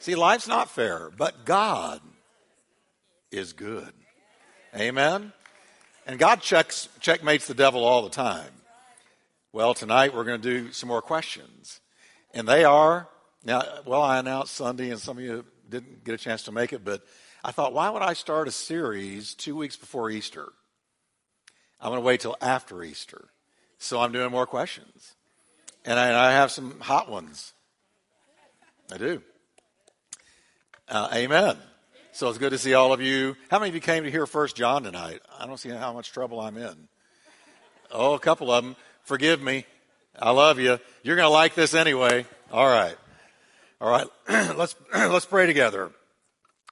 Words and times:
See, 0.00 0.14
life's 0.14 0.48
not 0.48 0.70
fair, 0.70 1.10
but 1.14 1.44
God 1.44 2.00
is 3.30 3.52
good. 3.52 3.92
Amen? 4.74 5.34
And 6.06 6.18
God 6.18 6.40
checks, 6.40 6.88
checkmates 7.00 7.46
the 7.46 7.52
devil 7.52 7.84
all 7.84 8.02
the 8.02 8.08
time. 8.08 8.50
Well, 9.52 9.74
tonight 9.74 10.14
we're 10.14 10.24
going 10.24 10.40
to 10.40 10.50
do 10.62 10.72
some 10.72 10.88
more 10.88 11.02
questions. 11.02 11.80
And 12.32 12.48
they 12.48 12.64
are, 12.64 13.08
now, 13.44 13.62
well, 13.84 14.00
I 14.00 14.18
announced 14.18 14.54
Sunday, 14.54 14.88
and 14.88 14.98
some 14.98 15.18
of 15.18 15.22
you 15.22 15.44
didn't 15.68 16.02
get 16.02 16.14
a 16.14 16.18
chance 16.18 16.44
to 16.44 16.52
make 16.52 16.72
it, 16.72 16.82
but 16.82 17.02
I 17.44 17.52
thought, 17.52 17.74
why 17.74 17.90
would 17.90 18.02
I 18.02 18.14
start 18.14 18.48
a 18.48 18.52
series 18.52 19.34
two 19.34 19.54
weeks 19.54 19.76
before 19.76 20.08
Easter? 20.08 20.48
I'm 21.78 21.90
going 21.90 22.00
to 22.00 22.06
wait 22.06 22.20
till 22.20 22.38
after 22.40 22.82
Easter. 22.82 23.28
So 23.76 24.00
I'm 24.00 24.12
doing 24.12 24.30
more 24.30 24.46
questions. 24.46 25.14
And 25.84 25.98
I, 25.98 26.08
and 26.08 26.16
I 26.16 26.32
have 26.32 26.50
some 26.50 26.80
hot 26.80 27.10
ones. 27.10 27.52
I 28.90 28.96
do. 28.96 29.22
Uh, 30.90 31.08
amen. 31.14 31.56
So 32.10 32.28
it's 32.28 32.38
good 32.38 32.50
to 32.50 32.58
see 32.58 32.74
all 32.74 32.92
of 32.92 33.00
you. 33.00 33.36
How 33.48 33.60
many 33.60 33.68
of 33.68 33.76
you 33.76 33.80
came 33.80 34.02
to 34.02 34.10
hear 34.10 34.26
First 34.26 34.56
John 34.56 34.82
tonight? 34.82 35.20
I 35.38 35.46
don't 35.46 35.56
see 35.56 35.68
how 35.68 35.92
much 35.92 36.10
trouble 36.10 36.40
I'm 36.40 36.56
in. 36.56 36.88
Oh, 37.92 38.14
a 38.14 38.18
couple 38.18 38.50
of 38.50 38.64
them. 38.64 38.74
Forgive 39.04 39.40
me. 39.40 39.66
I 40.18 40.32
love 40.32 40.58
you. 40.58 40.80
You're 41.04 41.14
going 41.14 41.26
to 41.26 41.32
like 41.32 41.54
this 41.54 41.74
anyway. 41.74 42.26
All 42.50 42.66
right. 42.66 42.96
All 43.80 43.88
right. 43.88 44.08
let's 44.56 44.74
let's 44.92 45.26
pray 45.26 45.46
together. 45.46 45.92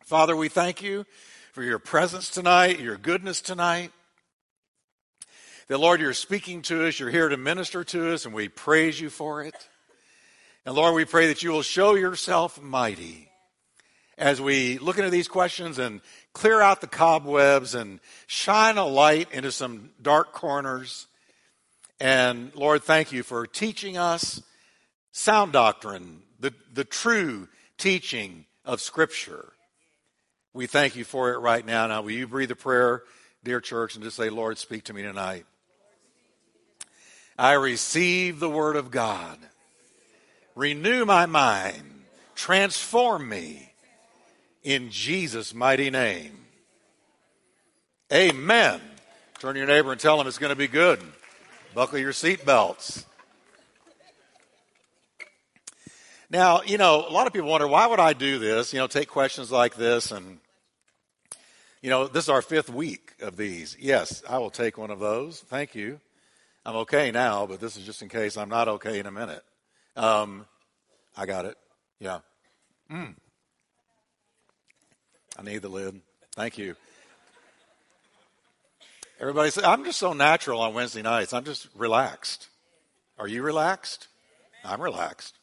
Father, 0.05 0.35
we 0.35 0.49
thank 0.49 0.83
you 0.83 1.07
for 1.53 1.63
your 1.63 1.79
presence 1.79 2.29
tonight, 2.29 2.81
your 2.81 2.97
goodness 2.97 3.41
tonight. 3.41 3.93
That 5.69 5.79
Lord, 5.79 6.01
you're 6.01 6.13
speaking 6.13 6.63
to 6.63 6.89
us, 6.89 6.99
you're 6.99 7.11
here 7.11 7.29
to 7.29 7.37
minister 7.37 7.85
to 7.85 8.13
us, 8.13 8.25
and 8.25 8.35
we 8.35 8.49
praise 8.49 9.01
you 9.01 9.11
for 9.11 9.45
it. 9.45 9.69
And 10.67 10.75
Lord, 10.75 10.97
we 10.97 11.05
pray 11.05 11.29
that 11.29 11.45
you 11.45 11.53
will 11.53 11.63
show 11.63 11.95
yourself 11.95 12.61
mighty 12.61 13.28
as 14.19 14.41
we 14.41 14.79
look 14.79 14.99
into 14.99 15.11
these 15.11 15.29
questions 15.29 15.79
and 15.79 16.01
clear 16.33 16.61
out 16.61 16.81
the 16.81 16.87
cobwebs 16.87 17.75
and 17.75 18.01
shine 18.27 18.77
a 18.77 18.85
light 18.85 19.33
into 19.33 19.53
some 19.53 19.91
dark 20.03 20.33
corners. 20.33 21.07
And 22.01 22.55
Lord, 22.55 22.83
thank 22.83 23.13
you 23.13 23.23
for 23.23 23.47
teaching 23.47 23.97
us 23.97 24.43
sound 25.13 25.53
doctrine, 25.53 26.23
the, 26.39 26.53
the 26.75 26.85
true 26.85 27.49
teaching 27.79 28.45
of 28.65 28.81
Scripture. 28.81 29.53
We 30.53 30.67
thank 30.67 30.97
you 30.97 31.05
for 31.05 31.33
it 31.33 31.39
right 31.39 31.65
now. 31.65 31.87
Now, 31.87 32.03
will 32.03 32.11
you 32.11 32.27
breathe 32.27 32.51
a 32.51 32.57
prayer, 32.57 33.05
dear 33.45 33.61
church, 33.61 33.95
and 33.95 34.03
just 34.03 34.17
say, 34.17 34.31
Lord, 34.31 34.59
speak 34.59 34.85
to 34.85 34.93
me 34.93 35.03
tonight? 35.03 35.47
I 37.39 37.53
receive 37.53 38.41
the 38.41 38.51
Word 38.51 38.75
of 38.75 38.91
God. 38.91 39.39
Renew 40.57 41.05
my 41.05 41.27
mind. 41.27 41.85
Transform 42.35 43.29
me 43.29 43.68
in 44.63 44.91
Jesus' 44.91 45.55
mighty 45.55 45.91
name. 45.91 46.33
Amen. 48.13 48.81
Turn 49.39 49.55
to 49.55 49.59
your 49.59 49.69
neighbor 49.69 49.93
and 49.93 50.01
tell 50.01 50.21
him 50.21 50.27
it's 50.27 50.39
going 50.39 50.51
to 50.51 50.57
be 50.57 50.69
good. 50.69 51.01
Buckle 51.75 51.99
your 51.99 52.13
seatbelts. 52.13 53.05
Now, 56.31 56.63
you 56.63 56.77
know, 56.77 57.07
a 57.09 57.13
lot 57.13 57.27
of 57.27 57.33
people 57.33 57.49
wonder, 57.49 57.67
why 57.67 57.87
would 57.87 58.01
I 58.01 58.13
do 58.13 58.39
this? 58.39 58.73
You 58.73 58.81
know, 58.81 58.87
take 58.87 59.09
questions 59.09 59.51
like 59.51 59.77
this 59.77 60.11
and, 60.11 60.39
you 61.81 61.89
know, 61.89 62.07
this 62.07 62.25
is 62.25 62.29
our 62.29 62.43
fifth 62.43 62.69
week 62.69 63.15
of 63.21 63.37
these. 63.37 63.77
Yes, 63.79 64.23
I 64.29 64.39
will 64.39 64.51
take 64.51 64.77
one 64.77 64.91
of 64.91 64.99
those. 64.99 65.41
Thank 65.41 65.75
you. 65.75 66.01
I'm 66.67 66.77
okay 66.77 67.11
now, 67.11 67.47
but 67.47 67.61
this 67.61 67.77
is 67.77 67.87
just 67.87 68.03
in 68.03 68.09
case 68.09 68.37
I'm 68.37 68.51
not 68.51 68.69
okay 68.69 68.99
in 68.99 69.07
a 69.07 69.11
minute. 69.11 69.43
Um, 69.97 70.45
I 71.17 71.25
got 71.25 71.47
it. 71.47 71.57
Yeah. 71.99 72.19
Mm. 72.91 73.15
I 75.39 75.43
need 75.43 75.63
the 75.63 75.69
lid. 75.69 76.01
Thank 76.35 76.59
you. 76.59 76.75
Everybody 79.21 79.51
I'm 79.65 79.85
just 79.85 79.99
so 79.99 80.13
natural 80.13 80.61
on 80.61 80.75
Wednesday 80.75 81.03
nights. 81.03 81.33
I'm 81.33 81.45
just 81.45 81.69
relaxed. 81.77 82.49
Are 83.19 83.29
you 83.29 83.43
relaxed? 83.43 84.09
I'm 84.65 84.81
relaxed. 84.81 85.37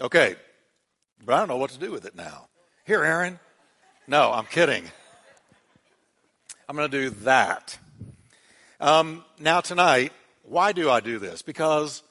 Okay. 0.00 0.36
But 1.24 1.34
I 1.34 1.38
don't 1.38 1.48
know 1.48 1.56
what 1.56 1.70
to 1.70 1.78
do 1.78 1.90
with 1.90 2.06
it 2.06 2.14
now. 2.14 2.48
Here, 2.86 3.04
Aaron. 3.04 3.38
No, 4.06 4.32
I'm 4.32 4.46
kidding. 4.46 4.84
I'm 6.68 6.76
going 6.76 6.90
to 6.90 6.98
do 7.02 7.10
that. 7.24 7.78
Um, 8.80 9.24
now, 9.38 9.60
tonight, 9.60 10.12
why 10.42 10.72
do 10.72 10.90
I 10.90 11.00
do 11.00 11.18
this? 11.18 11.42
Because 11.42 12.02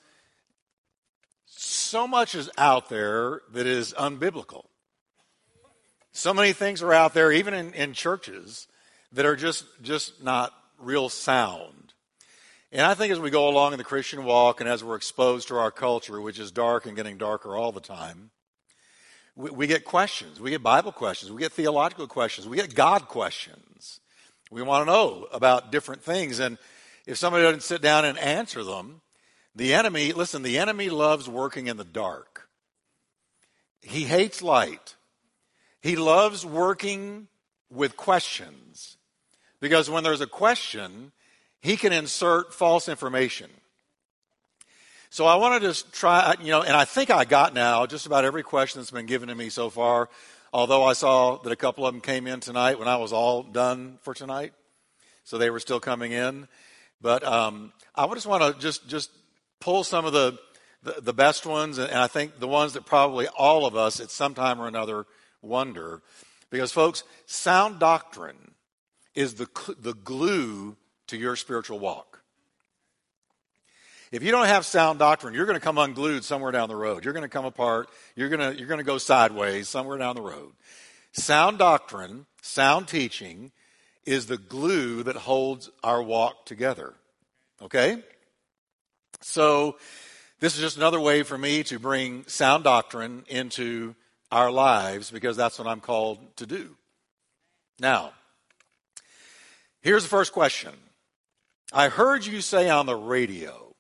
so 1.46 2.08
much 2.08 2.36
is 2.36 2.50
out 2.58 2.90
there 2.90 3.42
that 3.54 3.66
is 3.66 3.94
unbiblical. 3.94 4.66
So 6.16 6.34
many 6.34 6.54
things 6.54 6.82
are 6.82 6.94
out 6.94 7.14
there, 7.14 7.30
even 7.30 7.54
in, 7.54 7.74
in 7.74 7.92
churches, 7.92 8.68
that 9.12 9.26
are 9.26 9.36
just, 9.36 9.66
just 9.82 10.24
not 10.24 10.54
real 10.80 11.10
sound. 11.10 11.94
And 12.72 12.84
I 12.84 12.94
think 12.94 13.12
as 13.12 13.20
we 13.20 13.30
go 13.30 13.50
along 13.50 13.74
in 13.74 13.78
the 13.78 13.84
Christian 13.84 14.24
walk 14.24 14.62
and 14.62 14.70
as 14.70 14.82
we're 14.82 14.96
exposed 14.96 15.50
to 15.50 15.58
our 15.58 15.72
culture, 15.72 16.22
which 16.22 16.40
is 16.40 16.54
dark 16.54 16.86
and 16.86 16.96
getting 16.96 17.18
darker 17.18 17.58
all 17.58 17.74
the 17.74 17.82
time, 17.82 18.32
we, 19.36 19.50
we 19.50 19.68
get 19.68 19.84
questions. 19.84 20.40
We 20.40 20.52
get 20.52 20.64
Bible 20.64 20.94
questions. 20.94 21.34
We 21.34 21.42
get 21.42 21.52
theological 21.52 22.08
questions. 22.08 22.48
We 22.48 22.56
get 22.56 22.74
God 22.74 23.10
questions. 23.10 24.00
We 24.50 24.62
want 24.62 24.88
to 24.88 24.92
know 24.94 25.28
about 25.34 25.70
different 25.70 26.02
things. 26.02 26.40
And 26.40 26.58
if 27.06 27.18
somebody 27.18 27.44
doesn't 27.44 27.64
sit 27.64 27.82
down 27.82 28.06
and 28.06 28.18
answer 28.18 28.64
them, 28.64 29.02
the 29.54 29.74
enemy, 29.74 30.14
listen, 30.14 30.44
the 30.44 30.60
enemy 30.60 30.90
loves 30.90 31.28
working 31.28 31.68
in 31.68 31.76
the 31.76 31.84
dark. 31.84 32.48
He 33.82 34.06
hates 34.06 34.42
light. 34.42 34.95
He 35.86 35.96
loves 35.96 36.44
working 36.44 37.28
with 37.70 37.96
questions 37.96 38.98
because 39.60 39.88
when 39.88 40.04
there's 40.04 40.20
a 40.20 40.26
question, 40.26 41.12
he 41.62 41.78
can 41.78 41.94
insert 41.94 42.56
false 42.56 42.90
information. 42.90 43.52
So 45.12 45.28
I 45.28 45.36
wanted 45.36 45.60
to 45.60 45.68
just 45.68 45.94
try, 45.94 46.34
you 46.42 46.50
know, 46.50 46.64
and 46.64 46.76
I 46.76 46.86
think 46.86 47.12
I 47.12 47.24
got 47.24 47.54
now 47.54 47.86
just 47.86 48.08
about 48.08 48.26
every 48.26 48.42
question 48.42 48.82
that's 48.82 48.90
been 48.90 49.06
given 49.06 49.28
to 49.28 49.36
me 49.36 49.50
so 49.50 49.70
far, 49.70 50.10
although 50.52 50.84
I 50.84 50.94
saw 50.94 51.38
that 51.44 51.52
a 51.52 51.56
couple 51.56 51.86
of 51.86 51.94
them 51.94 52.02
came 52.02 52.26
in 52.26 52.40
tonight 52.40 52.80
when 52.80 52.88
I 52.88 52.96
was 52.96 53.14
all 53.14 53.44
done 53.44 54.00
for 54.02 54.16
tonight. 54.16 54.54
So 55.24 55.38
they 55.38 55.52
were 55.52 55.60
still 55.60 55.80
coming 55.80 56.14
in. 56.14 56.48
But 57.00 57.24
um, 57.24 57.72
I 57.94 58.12
just 58.16 58.26
want 58.26 58.42
to 58.42 58.60
just, 58.60 58.88
just 58.88 59.12
pull 59.60 59.84
some 59.84 60.06
of 60.06 60.14
the, 60.14 60.40
the, 60.82 61.00
the 61.00 61.14
best 61.14 61.46
ones, 61.46 61.78
and 61.78 61.94
I 61.94 62.08
think 62.08 62.40
the 62.40 62.48
ones 62.48 62.74
that 62.74 62.88
probably 62.88 63.28
all 63.28 63.68
of 63.68 63.76
us 63.76 64.00
at 64.00 64.10
some 64.10 64.34
time 64.34 64.60
or 64.60 64.68
another 64.68 65.06
wonder. 65.42 66.02
Because, 66.50 66.72
folks, 66.72 67.04
sound 67.26 67.80
doctrine 67.80 68.54
is 69.14 69.36
the, 69.36 69.48
the 69.80 69.94
glue 69.94 70.78
to 71.08 71.18
your 71.18 71.36
spiritual 71.36 71.80
walk. 71.80 72.22
If 74.12 74.24
you 74.24 74.32
don't 74.32 74.46
have 74.46 74.66
sound 74.66 75.00
doctrine, 75.00 75.34
you're 75.34 75.46
going 75.46 75.60
to 75.60 75.64
come 75.64 75.78
unglued 75.78 76.24
somewhere 76.24 76.52
down 76.52 76.70
the 76.70 76.76
road. 76.76 77.04
You're 77.04 77.14
going 77.14 77.24
to 77.24 77.30
come 77.30 77.46
apart. 77.46 77.90
You're 78.16 78.30
going 78.30 78.40
to, 78.40 78.58
you're 78.58 78.68
going 78.68 78.80
to 78.80 78.86
go 78.86 78.98
sideways 78.98 79.68
somewhere 79.68 79.98
down 79.98 80.16
the 80.16 80.22
road. 80.22 80.54
Sound 81.12 81.58
doctrine, 81.58 82.26
sound 82.42 82.88
teaching 82.88 83.52
is 84.06 84.28
the 84.28 84.38
glue 84.38 85.04
that 85.04 85.16
holds 85.16 85.70
our 85.84 86.02
walk 86.02 86.46
together. 86.46 86.94
Okay? 87.62 88.02
So, 89.22 89.78
this 90.40 90.56
is 90.56 90.62
just 90.62 90.78
another 90.78 91.00
way 91.00 91.24
for 91.24 91.38
me 91.38 91.64
to 91.64 91.80
bring 91.80 92.26
sound 92.28 92.66
doctrine 92.66 93.24
into 93.28 93.96
our 94.32 94.52
lives 94.52 95.12
because 95.12 95.38
that's 95.38 95.60
what 95.60 95.68
I'm 95.68 95.82
called 95.82 96.20
to 96.38 96.46
do. 96.46 96.76
Now, 97.80 98.14
here's 99.82 100.04
the 100.04 100.10
first 100.10 100.34
question. 100.34 100.74
I 101.74 101.90
heard 101.90 102.26
you 102.26 102.42
say 102.42 102.70
on 102.70 102.86
the 102.86 102.96
radio 102.96 103.76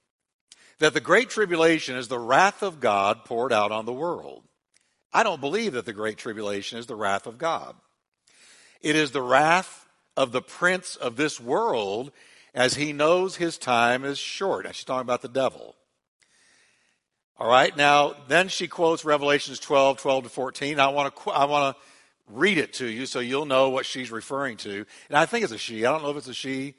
that 0.79 0.93
the 0.93 0.99
Great 0.99 1.29
Tribulation 1.29 1.95
is 1.95 2.07
the 2.07 2.19
wrath 2.19 2.61
of 2.61 2.79
God 2.79 3.25
poured 3.25 3.53
out 3.53 3.71
on 3.71 3.85
the 3.85 3.93
world. 3.93 4.43
I 5.13 5.23
don't 5.23 5.39
believe 5.39 5.73
that 5.73 5.85
the 5.85 5.93
Great 5.93 6.17
Tribulation 6.17 6.77
is 6.77 6.87
the 6.87 6.95
wrath 6.95 7.25
of 7.25 7.37
God. 7.37 7.75
It 8.81 8.95
is 8.95 9.11
the 9.11 9.21
wrath 9.21 9.87
of 10.17 10.31
the 10.31 10.41
prince 10.41 10.95
of 10.95 11.15
this 11.15 11.39
world 11.39 12.11
as 12.53 12.75
he 12.75 12.93
knows 12.93 13.37
his 13.37 13.57
time 13.57 14.03
is 14.03 14.17
short. 14.17 14.65
Now, 14.65 14.71
she's 14.71 14.85
talking 14.85 15.01
about 15.01 15.21
the 15.21 15.27
devil. 15.27 15.75
All 17.37 17.49
right, 17.49 17.75
now 17.75 18.15
then 18.29 18.47
she 18.47 18.67
quotes 18.67 19.03
Revelations 19.03 19.59
12, 19.59 19.97
12 19.97 20.23
to 20.23 20.29
14. 20.29 20.79
I 20.79 20.87
want 20.87 21.15
to 21.15 21.31
I 21.31 21.45
want 21.45 21.75
to 21.75 21.81
read 22.27 22.57
it 22.57 22.73
to 22.73 22.87
you 22.87 23.05
so 23.05 23.19
you'll 23.19 23.45
know 23.45 23.69
what 23.69 23.85
she's 23.85 24.09
referring 24.09 24.57
to. 24.57 24.85
And 25.09 25.17
I 25.17 25.25
think 25.25 25.43
it's 25.43 25.53
a 25.53 25.57
she. 25.57 25.85
I 25.85 25.91
don't 25.91 26.01
know 26.01 26.11
if 26.11 26.17
it's 26.17 26.27
a 26.29 26.33
she. 26.33 26.75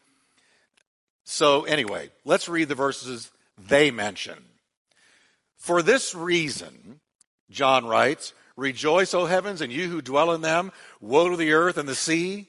So 1.24 1.64
anyway, 1.64 2.10
let's 2.24 2.48
read 2.48 2.68
the 2.68 2.74
verses 2.74 3.30
they 3.58 3.90
mention. 3.90 4.38
For 5.56 5.82
this 5.82 6.14
reason, 6.14 7.00
John 7.50 7.84
writes, 7.86 8.32
Rejoice, 8.56 9.12
O 9.12 9.26
heavens, 9.26 9.60
and 9.60 9.70
you 9.70 9.88
who 9.88 10.00
dwell 10.00 10.32
in 10.32 10.40
them. 10.40 10.72
Woe 11.00 11.28
to 11.28 11.36
the 11.36 11.52
earth 11.52 11.76
and 11.76 11.88
the 11.88 11.94
sea, 11.94 12.46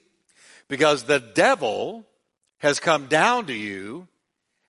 because 0.70 1.04
the 1.04 1.20
devil 1.20 2.06
has 2.60 2.80
come 2.80 3.08
down 3.08 3.48
to 3.48 3.54
you, 3.54 4.08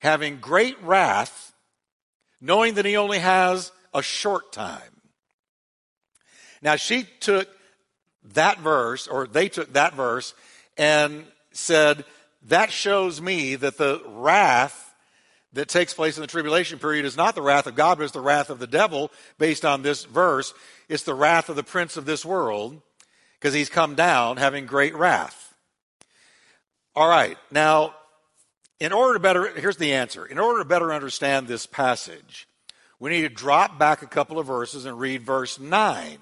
having 0.00 0.40
great 0.40 0.82
wrath 0.82 1.54
knowing 2.40 2.74
that 2.74 2.84
he 2.84 2.96
only 2.96 3.18
has 3.18 3.72
a 3.94 4.02
short 4.02 4.52
time. 4.52 5.02
Now, 6.62 6.76
she 6.76 7.04
took 7.20 7.48
that 8.34 8.58
verse, 8.58 9.06
or 9.06 9.26
they 9.26 9.48
took 9.48 9.72
that 9.72 9.94
verse, 9.94 10.34
and 10.76 11.24
said, 11.52 12.04
That 12.48 12.70
shows 12.70 13.20
me 13.20 13.56
that 13.56 13.78
the 13.78 14.02
wrath 14.06 14.94
that 15.52 15.68
takes 15.68 15.94
place 15.94 16.16
in 16.16 16.20
the 16.20 16.26
tribulation 16.26 16.78
period 16.78 17.04
is 17.04 17.16
not 17.16 17.34
the 17.34 17.42
wrath 17.42 17.66
of 17.66 17.74
God, 17.74 17.98
but 17.98 18.04
it's 18.04 18.12
the 18.12 18.20
wrath 18.20 18.50
of 18.50 18.58
the 18.58 18.66
devil 18.66 19.10
based 19.38 19.64
on 19.64 19.82
this 19.82 20.04
verse. 20.04 20.52
It's 20.88 21.04
the 21.04 21.14
wrath 21.14 21.48
of 21.48 21.56
the 21.56 21.62
prince 21.62 21.96
of 21.96 22.04
this 22.04 22.24
world 22.24 22.80
because 23.38 23.54
he's 23.54 23.70
come 23.70 23.94
down 23.94 24.36
having 24.36 24.66
great 24.66 24.94
wrath. 24.94 25.54
All 26.94 27.08
right, 27.08 27.38
now, 27.50 27.94
in 28.80 28.92
order 28.92 29.14
to 29.14 29.20
better, 29.20 29.52
here's 29.58 29.76
the 29.76 29.92
answer. 29.92 30.24
In 30.24 30.38
order 30.38 30.60
to 30.60 30.68
better 30.68 30.92
understand 30.92 31.46
this 31.46 31.66
passage, 31.66 32.48
we 33.00 33.10
need 33.10 33.22
to 33.22 33.28
drop 33.28 33.78
back 33.78 34.02
a 34.02 34.06
couple 34.06 34.38
of 34.38 34.46
verses 34.46 34.84
and 34.84 34.98
read 34.98 35.22
verse 35.22 35.58
9, 35.58 36.18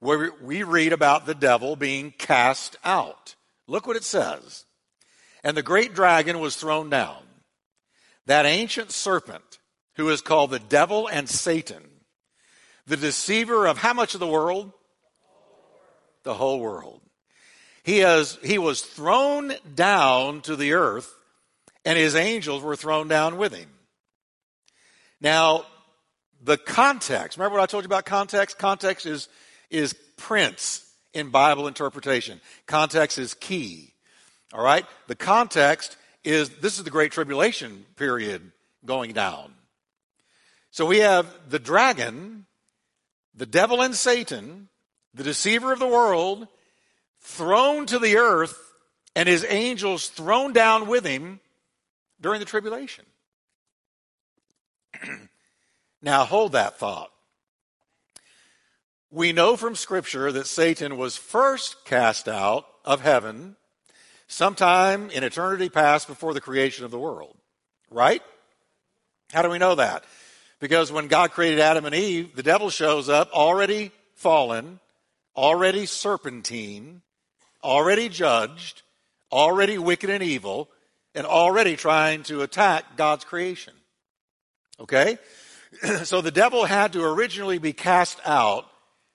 where 0.00 0.32
we 0.42 0.62
read 0.62 0.92
about 0.92 1.26
the 1.26 1.34
devil 1.34 1.76
being 1.76 2.12
cast 2.16 2.76
out. 2.84 3.34
Look 3.66 3.86
what 3.86 3.96
it 3.96 4.04
says. 4.04 4.64
And 5.44 5.56
the 5.56 5.62
great 5.62 5.94
dragon 5.94 6.40
was 6.40 6.56
thrown 6.56 6.90
down, 6.90 7.22
that 8.26 8.46
ancient 8.46 8.90
serpent 8.90 9.58
who 9.96 10.08
is 10.10 10.20
called 10.20 10.50
the 10.50 10.58
devil 10.58 11.08
and 11.08 11.28
Satan, 11.28 11.82
the 12.86 12.96
deceiver 12.96 13.66
of 13.66 13.78
how 13.78 13.92
much 13.92 14.14
of 14.14 14.20
the 14.20 14.26
world? 14.26 14.72
The 16.24 16.34
whole 16.34 16.60
world. 16.60 17.00
He, 17.82 17.98
has, 17.98 18.38
he 18.42 18.58
was 18.58 18.82
thrown 18.82 19.54
down 19.74 20.42
to 20.42 20.56
the 20.56 20.74
earth, 20.74 21.14
and 21.88 21.96
his 21.96 22.14
angels 22.14 22.62
were 22.62 22.76
thrown 22.76 23.08
down 23.08 23.38
with 23.38 23.54
him. 23.54 23.70
Now, 25.22 25.64
the 26.44 26.58
context, 26.58 27.38
remember 27.38 27.56
what 27.56 27.62
I 27.62 27.66
told 27.66 27.82
you 27.82 27.86
about 27.86 28.04
context? 28.04 28.58
Context 28.58 29.06
is, 29.06 29.26
is 29.70 29.94
prince 30.18 30.86
in 31.14 31.30
Bible 31.30 31.66
interpretation. 31.66 32.42
Context 32.66 33.16
is 33.16 33.32
key. 33.32 33.94
All 34.52 34.62
right? 34.62 34.84
The 35.06 35.14
context 35.14 35.96
is 36.24 36.50
this 36.60 36.76
is 36.76 36.84
the 36.84 36.90
Great 36.90 37.10
Tribulation 37.10 37.86
period 37.96 38.52
going 38.84 39.14
down. 39.14 39.54
So 40.70 40.84
we 40.84 40.98
have 40.98 41.26
the 41.48 41.58
dragon, 41.58 42.44
the 43.34 43.46
devil 43.46 43.80
and 43.80 43.94
Satan, 43.94 44.68
the 45.14 45.24
deceiver 45.24 45.72
of 45.72 45.78
the 45.78 45.86
world, 45.86 46.48
thrown 47.22 47.86
to 47.86 47.98
the 47.98 48.18
earth 48.18 48.58
and 49.16 49.26
his 49.26 49.46
angels 49.48 50.08
thrown 50.08 50.52
down 50.52 50.86
with 50.86 51.06
him 51.06 51.40
during 52.20 52.40
the 52.40 52.46
tribulation. 52.46 53.04
now, 56.02 56.24
hold 56.24 56.52
that 56.52 56.78
thought. 56.78 57.10
We 59.10 59.32
know 59.32 59.56
from 59.56 59.74
Scripture 59.74 60.30
that 60.32 60.46
Satan 60.46 60.96
was 60.98 61.16
first 61.16 61.84
cast 61.84 62.28
out 62.28 62.66
of 62.84 63.00
heaven 63.00 63.56
sometime 64.26 65.10
in 65.10 65.24
eternity 65.24 65.70
past 65.70 66.06
before 66.06 66.34
the 66.34 66.40
creation 66.40 66.84
of 66.84 66.90
the 66.90 66.98
world. 66.98 67.36
Right? 67.90 68.22
How 69.32 69.42
do 69.42 69.50
we 69.50 69.58
know 69.58 69.76
that? 69.76 70.04
Because 70.60 70.92
when 70.92 71.08
God 71.08 71.30
created 71.30 71.60
Adam 71.60 71.84
and 71.84 71.94
Eve, 71.94 72.34
the 72.34 72.42
devil 72.42 72.68
shows 72.68 73.08
up 73.08 73.30
already 73.32 73.92
fallen, 74.14 74.80
already 75.36 75.86
serpentine, 75.86 77.02
already 77.62 78.08
judged, 78.08 78.82
already 79.30 79.78
wicked 79.78 80.10
and 80.10 80.22
evil, 80.22 80.68
and 81.14 81.26
already 81.26 81.76
trying 81.76 82.22
to 82.24 82.42
attack 82.42 82.96
God's 82.96 83.24
creation. 83.24 83.74
Okay? 84.80 85.18
so 86.04 86.20
the 86.20 86.30
devil 86.30 86.64
had 86.64 86.92
to 86.92 87.04
originally 87.04 87.58
be 87.58 87.72
cast 87.72 88.20
out 88.24 88.66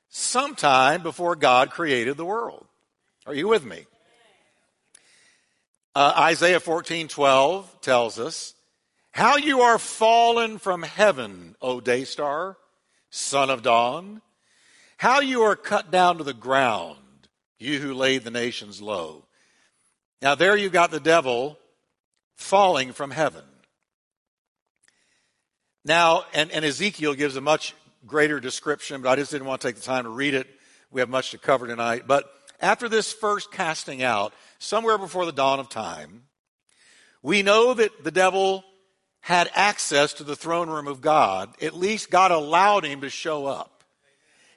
sometime 0.10 1.02
before 1.02 1.36
God 1.36 1.72
created 1.72 2.18
the 2.18 2.26
world. 2.26 2.66
Are 3.26 3.34
you 3.34 3.48
with 3.48 3.66
me? 3.66 3.86
Uh, 5.96 6.14
Isaiah 6.18 6.60
14 6.60 7.08
12 7.08 7.82
tells 7.82 8.20
us, 8.20 8.54
How 9.12 9.38
you 9.38 9.62
are 9.62 9.78
fallen 9.78 10.58
from 10.58 10.84
heaven, 10.84 11.56
O 11.62 11.80
day 11.80 12.04
star, 12.04 12.58
son 13.10 13.50
of 13.50 13.62
dawn. 13.62 14.22
How 14.98 15.20
you 15.20 15.42
are 15.44 15.56
cut 15.56 15.92
down 15.92 16.18
to 16.18 16.24
the 16.24 16.34
ground, 16.34 16.98
you 17.60 17.80
who 17.80 17.94
laid 17.94 18.24
the 18.24 18.32
nations 18.32 18.82
low. 18.82 19.26
Now, 20.22 20.36
there 20.36 20.56
you 20.56 20.70
got 20.70 20.92
the 20.92 21.00
devil 21.00 21.58
falling 22.36 22.94
from 22.94 23.12
heaven. 23.12 23.44
Now, 25.86 26.24
and, 26.34 26.52
and 26.52 26.64
Ezekiel 26.64 27.14
gives 27.14 27.36
a 27.36 27.42
much 27.42 27.76
greater 28.06 28.40
description, 28.40 29.02
but 29.02 29.10
I 29.10 29.16
just 29.16 29.32
didn't 29.32 29.48
want 29.48 29.62
to 29.62 29.68
take 29.68 29.76
the 29.76 29.82
time 29.82 30.04
to 30.04 30.10
read 30.10 30.34
it. 30.34 30.48
We 30.92 31.02
have 31.02 31.10
much 31.10 31.32
to 31.32 31.38
cover 31.38 31.68
tonight. 31.68 32.04
But 32.08 32.30
after 32.62 32.88
this 32.88 33.12
first 33.12 33.52
casting 33.52 34.04
out, 34.04 34.34
somewhere 34.60 34.98
before 34.98 35.26
the 35.26 35.32
dawn 35.32 35.60
of 35.60 35.70
time, 35.70 36.24
we 37.22 37.42
know 37.42 37.74
that 37.74 38.04
the 38.04 38.12
devil 38.12 38.64
had 39.22 39.50
access 39.56 40.14
to 40.14 40.24
the 40.24 40.36
throne 40.36 40.70
room 40.70 40.88
of 40.88 41.02
God. 41.02 41.54
At 41.62 41.76
least 41.76 42.10
God 42.10 42.32
allowed 42.32 42.86
him 42.86 43.02
to 43.02 43.10
show 43.10 43.46
up. 43.46 43.84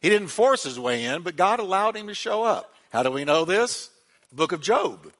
He 0.01 0.09
didn't 0.09 0.29
force 0.29 0.65
his 0.65 0.79
way 0.79 1.05
in, 1.05 1.23
but 1.23 1.37
God 1.37 1.61
allowed 1.61 1.97
him 1.97 2.09
to 2.09 2.15
show 2.15 2.43
up. 2.43 2.73
How 2.93 3.03
do 3.03 3.11
we 3.11 3.25
know 3.25 3.45
this? 3.45 3.91
The 4.31 4.37
book 4.37 4.53
of 4.53 4.61
Job. 4.61 5.11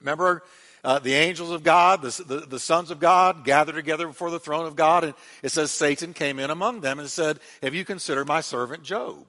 Remember, 0.00 0.42
uh, 0.84 0.98
the 0.98 1.14
angels 1.14 1.50
of 1.50 1.62
God, 1.62 2.02
the, 2.02 2.24
the, 2.24 2.40
the, 2.40 2.58
sons 2.58 2.90
of 2.90 2.98
God, 2.98 3.44
gathered 3.44 3.76
together 3.76 4.06
before 4.06 4.30
the 4.30 4.40
throne 4.40 4.66
of 4.66 4.74
God, 4.74 5.04
and 5.04 5.14
it 5.42 5.50
says 5.50 5.70
Satan 5.70 6.12
came 6.12 6.40
in 6.40 6.50
among 6.50 6.80
them 6.80 6.98
and 6.98 7.08
said, 7.08 7.38
Have 7.62 7.74
you 7.74 7.84
considered 7.84 8.26
my 8.26 8.40
servant 8.40 8.82
Job? 8.82 9.24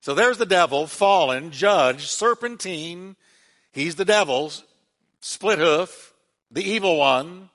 So 0.00 0.14
there's 0.14 0.38
the 0.38 0.46
devil, 0.46 0.86
fallen, 0.86 1.52
judge, 1.52 2.06
serpentine. 2.06 3.16
He's 3.72 3.94
the 3.94 4.04
devil, 4.04 4.50
split 5.20 5.58
hoof, 5.58 6.12
the 6.50 6.68
evil 6.68 6.96
one. 6.96 7.50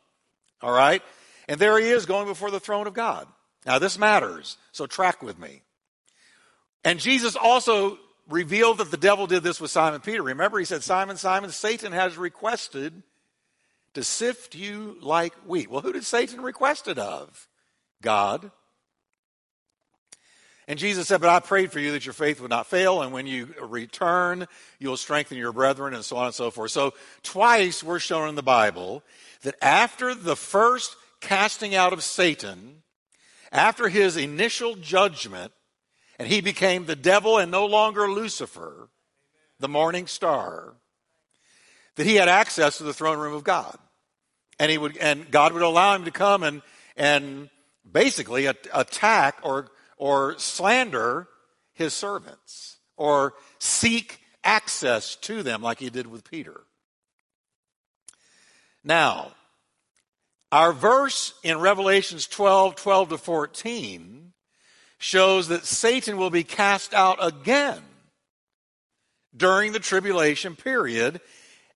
All 0.62 0.72
right? 0.72 1.02
And 1.50 1.60
there 1.60 1.78
he 1.80 1.90
is 1.90 2.06
going 2.06 2.28
before 2.28 2.52
the 2.52 2.60
throne 2.60 2.88
of 2.88 2.94
God. 2.94 3.28
Now, 3.66 3.80
this 3.80 3.98
matters, 3.98 4.58
so 4.72 4.86
track 4.86 5.22
with 5.22 5.40
me. 5.40 5.62
And 6.84 7.00
Jesus 7.00 7.36
also 7.36 7.98
revealed 8.30 8.78
that 8.78 8.92
the 8.92 8.98
devil 8.98 9.28
did 9.28 9.44
this 9.44 9.60
with 9.60 9.72
Simon 9.72 10.02
Peter. 10.02 10.22
Remember, 10.22 10.60
he 10.60 10.66
said, 10.66 10.84
Simon, 10.84 11.18
Simon, 11.18 11.50
Satan 11.50 11.92
has 11.92 12.16
requested 12.16 13.04
to 13.96 14.04
sift 14.04 14.56
you 14.56 14.98
like 15.02 15.34
wheat. 15.46 15.70
Well, 15.70 15.82
who 15.82 15.94
did 15.94 16.06
Satan 16.06 16.42
request 16.42 16.88
it 16.88 17.00
of? 17.00 17.48
God. 18.02 18.52
And 20.68 20.80
Jesus 20.80 21.08
said, 21.08 21.22
But 21.22 21.30
I 21.30 21.40
prayed 21.40 21.72
for 21.72 21.80
you 21.80 21.92
that 21.92 22.06
your 22.06 22.14
faith 22.14 22.42
would 22.42 22.50
not 22.50 22.68
fail, 22.68 23.02
and 23.02 23.12
when 23.12 23.28
you 23.28 23.54
return, 23.62 24.48
you'll 24.80 24.98
strengthen 24.98 25.38
your 25.38 25.52
brethren, 25.52 25.94
and 25.94 26.04
so 26.04 26.18
on 26.18 26.28
and 26.28 26.36
so 26.36 26.52
forth. 26.52 26.72
So, 26.72 26.94
twice 27.24 27.84
we're 27.84 28.00
shown 28.00 28.30
in 28.30 28.36
the 28.36 28.44
Bible 28.44 29.04
that 29.44 29.56
after 29.62 30.16
the 30.16 30.36
first 30.36 30.96
casting 31.22 31.76
out 31.76 31.94
of 31.94 32.04
Satan, 32.04 32.84
after 33.52 33.90
his 33.90 34.18
initial 34.18 34.76
judgment, 34.76 35.52
and 36.18 36.28
he 36.28 36.42
became 36.42 36.86
the 36.86 36.96
devil 36.96 37.38
and 37.38 37.52
no 37.52 37.66
longer 37.66 38.10
Lucifer, 38.10 38.90
the 39.60 39.68
morning 39.68 40.08
star, 40.08 40.74
that 41.96 42.06
he 42.06 42.16
had 42.16 42.28
access 42.28 42.78
to 42.78 42.84
the 42.84 42.94
throne 42.94 43.20
room 43.20 43.34
of 43.34 43.44
God. 43.44 43.78
And 44.60 44.72
he 44.72 44.78
would, 44.78 44.98
and 44.98 45.30
God 45.32 45.54
would 45.54 45.62
allow 45.62 45.96
him 45.96 46.06
to 46.06 46.12
come 46.12 46.44
and, 46.44 46.62
and 46.96 47.50
basically 47.90 48.46
attack 48.46 49.40
or 49.44 49.70
or 49.98 50.38
slander 50.38 51.28
his 51.74 51.94
servants 51.94 52.78
or 52.98 53.34
seek 53.60 54.20
access 54.44 55.16
to 55.18 55.44
them 55.44 55.62
like 55.62 55.80
he 55.80 55.90
did 55.90 56.08
with 56.08 56.30
Peter. 56.30 56.62
Now, 58.84 59.32
our 60.52 60.72
verse 60.74 61.34
in 61.44 61.60
Revelations 61.60 62.28
12 62.28 62.76
12 62.76 63.10
to 63.10 63.18
14 63.18 64.34
shows 64.98 65.48
that 65.50 65.66
Satan 65.66 66.18
will 66.18 66.30
be 66.30 66.44
cast 66.44 66.94
out 66.94 67.18
again 67.20 67.82
during 69.36 69.72
the 69.72 69.80
tribulation 69.80 70.56
period. 70.56 71.20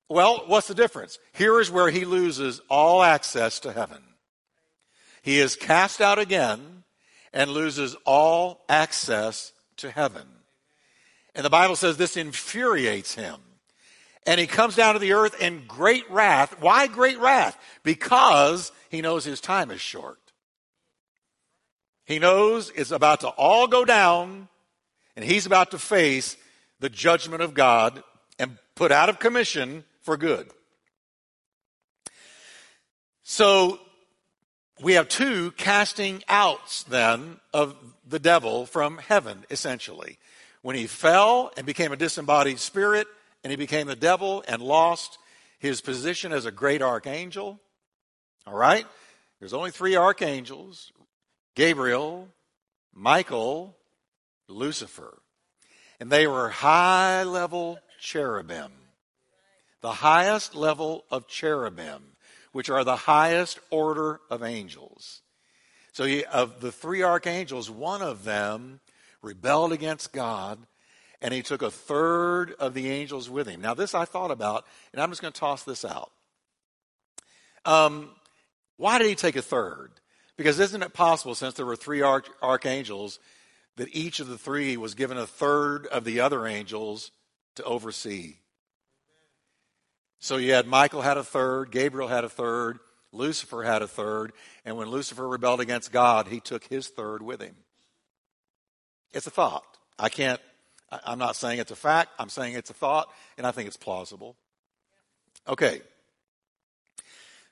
Well, 0.10 0.44
what's 0.48 0.68
the 0.68 0.74
difference? 0.74 1.20
Here 1.34 1.60
is 1.60 1.70
where 1.70 1.92
he 1.92 2.04
loses 2.04 2.62
all 2.68 3.04
access 3.04 3.60
to 3.60 3.72
heaven. 3.72 4.02
He 5.22 5.40
is 5.40 5.56
cast 5.56 6.02
out 6.02 6.18
again 6.18 6.84
and 7.32 7.52
loses 7.52 7.96
all 8.06 8.66
access 8.68 9.54
to 9.78 9.92
heaven. 9.92 10.26
And 11.36 11.46
the 11.46 11.50
Bible 11.50 11.76
says 11.76 11.98
this 11.98 12.18
infuriates 12.18 13.14
him. 13.14 13.38
And 14.26 14.40
he 14.40 14.48
comes 14.48 14.76
down 14.76 14.96
to 14.96 15.00
the 15.00 15.14
earth 15.14 15.40
in 15.42 15.66
great 15.68 16.10
wrath. 16.10 16.60
Why 16.60 16.88
great 16.88 17.20
wrath? 17.20 17.58
Because 17.84 18.72
he 18.90 19.02
knows 19.02 19.24
his 19.24 19.40
time 19.40 19.72
is 19.72 19.80
short. 19.80 20.20
He 22.06 22.18
knows 22.20 22.72
it's 22.76 22.92
about 22.92 23.20
to 23.20 23.28
all 23.30 23.68
go 23.68 23.86
down, 23.86 24.50
and 25.16 25.24
he's 25.24 25.46
about 25.46 25.72
to 25.72 25.78
face 25.78 26.38
the 26.80 26.90
judgment 26.90 27.44
of 27.44 27.54
God 27.54 28.04
and 28.40 28.58
put 28.76 28.92
out 28.92 29.10
of 29.10 29.20
commission 29.20 29.84
for 30.10 30.18
good. 30.18 30.50
So 33.22 33.80
we 34.82 34.94
have 34.94 35.08
two 35.08 35.52
casting 35.52 36.24
outs 36.28 36.82
then 36.82 37.40
of 37.54 37.76
the 38.08 38.18
devil 38.18 38.66
from 38.66 38.98
heaven, 38.98 39.46
essentially. 39.52 40.18
When 40.64 40.76
he 40.76 40.88
fell 40.88 41.52
and 41.56 41.64
became 41.64 41.92
a 41.92 41.96
disembodied 41.96 42.58
spirit, 42.58 43.06
and 43.44 43.52
he 43.52 43.56
became 43.56 43.86
the 43.86 43.96
devil 43.96 44.44
and 44.48 44.64
lost 44.64 45.20
his 45.60 45.80
position 45.80 46.32
as 46.32 46.48
a 46.48 46.52
great 46.52 46.82
archangel. 46.82 47.60
All 48.48 48.56
right? 48.56 48.88
There's 49.40 49.54
only 49.54 49.70
three 49.70 49.96
archangels 49.96 50.92
Gabriel, 51.54 52.30
Michael, 52.96 53.78
Lucifer. 54.48 55.20
And 56.00 56.12
they 56.12 56.26
were 56.26 56.50
high 56.50 57.22
level 57.22 57.78
cherubim. 58.00 58.72
The 59.82 59.94
highest 59.94 60.56
level 60.56 61.06
of 61.10 61.28
cherubim, 61.28 62.16
which 62.52 62.70
are 62.70 62.84
the 62.84 62.96
highest 62.96 63.60
order 63.70 64.20
of 64.30 64.44
angels. 64.44 65.22
So, 65.94 66.06
of 66.32 66.62
the 66.62 66.72
three 66.72 67.04
archangels, 67.04 67.70
one 67.70 68.02
of 68.02 68.24
them 68.24 68.80
rebelled 69.22 69.72
against 69.72 70.14
God, 70.14 70.60
and 71.22 71.34
he 71.34 71.42
took 71.42 71.62
a 71.62 71.72
third 71.72 72.54
of 72.60 72.74
the 72.74 72.90
angels 72.90 73.30
with 73.30 73.48
him. 73.48 73.62
Now, 73.62 73.74
this 73.74 73.94
I 73.94 74.06
thought 74.06 74.32
about, 74.32 74.66
and 74.94 75.02
I'm 75.02 75.10
just 75.10 75.22
going 75.22 75.34
to 75.34 75.40
toss 75.40 75.64
this 75.64 75.84
out. 75.84 76.12
Um, 77.66 78.10
why 78.78 78.98
did 78.98 79.08
he 79.08 79.16
take 79.16 79.36
a 79.36 79.42
third? 79.42 79.92
Because 80.38 80.60
isn't 80.60 80.84
it 80.84 80.94
possible, 80.94 81.36
since 81.36 81.56
there 81.56 81.66
were 81.66 81.76
three 81.76 82.02
arch- 82.02 82.30
archangels, 82.42 83.20
that 83.76 83.94
each 83.94 84.22
of 84.22 84.28
the 84.28 84.38
three 84.38 84.78
was 84.78 84.96
given 84.96 85.18
a 85.18 85.28
third 85.28 85.86
of 85.88 86.06
the 86.06 86.22
other 86.22 86.48
angels 86.48 87.12
to 87.56 87.64
oversee? 87.64 88.36
So 90.20 90.38
you 90.38 90.54
had 90.54 90.68
Michael 90.68 91.02
had 91.02 91.18
a 91.18 91.24
third, 91.24 91.72
Gabriel 91.72 92.10
had 92.10 92.24
a 92.24 92.30
third, 92.30 92.80
Lucifer 93.12 93.64
had 93.64 93.82
a 93.82 93.88
third, 93.88 94.34
and 94.66 94.78
when 94.78 94.90
Lucifer 94.90 95.28
rebelled 95.28 95.62
against 95.62 95.92
God, 95.92 96.28
he 96.28 96.40
took 96.40 96.66
his 96.66 96.88
third 96.88 97.22
with 97.22 97.42
him. 97.42 97.56
It's 99.14 99.28
a 99.28 99.32
thought. 99.32 99.66
I 99.98 100.10
can't, 100.10 100.40
I'm 100.92 101.20
not 101.20 101.36
saying 101.36 101.60
it's 101.60 101.72
a 101.72 101.76
fact, 101.76 102.12
I'm 102.20 102.30
saying 102.30 102.54
it's 102.54 102.70
a 102.70 102.74
thought, 102.74 103.10
and 103.38 103.48
I 103.48 103.52
think 103.52 103.68
it's 103.68 103.78
plausible. 103.78 104.36
Okay. 105.48 105.82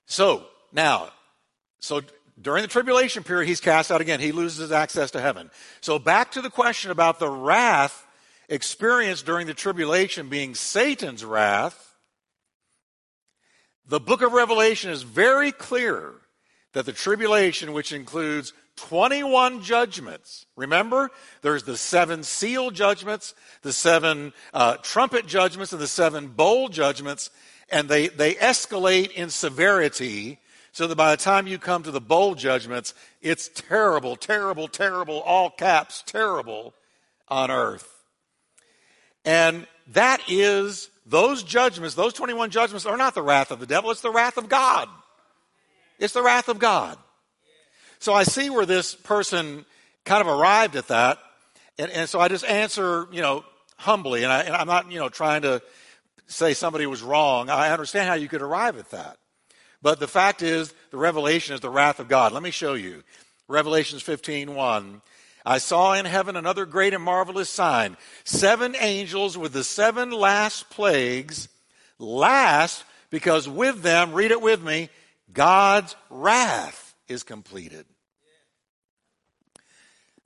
So, 0.06 0.46
now, 0.72 1.10
so 1.80 2.02
during 2.42 2.62
the 2.62 2.68
tribulation 2.68 3.24
period, 3.24 3.48
he's 3.48 3.60
cast 3.60 3.92
out 3.92 4.02
again. 4.02 4.20
He 4.20 4.32
loses 4.32 4.72
access 4.72 5.12
to 5.12 5.22
heaven. 5.22 5.50
So, 5.82 6.00
back 6.00 6.32
to 6.32 6.42
the 6.42 6.50
question 6.50 6.92
about 6.92 7.20
the 7.20 7.30
wrath 7.30 8.06
experienced 8.50 9.26
during 9.26 9.48
the 9.48 9.54
tribulation 9.54 10.30
being 10.30 10.54
Satan's 10.54 11.26
wrath. 11.26 11.87
The 13.88 14.00
book 14.02 14.22
of 14.22 14.34
Revelation 14.34 14.92
is 14.92 15.04
very 15.04 15.54
clear 15.54 16.14
that 16.74 16.86
the 16.86 16.92
tribulation, 16.92 17.72
which 17.72 17.94
includes 17.94 18.52
21 18.76 19.64
judgments. 19.64 20.46
Remember, 20.58 21.10
there's 21.42 21.64
the 21.64 21.78
seven 21.78 22.24
seal 22.24 22.70
judgments, 22.70 23.34
the 23.62 23.72
seven 23.72 24.34
uh, 24.54 24.76
trumpet 24.78 25.26
judgments, 25.26 25.72
and 25.72 25.82
the 25.82 25.88
seven 25.88 26.28
bowl 26.28 26.68
judgments, 26.68 27.30
and 27.70 27.88
they, 27.88 28.08
they 28.08 28.36
escalate 28.36 29.12
in 29.12 29.30
severity 29.30 30.40
so 30.74 30.86
that 30.86 30.96
by 30.96 31.12
the 31.16 31.22
time 31.22 31.48
you 31.48 31.58
come 31.58 31.82
to 31.84 31.92
the 31.92 32.02
bowl 32.02 32.36
judgments, 32.36 32.94
it's 33.22 33.50
terrible, 33.50 34.16
terrible, 34.18 34.68
terrible, 34.68 35.22
all 35.22 35.50
caps, 35.50 36.04
terrible 36.06 36.74
on 37.30 37.50
earth. 37.50 38.04
And 39.26 39.66
that 39.88 40.22
is, 40.28 40.90
those 41.08 41.42
judgments, 41.42 41.96
those 41.96 42.14
21 42.14 42.50
judgments 42.50 42.86
are 42.86 42.98
not 42.98 43.16
the 43.16 43.22
wrath 43.22 43.52
of 43.52 43.60
the 43.60 43.66
devil, 43.66 43.92
it's 43.92 44.02
the 44.02 44.12
wrath 44.12 44.38
of 44.38 44.50
God. 44.50 44.90
It's 46.00 46.14
the 46.14 46.22
wrath 46.22 46.50
of 46.50 46.60
God. 46.60 46.98
So 48.00 48.14
I 48.14 48.24
see 48.24 48.50
where 48.50 48.66
this 48.66 48.94
person 48.94 49.66
kind 50.06 50.22
of 50.22 50.28
arrived 50.28 50.76
at 50.76 50.90
that. 50.90 51.18
And, 51.80 51.90
and 51.92 52.10
so 52.10 52.20
I 52.20 52.28
just 52.28 52.46
answer, 52.46 53.08
you 53.12 53.22
know, 53.22 53.44
humbly. 53.78 54.24
And, 54.24 54.32
I, 54.32 54.42
and 54.42 54.56
I'm 54.56 54.68
not, 54.68 54.92
you 54.92 55.00
know, 55.00 55.10
trying 55.10 55.42
to 55.44 55.62
say 56.28 56.54
somebody 56.54 56.86
was 56.86 57.02
wrong. 57.02 57.50
I 57.50 57.72
understand 57.72 58.08
how 58.08 58.16
you 58.16 58.28
could 58.28 58.42
arrive 58.42 58.78
at 58.78 58.92
that. 58.92 59.18
But 59.82 60.00
the 60.00 60.08
fact 60.08 60.42
is, 60.42 60.74
the 60.92 60.98
revelation 60.98 61.56
is 61.56 61.62
the 61.62 61.70
wrath 61.70 62.00
of 62.00 62.08
God. 62.08 62.34
Let 62.34 62.44
me 62.44 62.52
show 62.52 62.74
you. 62.74 63.04
Revelations 63.48 64.02
15 64.02 64.54
1. 64.54 65.02
I 65.48 65.60
saw 65.60 65.94
in 65.94 66.04
heaven 66.04 66.36
another 66.36 66.66
great 66.66 66.94
and 66.94 67.02
marvelous 67.02 67.50
sign 67.50 67.96
seven 68.26 68.76
angels 68.78 69.38
with 69.38 69.54
the 69.54 69.64
seven 69.64 70.12
last 70.12 70.70
plagues, 70.70 71.48
last 71.98 72.84
because 73.10 73.48
with 73.48 73.82
them, 73.82 74.12
read 74.12 74.32
it 74.32 74.42
with 74.42 74.62
me, 74.62 74.90
God's 75.32 75.96
wrath 76.10 76.94
is 77.08 77.24
completed. 77.24 77.86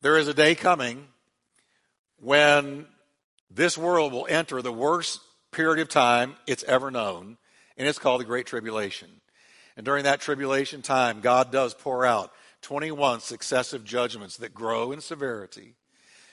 There 0.02 0.18
is 0.18 0.28
a 0.28 0.34
day 0.34 0.56
coming 0.56 1.08
when 2.20 2.88
this 3.52 3.78
world 3.78 4.14
will 4.14 4.26
enter 4.28 4.64
the 4.64 4.74
worst 4.74 5.20
period 5.52 5.84
of 5.84 5.90
time 5.90 6.36
it's 6.48 6.64
ever 6.64 6.90
known, 6.90 7.38
and 7.78 7.88
it's 7.88 8.00
called 8.00 8.22
the 8.22 8.26
Great 8.26 8.48
Tribulation. 8.48 9.10
And 9.78 9.86
during 9.86 10.06
that 10.06 10.20
tribulation 10.20 10.82
time, 10.82 11.22
God 11.22 11.52
does 11.52 11.76
pour 11.76 12.08
out 12.08 12.32
21 12.62 13.20
successive 13.20 13.84
judgments 13.84 14.38
that 14.38 14.54
grow 14.54 14.92
in 14.92 15.02
severity. 15.02 15.76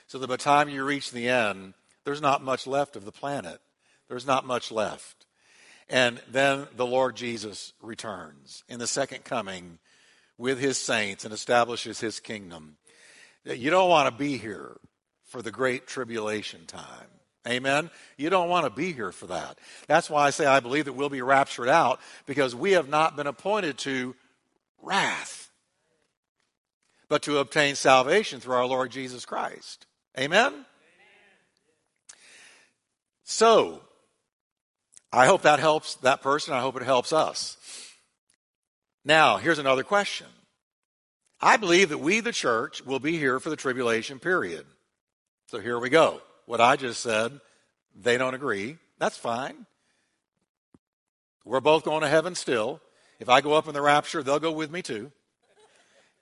So 0.07 0.17
that 0.19 0.27
by 0.27 0.33
the 0.33 0.43
time 0.43 0.69
you 0.69 0.83
reach 0.83 1.11
the 1.11 1.29
end, 1.29 1.75
there's 2.03 2.21
not 2.21 2.43
much 2.43 2.65
left 2.65 2.95
of 2.95 3.05
the 3.05 3.11
planet. 3.11 3.59
There's 4.07 4.25
not 4.25 4.45
much 4.45 4.71
left. 4.71 5.25
And 5.87 6.21
then 6.31 6.67
the 6.75 6.85
Lord 6.85 7.15
Jesus 7.15 7.73
returns. 7.81 8.63
In 8.67 8.79
the 8.79 8.87
second 8.87 9.23
coming, 9.23 9.79
with 10.39 10.59
his 10.59 10.77
saints 10.77 11.25
and 11.25 11.33
establishes 11.33 11.99
his 11.99 12.19
kingdom. 12.19 12.77
You 13.45 13.69
don't 13.69 13.89
want 13.89 14.09
to 14.09 14.17
be 14.17 14.37
here 14.37 14.77
for 15.25 15.43
the 15.43 15.51
great 15.51 15.85
tribulation 15.85 16.65
time. 16.65 17.07
Amen. 17.47 17.89
You 18.17 18.29
don't 18.29 18.49
want 18.49 18.65
to 18.65 18.69
be 18.69 18.93
here 18.93 19.11
for 19.11 19.27
that. 19.27 19.59
That's 19.87 20.09
why 20.09 20.25
I 20.25 20.29
say 20.29 20.45
I 20.45 20.61
believe 20.61 20.85
that 20.85 20.93
we'll 20.93 21.09
be 21.09 21.21
raptured 21.21 21.69
out 21.69 21.99
because 22.25 22.55
we 22.55 22.71
have 22.71 22.89
not 22.89 23.15
been 23.15 23.27
appointed 23.27 23.77
to 23.79 24.15
wrath, 24.81 25.48
but 27.09 27.23
to 27.23 27.39
obtain 27.39 27.75
salvation 27.75 28.39
through 28.39 28.55
our 28.55 28.65
Lord 28.65 28.91
Jesus 28.91 29.25
Christ. 29.25 29.85
Amen. 30.17 30.47
Amen. 30.47 30.65
So, 33.23 33.81
I 35.11 35.25
hope 35.25 35.41
that 35.41 35.59
helps 35.59 35.95
that 35.95 36.21
person. 36.21 36.53
I 36.53 36.61
hope 36.61 36.75
it 36.77 36.83
helps 36.83 37.11
us. 37.11 37.57
Now, 39.03 39.37
here's 39.37 39.59
another 39.59 39.83
question. 39.83 40.27
I 41.41 41.57
believe 41.57 41.89
that 41.89 41.99
we, 41.99 42.19
the 42.19 42.31
church, 42.31 42.85
will 42.85 42.99
be 42.99 43.17
here 43.17 43.39
for 43.39 43.49
the 43.49 43.55
tribulation 43.55 44.19
period. 44.19 44.65
So 45.47 45.59
here 45.59 45.79
we 45.79 45.89
go. 45.89 46.21
What 46.45 46.61
I 46.61 46.75
just 46.75 47.01
said, 47.01 47.39
they 47.95 48.17
don't 48.17 48.33
agree. 48.33 48.77
That's 48.99 49.17
fine. 49.17 49.65
We're 51.45 51.61
both 51.61 51.83
going 51.83 52.01
to 52.01 52.07
heaven 52.07 52.35
still. 52.35 52.81
If 53.19 53.29
I 53.29 53.41
go 53.41 53.53
up 53.53 53.67
in 53.67 53.73
the 53.73 53.81
rapture, 53.81 54.21
they'll 54.21 54.39
go 54.39 54.51
with 54.51 54.69
me 54.69 54.81
too. 54.81 55.11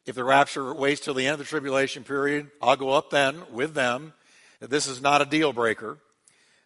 If 0.08 0.16
the 0.16 0.24
rapture 0.24 0.74
waits 0.74 1.02
till 1.02 1.14
the 1.14 1.26
end 1.26 1.34
of 1.34 1.40
the 1.40 1.46
tribulation 1.46 2.06
period, 2.06 2.50
I'll 2.62 2.78
go 2.78 2.92
up 2.92 3.10
then 3.10 3.44
with 3.52 3.74
them. 3.74 4.14
This 4.62 4.88
is 4.88 5.02
not 5.02 5.22
a 5.22 5.26
deal 5.26 5.52
breaker. 5.52 5.98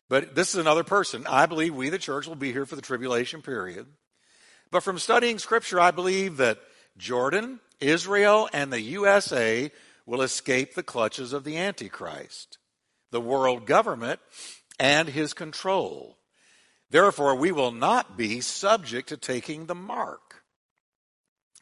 But 0.08 0.36
this 0.36 0.50
is 0.50 0.62
another 0.62 0.84
person. 0.84 1.26
I 1.28 1.48
believe 1.48 1.74
we, 1.74 1.90
the 1.90 1.98
church, 1.98 2.28
will 2.28 2.36
be 2.36 2.52
here 2.52 2.68
for 2.68 2.76
the 2.76 2.84
tribulation 2.84 3.42
period. 3.42 3.88
But 4.70 4.84
from 4.84 5.00
studying 5.00 5.40
Scripture, 5.40 5.80
I 5.80 5.90
believe 5.90 6.38
that 6.38 6.60
Jordan, 6.98 7.60
Israel, 7.80 8.48
and 8.54 8.72
the 8.72 8.82
USA 8.82 9.72
will 10.06 10.22
escape 10.22 10.76
the 10.76 10.84
clutches 10.84 11.34
of 11.34 11.44
the 11.44 11.58
Antichrist, 11.58 12.60
the 13.10 13.22
world 13.22 13.66
government, 13.66 14.20
and 14.80 15.10
his 15.10 15.34
control. 15.34 16.18
Therefore, 16.92 17.36
we 17.36 17.52
will 17.52 17.72
not 17.72 18.18
be 18.18 18.40
subject 18.42 19.10
to 19.10 19.18
taking 19.18 19.66
the 19.66 19.76
mark. 19.76 20.44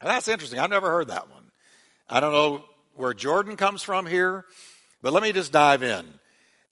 Now, 0.02 0.08
that's 0.08 0.28
interesting. 0.28 0.58
I've 0.58 0.70
never 0.70 0.90
heard 0.90 1.08
that 1.08 1.30
one. 1.30 1.39
I 2.12 2.18
don't 2.18 2.32
know 2.32 2.64
where 2.96 3.14
Jordan 3.14 3.56
comes 3.56 3.82
from 3.82 4.04
here, 4.04 4.44
but 5.00 5.12
let 5.12 5.22
me 5.22 5.30
just 5.30 5.52
dive 5.52 5.84
in. 5.84 6.04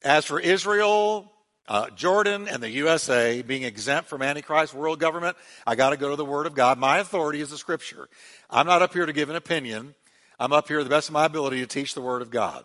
As 0.02 0.24
for 0.24 0.40
Israel, 0.40 1.30
uh, 1.68 1.90
Jordan 1.90 2.48
and 2.48 2.60
the 2.60 2.70
USA 2.70 3.40
being 3.42 3.62
exempt 3.62 4.08
from 4.08 4.20
Antichrist 4.20 4.74
world 4.74 4.98
government, 4.98 5.36
I 5.64 5.76
got 5.76 5.90
to 5.90 5.96
go 5.96 6.10
to 6.10 6.16
the 6.16 6.24
Word 6.24 6.46
of 6.46 6.54
God. 6.54 6.76
My 6.76 6.98
authority 6.98 7.40
is 7.40 7.50
the 7.50 7.56
Scripture. 7.56 8.08
I'm 8.50 8.66
not 8.66 8.82
up 8.82 8.92
here 8.92 9.06
to 9.06 9.12
give 9.12 9.30
an 9.30 9.36
opinion. 9.36 9.94
I'm 10.40 10.52
up 10.52 10.66
here 10.66 10.82
the 10.82 10.90
best 10.90 11.08
of 11.08 11.12
my 11.12 11.26
ability 11.26 11.60
to 11.60 11.66
teach 11.66 11.94
the 11.94 12.00
Word 12.00 12.20
of 12.20 12.30
God. 12.30 12.64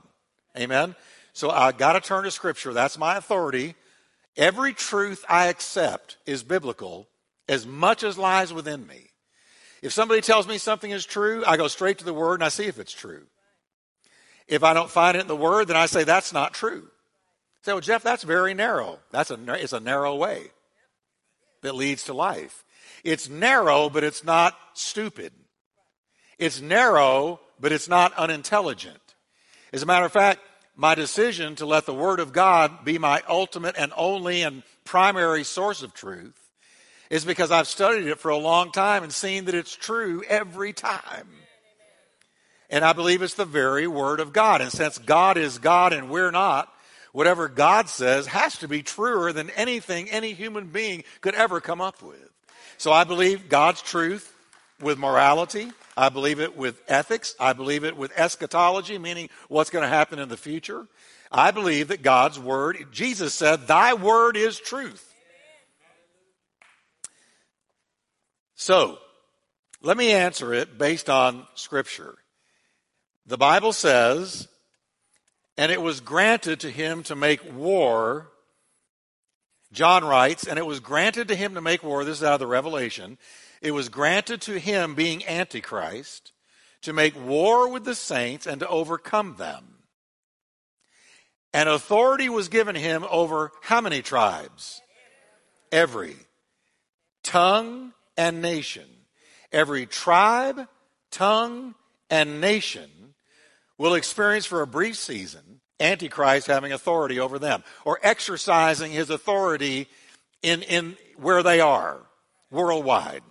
Amen? 0.58 0.96
So 1.34 1.52
I 1.52 1.74
got 1.74 1.94
to 1.94 2.02
turn 2.02 2.24
to 2.24 2.32
Scripture. 2.32 2.74
That's 2.74 2.98
my 2.98 3.18
authority. 3.18 3.76
Every 4.36 4.74
truth 4.74 5.24
I 5.30 5.48
accept 5.48 6.18
is 6.26 6.42
biblical 6.42 7.08
as 7.48 7.68
much 7.68 8.04
as 8.04 8.18
lies 8.18 8.52
within 8.52 8.88
me. 8.88 9.12
If 9.84 9.92
somebody 9.92 10.22
tells 10.22 10.48
me 10.48 10.58
something 10.58 10.90
is 10.90 11.06
true, 11.06 11.44
I 11.46 11.58
go 11.58 11.68
straight 11.68 11.98
to 11.98 12.06
the 12.06 12.14
Word 12.14 12.36
and 12.36 12.44
I 12.46 12.48
see 12.48 12.68
if 12.68 12.80
it's 12.80 12.94
true. 12.94 13.24
If 14.48 14.64
I 14.64 14.74
don't 14.74 14.90
find 14.90 15.18
it 15.18 15.20
in 15.20 15.28
the 15.28 15.36
Word, 15.36 15.68
then 15.68 15.76
I 15.76 15.88
say 15.88 16.06
that's 16.06 16.32
not 16.32 16.54
true. 16.54 16.88
Say, 17.64 17.74
well, 17.74 17.82
Jeff, 17.82 18.02
that's 18.02 18.24
very 18.24 18.54
narrow. 18.54 19.00
That's 19.12 19.30
a, 19.30 19.38
it's 19.56 19.74
a 19.74 19.82
narrow 19.82 20.16
way 20.16 20.52
that 21.64 21.76
leads 21.76 22.06
to 22.06 22.14
life. 22.14 22.64
It's 23.04 23.28
narrow, 23.28 23.90
but 23.90 24.06
it's 24.06 24.24
not 24.24 24.58
stupid. 24.74 25.34
It's 26.40 26.62
narrow, 26.62 27.42
but 27.60 27.74
it's 27.74 27.90
not 27.90 28.14
unintelligent. 28.14 29.16
As 29.74 29.84
a 29.84 29.86
matter 29.86 30.06
of 30.06 30.14
fact, 30.14 30.40
my 30.78 30.96
decision 30.96 31.56
to 31.56 31.66
let 31.66 31.86
the 31.86 31.94
Word 31.94 32.22
of 32.22 32.32
God 32.32 32.86
be 32.86 32.98
my 32.98 33.22
ultimate 33.28 33.76
and 33.78 33.92
only 33.98 34.44
and 34.44 34.64
primary 34.86 35.44
source 35.44 35.84
of 35.84 35.94
truth 35.94 36.43
is 37.14 37.26
because 37.26 37.52
I've 37.52 37.68
studied 37.68 38.08
it 38.08 38.18
for 38.18 38.32
a 38.32 38.38
long 38.38 38.72
time 38.72 39.04
and 39.04 39.14
seen 39.14 39.46
that 39.46 39.54
it's 39.54 39.76
true 39.76 40.24
every 40.28 40.74
time. 40.74 41.30
And 42.72 42.84
I 42.84 42.94
believe 42.94 43.22
it's 43.22 43.36
the 43.36 43.46
very 43.46 43.86
Word 43.86 44.20
of 44.20 44.34
God. 44.34 44.62
And 44.62 44.72
since 44.72 44.98
God 44.98 45.38
is 45.38 45.60
God 45.60 45.94
and 45.94 46.10
we're 46.10 46.32
not, 46.32 46.74
whatever 47.12 47.48
God 47.48 47.88
says 47.88 48.26
has 48.26 48.58
to 48.58 48.68
be 48.68 48.82
truer 48.82 49.32
than 49.32 49.52
anything 49.52 50.10
any 50.10 50.34
human 50.34 50.70
being 50.70 51.04
could 51.22 51.36
ever 51.36 51.62
come 51.62 51.82
up 51.82 52.02
with. 52.02 52.32
So 52.80 52.92
I 52.92 53.04
believe 53.04 53.48
God's 53.48 53.84
truth 53.84 54.36
with 54.82 54.98
morality. 54.98 55.72
I 55.96 56.10
believe 56.10 56.40
it 56.40 56.58
with 56.58 56.82
ethics. 56.88 57.36
I 57.40 57.54
believe 57.54 57.84
it 57.84 57.96
with 57.96 58.12
eschatology, 58.18 58.98
meaning 58.98 59.30
what's 59.50 59.70
going 59.70 59.84
to 59.84 59.88
happen 59.88 60.18
in 60.18 60.30
the 60.30 60.36
future. 60.36 60.88
I 61.32 61.52
believe 61.52 61.90
that 61.90 62.02
God's 62.02 62.40
word, 62.40 62.88
Jesus 62.92 63.36
said, 63.36 63.68
Thy 63.68 63.94
word 63.94 64.36
is 64.36 64.58
truth. 64.58 65.13
So, 68.64 68.98
let 69.82 69.98
me 69.98 70.14
answer 70.14 70.54
it 70.54 70.78
based 70.78 71.10
on 71.10 71.46
Scripture. 71.54 72.16
The 73.26 73.38
Bible 73.38 73.74
says, 73.74 74.48
and 75.58 75.70
it 75.70 75.82
was 75.82 76.00
granted 76.00 76.62
to 76.62 76.70
him 76.70 77.04
to 77.04 77.16
make 77.18 77.42
war. 77.54 78.30
John 79.74 80.06
writes, 80.06 80.48
and 80.48 80.58
it 80.58 80.66
was 80.66 80.80
granted 80.80 81.28
to 81.28 81.36
him 81.36 81.56
to 81.56 81.62
make 81.62 81.84
war. 81.84 82.06
This 82.06 82.20
is 82.20 82.24
out 82.24 82.36
of 82.36 82.40
the 82.40 82.48
Revelation. 82.48 83.18
It 83.62 83.72
was 83.72 83.90
granted 83.90 84.40
to 84.44 84.58
him, 84.58 84.96
being 84.96 85.28
Antichrist, 85.28 86.32
to 86.84 86.94
make 86.94 87.22
war 87.22 87.68
with 87.68 87.84
the 87.84 87.96
saints 87.96 88.48
and 88.48 88.62
to 88.62 88.68
overcome 88.70 89.36
them. 89.38 89.80
And 91.54 91.68
authority 91.68 92.30
was 92.30 92.48
given 92.48 92.76
him 92.76 93.04
over 93.10 93.52
how 93.62 93.82
many 93.82 94.02
tribes? 94.02 94.82
Every. 95.70 96.16
Tongue 97.24 97.92
and 98.18 98.42
nation. 98.42 98.88
Every 99.52 99.86
tribe, 99.86 100.68
tongue, 101.12 101.76
and 102.10 102.42
nation 102.42 102.90
will 103.78 103.96
experience 103.96 104.46
for 104.46 104.62
a 104.62 104.68
brief 104.68 104.98
season 104.98 105.62
Antichrist 105.80 106.48
having 106.48 106.72
authority 106.72 107.20
over 107.20 107.40
them 107.40 107.64
or 107.86 108.00
exercising 108.04 108.92
his 108.92 109.10
authority 109.10 109.88
in, 110.42 110.62
in 110.64 110.96
where 111.18 111.44
they 111.44 111.60
are 111.60 112.00
worldwide. 112.52 113.24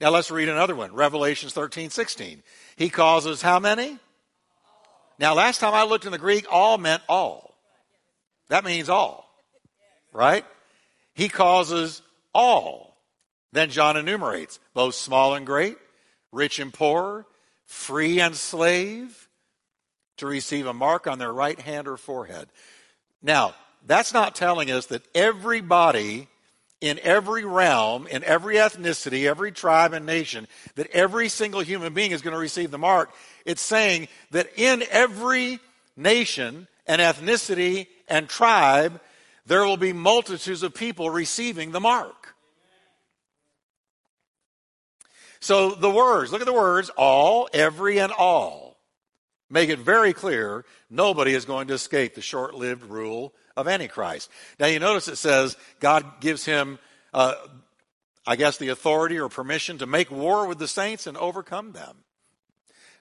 Now 0.00 0.10
let's 0.10 0.30
read 0.30 0.48
another 0.48 0.74
one 0.74 0.94
Revelations 0.94 1.52
13 1.52 1.90
16. 1.90 2.42
He 2.76 2.88
causes 2.88 3.42
how 3.42 3.58
many? 3.58 3.98
Now, 5.18 5.34
last 5.34 5.60
time 5.60 5.74
I 5.74 5.82
looked 5.82 6.06
in 6.06 6.12
the 6.12 6.18
Greek, 6.18 6.46
all 6.50 6.78
meant 6.78 7.02
all. 7.06 7.54
That 8.48 8.64
means 8.64 8.88
all, 8.88 9.30
right? 10.14 10.46
He 11.12 11.28
causes 11.28 12.00
all. 12.34 12.89
Then 13.52 13.70
John 13.70 13.96
enumerates 13.96 14.58
both 14.74 14.94
small 14.94 15.34
and 15.34 15.44
great, 15.44 15.76
rich 16.32 16.58
and 16.58 16.72
poor, 16.72 17.26
free 17.66 18.20
and 18.20 18.36
slave, 18.36 19.28
to 20.18 20.26
receive 20.26 20.66
a 20.66 20.74
mark 20.74 21.06
on 21.06 21.18
their 21.18 21.32
right 21.32 21.58
hand 21.58 21.88
or 21.88 21.96
forehead. 21.96 22.48
Now, 23.22 23.54
that's 23.86 24.12
not 24.12 24.34
telling 24.34 24.70
us 24.70 24.86
that 24.86 25.02
everybody 25.14 26.28
in 26.80 26.98
every 27.02 27.44
realm, 27.44 28.06
in 28.06 28.24
every 28.24 28.56
ethnicity, 28.56 29.28
every 29.28 29.52
tribe 29.52 29.92
and 29.92 30.06
nation, 30.06 30.46
that 30.76 30.90
every 30.90 31.28
single 31.28 31.60
human 31.60 31.92
being 31.92 32.12
is 32.12 32.22
going 32.22 32.32
to 32.32 32.40
receive 32.40 32.70
the 32.70 32.78
mark. 32.78 33.10
It's 33.44 33.60
saying 33.60 34.08
that 34.30 34.48
in 34.56 34.82
every 34.90 35.60
nation 35.96 36.68
and 36.86 37.00
ethnicity 37.00 37.86
and 38.08 38.28
tribe, 38.28 39.00
there 39.46 39.64
will 39.64 39.76
be 39.76 39.92
multitudes 39.92 40.62
of 40.62 40.74
people 40.74 41.10
receiving 41.10 41.72
the 41.72 41.80
mark. 41.80 42.19
So 45.40 45.70
the 45.70 45.90
words, 45.90 46.32
look 46.32 46.42
at 46.42 46.46
the 46.46 46.52
words, 46.52 46.90
all, 46.90 47.48
every, 47.52 47.98
and 47.98 48.12
all. 48.12 48.78
Make 49.48 49.68
it 49.68 49.78
very 49.78 50.12
clear 50.12 50.64
nobody 50.88 51.34
is 51.34 51.44
going 51.44 51.68
to 51.68 51.74
escape 51.74 52.14
the 52.14 52.20
short 52.20 52.54
lived 52.54 52.84
rule 52.84 53.34
of 53.56 53.66
Antichrist. 53.66 54.30
Now 54.58 54.66
you 54.66 54.78
notice 54.78 55.08
it 55.08 55.16
says 55.16 55.56
God 55.80 56.20
gives 56.20 56.44
him, 56.44 56.78
uh, 57.12 57.34
I 58.26 58.36
guess, 58.36 58.58
the 58.58 58.68
authority 58.68 59.18
or 59.18 59.28
permission 59.28 59.78
to 59.78 59.86
make 59.86 60.10
war 60.10 60.46
with 60.46 60.58
the 60.58 60.68
saints 60.68 61.06
and 61.06 61.16
overcome 61.16 61.72
them. 61.72 61.96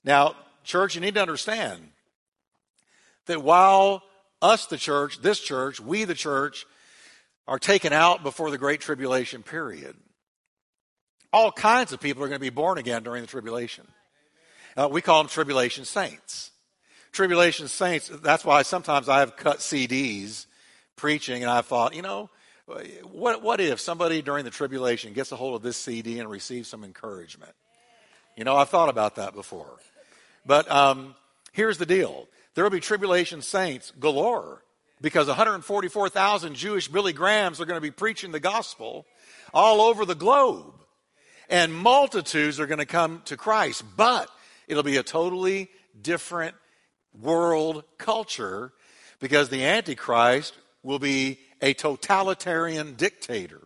Now, 0.04 0.36
church, 0.64 0.96
you 0.96 1.02
need 1.02 1.16
to 1.16 1.22
understand 1.22 1.90
that 3.28 3.44
while 3.44 4.02
us, 4.42 4.66
the 4.66 4.78
church, 4.78 5.22
this 5.22 5.40
church, 5.40 5.80
we, 5.80 6.06
the 6.06 6.16
church, 6.16 6.66
are 7.48 7.60
taken 7.60 7.94
out 7.94 8.24
before 8.24 8.50
the 8.50 8.58
Great 8.58 8.82
Tribulation 8.82 9.44
period, 9.44 9.96
all 11.32 11.52
kinds 11.52 11.94
of 11.94 12.00
people 12.00 12.24
are 12.24 12.28
going 12.28 12.40
to 12.40 12.46
be 12.46 12.50
born 12.50 12.78
again 12.78 13.04
during 13.04 13.22
the 13.22 13.28
tribulation. 13.28 13.88
Uh, 14.76 14.88
we 14.92 15.02
call 15.02 15.22
them 15.24 15.30
tribulation 15.30 15.86
saints. 15.86 16.52
Tribulation 17.12 17.68
saints, 17.68 18.10
that's 18.22 18.46
why 18.46 18.62
sometimes 18.62 19.10
I 19.10 19.20
have 19.20 19.36
cut 19.36 19.60
CDs 19.60 20.46
preaching 20.96 21.42
and 21.42 21.52
I 21.52 21.62
thought, 21.62 21.96
you 21.96 22.02
know, 22.02 22.30
what, 23.12 23.42
what 23.42 23.60
if 23.60 23.80
somebody 23.80 24.22
during 24.22 24.46
the 24.46 24.52
tribulation 24.52 25.14
gets 25.14 25.32
a 25.32 25.36
hold 25.36 25.56
of 25.56 25.64
this 25.64 25.78
CD 25.78 26.20
and 26.20 26.30
receives 26.30 26.70
some 26.70 26.84
encouragement? 26.84 27.54
You 28.38 28.44
know, 28.44 28.56
I've 28.56 28.70
thought 28.70 28.90
about 28.90 29.16
that 29.16 29.34
before. 29.34 29.80
But 30.46 30.70
um, 30.72 31.16
here's 31.52 31.78
the 31.78 31.86
deal 31.86 32.28
there 32.54 32.64
will 32.64 32.72
be 32.72 32.80
tribulation 32.80 33.42
saints 33.42 33.92
galore 34.00 34.64
because 35.02 35.28
144,000 35.28 36.56
Jewish 36.56 36.88
Billy 36.88 37.14
Grahams 37.14 37.60
are 37.60 37.66
going 37.66 37.78
to 37.78 37.82
be 37.82 37.92
preaching 37.92 38.32
the 38.32 38.40
gospel 38.40 39.06
all 39.54 39.82
over 39.82 40.06
the 40.06 40.16
globe. 40.16 40.79
And 41.50 41.74
multitudes 41.74 42.60
are 42.60 42.68
going 42.68 42.80
to 42.80 42.86
come 42.86 43.24
to 43.26 43.36
Christ, 43.36 43.84
but 43.98 44.30
it'll 44.68 44.84
be 44.84 44.98
a 44.98 45.04
totally 45.04 45.70
different 46.00 46.56
world 47.20 47.84
culture 47.98 48.72
because 49.20 49.50
the 49.50 49.66
Antichrist 49.66 50.54
will 50.84 51.00
be 51.00 51.40
a 51.62 51.74
totalitarian 51.74 52.94
dictator 52.94 53.62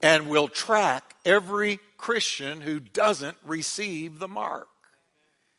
and 0.00 0.28
will 0.28 0.48
track 0.48 1.14
every 1.24 1.78
Christian 1.96 2.60
who 2.60 2.80
doesn't 2.80 3.36
receive 3.44 4.18
the 4.18 4.28
mark. 4.28 4.68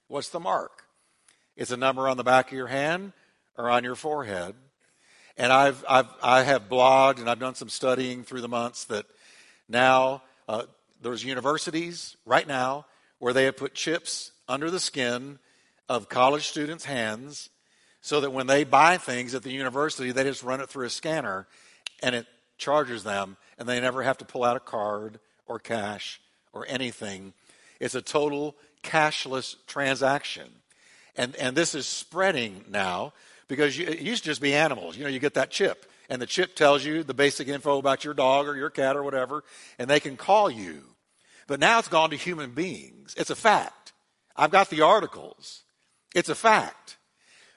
What's 0.07 0.29
the 0.29 0.39
mark? 0.39 0.83
It's 1.55 1.71
a 1.71 1.77
number 1.77 2.07
on 2.09 2.17
the 2.17 2.23
back 2.23 2.47
of 2.47 2.53
your 2.53 2.67
hand 2.67 3.13
or 3.57 3.69
on 3.69 3.83
your 3.83 3.95
forehead. 3.95 4.55
And 5.37 5.51
I've, 5.51 5.83
I've 5.87 6.07
I 6.21 6.43
have 6.43 6.69
blogged 6.69 7.19
and 7.19 7.29
I've 7.29 7.39
done 7.39 7.55
some 7.55 7.69
studying 7.69 8.23
through 8.23 8.41
the 8.41 8.47
months 8.47 8.85
that 8.85 9.05
now 9.67 10.21
uh, 10.47 10.63
there's 11.01 11.23
universities 11.23 12.17
right 12.25 12.47
now 12.47 12.85
where 13.19 13.33
they 13.33 13.45
have 13.45 13.57
put 13.57 13.73
chips 13.73 14.31
under 14.47 14.69
the 14.69 14.79
skin 14.79 15.39
of 15.87 16.09
college 16.09 16.47
students' 16.47 16.85
hands 16.85 17.49
so 18.01 18.21
that 18.21 18.31
when 18.31 18.47
they 18.47 18.63
buy 18.63 18.97
things 18.97 19.33
at 19.33 19.43
the 19.43 19.51
university, 19.51 20.11
they 20.11 20.23
just 20.23 20.43
run 20.43 20.61
it 20.61 20.69
through 20.69 20.85
a 20.85 20.89
scanner 20.89 21.47
and 22.03 22.13
it 22.13 22.27
charges 22.57 23.03
them, 23.03 23.37
and 23.57 23.67
they 23.67 23.79
never 23.79 24.03
have 24.03 24.17
to 24.17 24.25
pull 24.25 24.43
out 24.43 24.55
a 24.55 24.59
card 24.59 25.19
or 25.47 25.59
cash 25.59 26.21
or 26.53 26.65
anything. 26.67 27.33
It's 27.79 27.95
a 27.95 28.01
total 28.01 28.55
cashless 28.83 29.55
transaction. 29.67 30.49
And, 31.17 31.35
and 31.37 31.55
this 31.55 31.75
is 31.75 31.85
spreading 31.85 32.63
now 32.69 33.13
because 33.47 33.77
you, 33.77 33.87
it 33.87 33.99
used 33.99 34.23
to 34.23 34.29
just 34.29 34.41
be 34.41 34.53
animals. 34.53 34.97
You 34.97 35.03
know, 35.03 35.09
you 35.09 35.19
get 35.19 35.33
that 35.35 35.49
chip, 35.49 35.85
and 36.09 36.21
the 36.21 36.25
chip 36.25 36.55
tells 36.55 36.83
you 36.85 37.03
the 37.03 37.13
basic 37.13 37.47
info 37.47 37.77
about 37.77 38.03
your 38.03 38.13
dog 38.13 38.47
or 38.47 38.55
your 38.55 38.69
cat 38.69 38.95
or 38.95 39.03
whatever, 39.03 39.43
and 39.79 39.89
they 39.89 39.99
can 39.99 40.17
call 40.17 40.49
you. 40.49 40.83
But 41.47 41.59
now 41.59 41.79
it's 41.79 41.87
gone 41.87 42.09
to 42.09 42.15
human 42.15 42.51
beings. 42.51 43.13
It's 43.17 43.29
a 43.29 43.35
fact. 43.35 43.93
I've 44.35 44.51
got 44.51 44.69
the 44.69 44.81
articles. 44.81 45.63
It's 46.13 46.29
a 46.29 46.35
fact. 46.35 46.97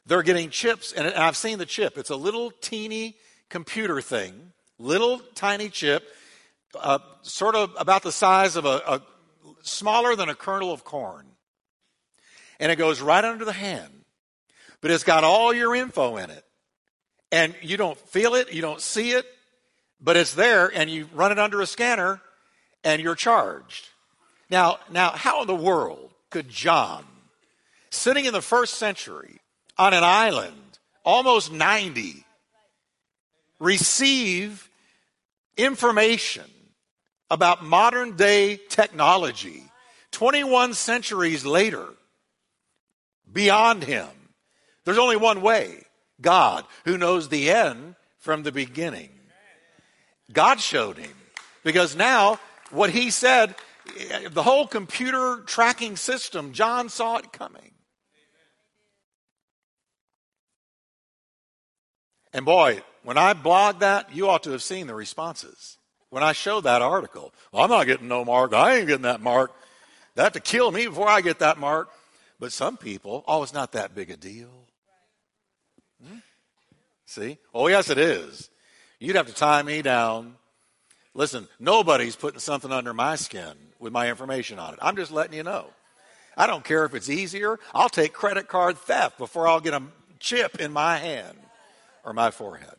They're 0.06 0.22
getting 0.22 0.50
chips, 0.50 0.92
and 0.92 1.06
I've 1.06 1.37
seen 1.37 1.58
the 1.58 1.66
chip. 1.66 1.98
It's 1.98 2.11
a 2.11 2.16
little 2.16 2.50
teeny 2.50 3.16
computer 3.48 4.00
thing, 4.00 4.52
little 4.78 5.18
tiny 5.34 5.68
chip, 5.68 6.02
uh, 6.78 6.98
sort 7.22 7.54
of 7.54 7.74
about 7.78 8.02
the 8.02 8.12
size 8.12 8.56
of 8.56 8.64
a, 8.64 8.82
a 8.87 9.02
smaller 9.62 10.16
than 10.16 10.28
a 10.28 10.34
kernel 10.34 10.72
of 10.72 10.84
corn. 10.84 11.26
And 12.61 12.72
it 12.72 12.76
goes 12.76 13.00
right 13.00 13.24
under 13.24 13.44
the 13.44 13.52
hand. 13.52 13.92
But 14.80 14.90
it's 14.90 15.04
got 15.04 15.24
all 15.24 15.52
your 15.52 15.74
info 15.74 16.16
in 16.16 16.30
it. 16.30 16.44
And 17.31 17.55
you 17.61 17.77
don't 17.77 17.99
feel 17.99 18.35
it, 18.35 18.53
you 18.53 18.62
don't 18.62 18.81
see 18.81 19.12
it, 19.12 19.27
but 20.01 20.17
it's 20.17 20.35
there, 20.35 20.69
and 20.75 20.88
you 20.88 21.09
run 21.12 21.33
it 21.33 21.38
under 21.38 21.61
a 21.61 21.67
scanner, 21.67 22.21
and 22.85 23.03
you're 23.03 23.14
charged. 23.14 23.88
Now, 24.51 24.79
now, 24.91 25.11
how 25.11 25.43
in 25.43 25.47
the 25.47 25.55
world 25.55 26.11
could 26.31 26.49
John, 26.49 27.05
sitting 27.91 28.25
in 28.25 28.33
the 28.33 28.41
first 28.41 28.75
century, 28.75 29.41
on 29.77 29.93
an 29.93 30.05
island, 30.05 30.79
almost 31.05 31.53
90, 31.53 32.25
receive 33.59 34.69
information 35.57 36.45
about 37.31 37.64
modern 37.64 38.17
day 38.17 38.59
technology 38.69 39.64
21 40.12 40.75
centuries 40.75 41.45
later, 41.45 41.87
beyond 43.31 43.85
him, 43.85 44.09
there's 44.85 44.99
only 44.99 45.17
one 45.17 45.43
way 45.43 45.85
God, 46.20 46.64
who 46.85 46.98
knows 46.98 47.28
the 47.28 47.50
end 47.50 47.94
from 48.18 48.42
the 48.42 48.52
beginning. 48.52 49.11
God 50.33 50.61
showed 50.61 50.98
him. 50.98 51.14
Because 51.64 51.96
now, 51.96 52.38
what 52.70 52.90
he 52.90 53.11
said, 53.11 53.54
the 54.31 54.42
whole 54.42 54.66
computer 54.66 55.42
tracking 55.46 55.96
system, 55.96 56.52
John 56.52 56.88
saw 56.88 57.16
it 57.16 57.33
coming. 57.33 57.72
And 62.33 62.44
boy, 62.44 62.83
when 63.02 63.16
I 63.16 63.33
blog 63.33 63.81
that, 63.81 64.14
you 64.14 64.28
ought 64.28 64.42
to 64.42 64.50
have 64.50 64.62
seen 64.62 64.87
the 64.87 64.94
responses. 64.94 65.78
When 66.11 66.22
I 66.22 66.33
showed 66.33 66.62
that 66.62 66.83
article, 66.83 67.33
well, 67.52 67.64
I'm 67.64 67.70
not 67.70 67.87
getting 67.87 68.09
no 68.09 68.24
mark. 68.24 68.52
I 68.52 68.76
ain't 68.76 68.87
getting 68.87 69.02
that 69.02 69.20
mark. 69.20 69.52
They 70.14 70.22
have 70.22 70.33
to 70.33 70.40
kill 70.40 70.70
me 70.70 70.87
before 70.87 71.09
I 71.09 71.20
get 71.20 71.38
that 71.38 71.59
mark. 71.59 71.90
But 72.40 72.52
some 72.52 72.76
people, 72.76 73.24
oh, 73.26 73.42
it's 73.42 73.52
not 73.52 73.72
that 73.72 73.94
big 73.94 74.11
a 74.11 74.16
deal. 74.16 74.67
See? 77.09 77.38
Oh, 77.55 77.68
yes, 77.68 77.88
it 77.88 77.97
is. 77.97 78.51
You'd 79.01 79.16
have 79.16 79.29
to 79.29 79.35
tie 79.35 79.62
me 79.62 79.81
down. 79.81 80.35
Listen, 81.14 81.49
nobody's 81.59 82.14
putting 82.14 82.38
something 82.38 82.71
under 82.71 82.92
my 82.92 83.16
skin 83.16 83.55
with 83.79 83.94
my 83.94 84.11
information 84.11 84.59
on 84.59 84.75
it. 84.75 84.79
I'm 84.83 84.94
just 84.94 85.11
letting 85.11 85.35
you 85.35 85.42
know. 85.42 85.71
I 86.37 86.47
don't 86.47 86.62
care 86.62 86.85
if 86.85 86.94
it's 86.94 87.09
easier. 87.09 87.59
I'll 87.73 87.88
take 87.88 88.12
credit 88.12 88.47
card 88.47 88.77
theft 88.77 89.16
before 89.16 89.49
I'll 89.49 89.59
get 89.61 89.73
a 89.73 89.83
chip 90.21 90.61
in 90.61 90.71
my 90.71 90.99
hand 90.99 91.38
or 92.05 92.12
my 92.12 92.31
forehead. 92.31 92.77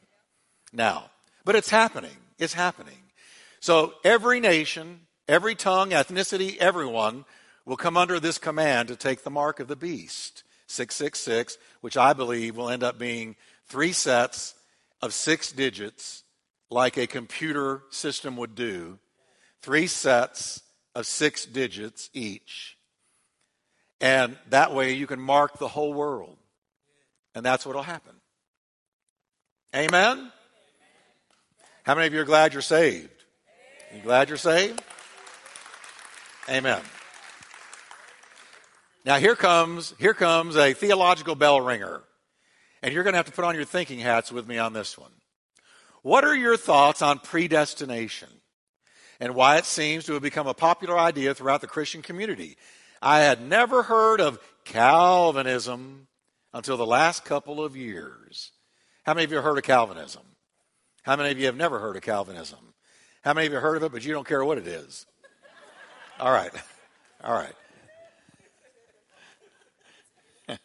Now, 0.72 1.10
but 1.44 1.56
it's 1.56 1.72
happening. 1.72 2.16
It's 2.38 2.54
happening. 2.54 3.02
So 3.60 3.96
every 4.04 4.40
nation, 4.40 5.08
every 5.28 5.56
tongue, 5.56 5.90
ethnicity, 5.90 6.56
everyone 6.58 7.26
will 7.66 7.78
come 7.78 7.98
under 7.98 8.20
this 8.20 8.38
command 8.38 8.90
to 8.90 8.96
take 8.96 9.24
the 9.24 9.32
mark 9.32 9.60
of 9.60 9.68
the 9.68 9.76
beast, 9.76 10.44
666, 10.68 11.58
which 11.82 11.98
I 11.98 12.14
believe 12.14 12.56
will 12.56 12.70
end 12.70 12.84
up 12.84 13.00
being 13.00 13.36
three 13.70 13.94
sets 13.94 14.56
of 15.02 15.14
six 15.14 15.52
digits, 15.52 16.24
like 16.70 16.98
a 16.98 17.08
computer 17.08 17.84
system 17.90 18.36
would 18.38 18.56
do, 18.56 19.00
three 19.62 19.88
sets 19.88 20.62
of 20.96 21.06
six 21.06 21.46
digits 21.46 22.10
each. 22.14 22.78
And 24.02 24.38
that 24.50 24.74
way 24.74 24.94
you 24.94 25.08
can 25.08 25.20
mark 25.20 25.58
the 25.58 25.68
whole 25.68 25.94
world. 25.94 26.38
And 27.36 27.46
that's 27.46 27.66
what 27.66 27.76
will 27.76 27.84
happen. 27.84 28.16
Amen? 29.76 30.32
How 31.84 31.96
many 31.96 32.08
of 32.08 32.14
you 32.14 32.22
are 32.22 32.26
glad 32.26 32.54
you're 32.54 32.62
saved? 32.62 33.10
You 33.94 34.02
glad 34.02 34.30
you're 34.30 34.38
saved? 34.38 34.82
Amen. 36.50 36.82
Now 39.06 39.18
here 39.18 39.36
comes 39.36 39.94
here 40.00 40.14
comes 40.14 40.56
a 40.56 40.74
theological 40.74 41.36
bell 41.36 41.62
ringer. 41.62 42.02
And 42.82 42.94
you're 42.94 43.04
going 43.04 43.14
to 43.14 43.18
have 43.18 43.26
to 43.26 43.32
put 43.32 43.46
on 43.46 43.56
your 43.56 43.66
thinking 43.66 44.00
hats 44.00 44.32
with 44.32 44.48
me 44.48 44.58
on 44.58 44.74
this 44.74 44.98
one. 44.98 45.12
What 46.02 46.24
are 46.24 46.36
your 46.36 46.58
thoughts 46.58 47.02
on 47.02 47.20
predestination 47.20 48.30
and 49.20 49.36
why 49.36 49.58
it 49.58 49.66
seems 49.66 50.06
to 50.06 50.14
have 50.14 50.22
become 50.22 50.48
a 50.48 50.54
popular 50.54 50.98
idea 50.98 51.34
throughout 51.34 51.62
the 51.62 51.68
Christian 51.68 52.02
community? 52.02 52.56
I 53.02 53.20
had 53.20 53.42
never 53.42 53.84
heard 53.84 54.22
of 54.22 54.40
Calvinism 54.64 56.08
until 56.54 56.78
the 56.78 56.86
last 56.86 57.26
couple 57.26 57.64
of 57.64 57.76
years. 57.76 58.52
How 59.04 59.14
many 59.14 59.26
of 59.26 59.32
you 59.32 59.38
have 59.38 59.46
heard 59.46 59.58
of 59.58 59.64
Calvinism? 59.64 60.24
How 61.04 61.16
many 61.16 61.32
of 61.32 61.40
you 61.40 61.48
have 61.48 61.56
never 61.58 61.80
heard 61.80 61.96
of 61.96 62.02
Calvinism? 62.02 62.60
How 63.24 63.34
many 63.34 63.48
of 63.48 63.54
you 63.54 63.56
have 63.58 63.64
heard 63.64 63.78
of 63.78 63.84
it, 63.84 63.92
but 63.92 64.06
you 64.06 64.14
don't 64.14 64.28
care 64.28 64.44
what 64.44 64.58
it 64.58 64.68
is? 64.68 65.06
All 66.20 66.32
right. 66.32 66.52
All 67.24 67.34
right. 67.34 67.54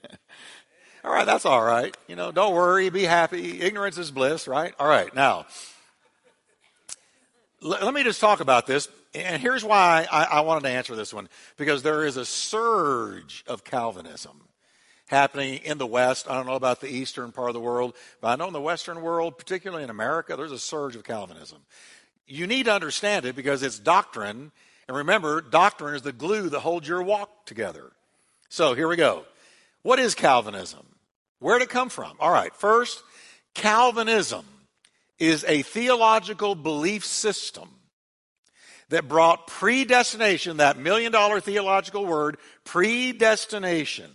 all 1.04 1.12
right, 1.12 1.26
that's 1.26 1.44
all 1.44 1.62
right. 1.62 1.94
You 2.08 2.16
know, 2.16 2.32
don't 2.32 2.54
worry, 2.54 2.88
be 2.88 3.02
happy. 3.02 3.60
Ignorance 3.60 3.98
is 3.98 4.10
bliss, 4.10 4.48
right? 4.48 4.74
All 4.78 4.88
right, 4.88 5.14
now, 5.14 5.46
let 7.60 7.92
me 7.92 8.02
just 8.02 8.20
talk 8.20 8.40
about 8.40 8.66
this. 8.66 8.88
And 9.14 9.40
here's 9.40 9.64
why 9.64 10.06
I, 10.10 10.24
I 10.24 10.40
wanted 10.40 10.62
to 10.64 10.70
answer 10.70 10.96
this 10.96 11.14
one 11.14 11.28
because 11.56 11.82
there 11.82 12.04
is 12.04 12.16
a 12.16 12.24
surge 12.24 13.44
of 13.46 13.64
Calvinism 13.64 14.40
happening 15.06 15.60
in 15.62 15.78
the 15.78 15.86
West. 15.86 16.28
I 16.28 16.34
don't 16.34 16.46
know 16.46 16.54
about 16.54 16.80
the 16.80 16.88
eastern 16.88 17.32
part 17.32 17.48
of 17.48 17.54
the 17.54 17.60
world, 17.60 17.94
but 18.20 18.28
I 18.28 18.36
know 18.36 18.46
in 18.46 18.52
the 18.52 18.60
Western 18.60 19.02
world, 19.02 19.38
particularly 19.38 19.84
in 19.84 19.90
America, 19.90 20.36
there's 20.36 20.52
a 20.52 20.58
surge 20.58 20.96
of 20.96 21.04
Calvinism. 21.04 21.58
You 22.26 22.46
need 22.46 22.64
to 22.64 22.72
understand 22.72 23.26
it 23.26 23.36
because 23.36 23.62
it's 23.62 23.78
doctrine. 23.78 24.52
And 24.88 24.96
remember, 24.96 25.40
doctrine 25.42 25.94
is 25.94 26.02
the 26.02 26.12
glue 26.12 26.48
that 26.48 26.60
holds 26.60 26.88
your 26.88 27.02
walk 27.02 27.46
together. 27.46 27.92
So 28.48 28.74
here 28.74 28.88
we 28.88 28.96
go. 28.96 29.24
What 29.82 29.98
is 29.98 30.14
Calvinism? 30.14 30.86
Where 31.38 31.58
did 31.58 31.64
it 31.64 31.70
come 31.70 31.88
from? 31.88 32.16
All 32.20 32.30
right, 32.30 32.54
first, 32.54 33.02
Calvinism 33.54 34.44
is 35.18 35.44
a 35.44 35.62
theological 35.62 36.54
belief 36.54 37.04
system 37.04 37.68
that 38.88 39.08
brought 39.08 39.46
predestination, 39.46 40.58
that 40.58 40.78
million 40.78 41.12
dollar 41.12 41.40
theological 41.40 42.04
word, 42.04 42.36
predestination, 42.64 44.10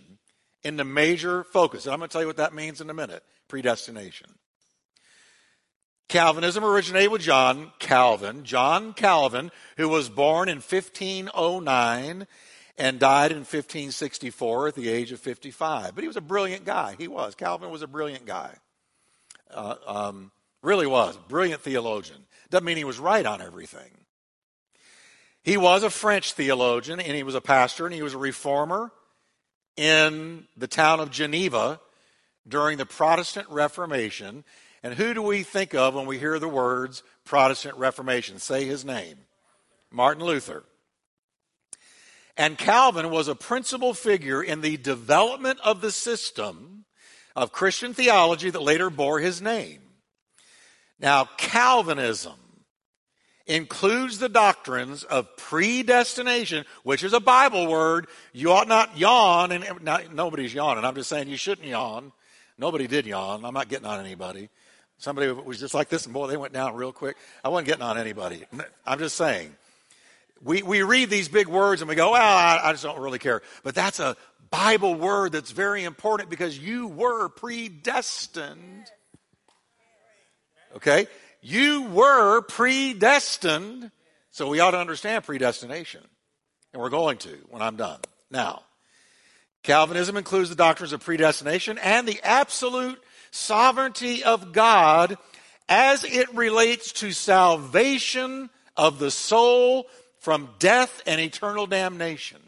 into 0.62 0.84
major 0.84 1.44
focus. 1.44 1.86
And 1.86 1.92
I'm 1.92 1.98
going 1.98 2.08
to 2.08 2.12
tell 2.12 2.20
you 2.22 2.26
what 2.26 2.36
that 2.36 2.54
means 2.54 2.80
in 2.80 2.90
a 2.90 2.94
minute 2.94 3.22
predestination. 3.48 4.28
Calvinism 6.08 6.64
originated 6.64 7.12
with 7.12 7.22
John 7.22 7.72
Calvin, 7.78 8.44
John 8.44 8.92
Calvin, 8.92 9.50
who 9.76 9.88
was 9.88 10.08
born 10.08 10.48
in 10.48 10.56
1509 10.56 12.26
and 12.80 12.98
died 12.98 13.30
in 13.30 13.38
1564 13.38 14.68
at 14.68 14.74
the 14.74 14.88
age 14.88 15.12
of 15.12 15.20
55. 15.20 15.94
But 15.94 16.02
he 16.02 16.08
was 16.08 16.16
a 16.16 16.22
brilliant 16.22 16.64
guy. 16.64 16.94
He 16.96 17.08
was. 17.08 17.34
Calvin 17.34 17.70
was 17.70 17.82
a 17.82 17.86
brilliant 17.86 18.24
guy. 18.24 18.54
Uh, 19.52 19.74
um, 19.86 20.30
really 20.62 20.86
was. 20.86 21.16
Brilliant 21.28 21.60
theologian. 21.60 22.24
Doesn't 22.48 22.64
mean 22.64 22.78
he 22.78 22.84
was 22.84 22.98
right 22.98 23.24
on 23.26 23.42
everything. 23.42 23.90
He 25.42 25.58
was 25.58 25.82
a 25.82 25.90
French 25.90 26.32
theologian 26.32 27.00
and 27.00 27.14
he 27.14 27.22
was 27.22 27.34
a 27.34 27.40
pastor 27.40 27.84
and 27.84 27.94
he 27.94 28.02
was 28.02 28.14
a 28.14 28.18
reformer 28.18 28.90
in 29.76 30.46
the 30.56 30.66
town 30.66 31.00
of 31.00 31.10
Geneva 31.10 31.80
during 32.48 32.78
the 32.78 32.86
Protestant 32.86 33.48
Reformation. 33.50 34.42
And 34.82 34.94
who 34.94 35.12
do 35.12 35.22
we 35.22 35.42
think 35.42 35.74
of 35.74 35.94
when 35.94 36.06
we 36.06 36.18
hear 36.18 36.38
the 36.38 36.48
words 36.48 37.02
Protestant 37.24 37.76
Reformation? 37.76 38.38
Say 38.38 38.64
his 38.64 38.86
name 38.86 39.18
Martin 39.90 40.24
Luther. 40.24 40.64
And 42.36 42.56
Calvin 42.56 43.10
was 43.10 43.28
a 43.28 43.34
principal 43.34 43.94
figure 43.94 44.42
in 44.42 44.60
the 44.60 44.76
development 44.76 45.58
of 45.64 45.80
the 45.80 45.90
system 45.90 46.84
of 47.36 47.52
Christian 47.52 47.94
theology 47.94 48.50
that 48.50 48.62
later 48.62 48.90
bore 48.90 49.18
his 49.18 49.42
name. 49.42 49.80
Now, 50.98 51.28
Calvinism 51.36 52.34
includes 53.46 54.18
the 54.18 54.28
doctrines 54.28 55.02
of 55.02 55.36
predestination, 55.36 56.64
which 56.82 57.02
is 57.02 57.12
a 57.12 57.20
Bible 57.20 57.66
word. 57.66 58.06
You 58.32 58.52
ought 58.52 58.68
not 58.68 58.96
yawn, 58.96 59.50
and 59.50 59.64
not, 59.82 60.14
nobody's 60.14 60.54
yawning. 60.54 60.84
I'm 60.84 60.94
just 60.94 61.08
saying 61.08 61.28
you 61.28 61.36
shouldn't 61.36 61.66
yawn. 61.66 62.12
Nobody 62.58 62.86
did 62.86 63.06
yawn. 63.06 63.44
I'm 63.44 63.54
not 63.54 63.68
getting 63.68 63.86
on 63.86 63.98
anybody. 63.98 64.50
Somebody 64.98 65.32
was 65.32 65.58
just 65.58 65.72
like 65.72 65.88
this, 65.88 66.04
and 66.04 66.12
boy, 66.12 66.26
they 66.26 66.36
went 66.36 66.52
down 66.52 66.74
real 66.74 66.92
quick. 66.92 67.16
I 67.42 67.48
wasn't 67.48 67.68
getting 67.68 67.82
on 67.82 67.96
anybody. 67.96 68.44
I'm 68.84 68.98
just 68.98 69.16
saying. 69.16 69.56
We, 70.42 70.62
we 70.62 70.82
read 70.82 71.10
these 71.10 71.28
big 71.28 71.48
words 71.48 71.82
and 71.82 71.88
we 71.88 71.94
go, 71.94 72.12
well, 72.12 72.36
I, 72.36 72.60
I 72.64 72.72
just 72.72 72.82
don't 72.82 72.98
really 72.98 73.18
care. 73.18 73.42
But 73.62 73.74
that's 73.74 74.00
a 74.00 74.16
Bible 74.50 74.94
word 74.94 75.32
that's 75.32 75.50
very 75.50 75.84
important 75.84 76.30
because 76.30 76.58
you 76.58 76.88
were 76.88 77.28
predestined. 77.28 78.86
Okay? 80.76 81.06
You 81.42 81.82
were 81.82 82.42
predestined. 82.42 83.90
So 84.30 84.48
we 84.48 84.60
ought 84.60 84.70
to 84.72 84.78
understand 84.78 85.24
predestination. 85.24 86.02
And 86.72 86.80
we're 86.80 86.90
going 86.90 87.18
to 87.18 87.36
when 87.50 87.62
I'm 87.62 87.76
done. 87.76 88.00
Now, 88.30 88.62
Calvinism 89.62 90.16
includes 90.16 90.48
the 90.48 90.56
doctrines 90.56 90.92
of 90.92 91.00
predestination 91.04 91.78
and 91.78 92.08
the 92.08 92.20
absolute 92.22 93.00
sovereignty 93.30 94.24
of 94.24 94.52
God 94.52 95.18
as 95.68 96.04
it 96.04 96.34
relates 96.34 96.92
to 96.92 97.12
salvation 97.12 98.50
of 98.76 98.98
the 98.98 99.10
soul 99.10 99.86
from 100.20 100.50
death 100.58 101.02
and 101.06 101.20
eternal 101.20 101.66
damnation. 101.66 102.38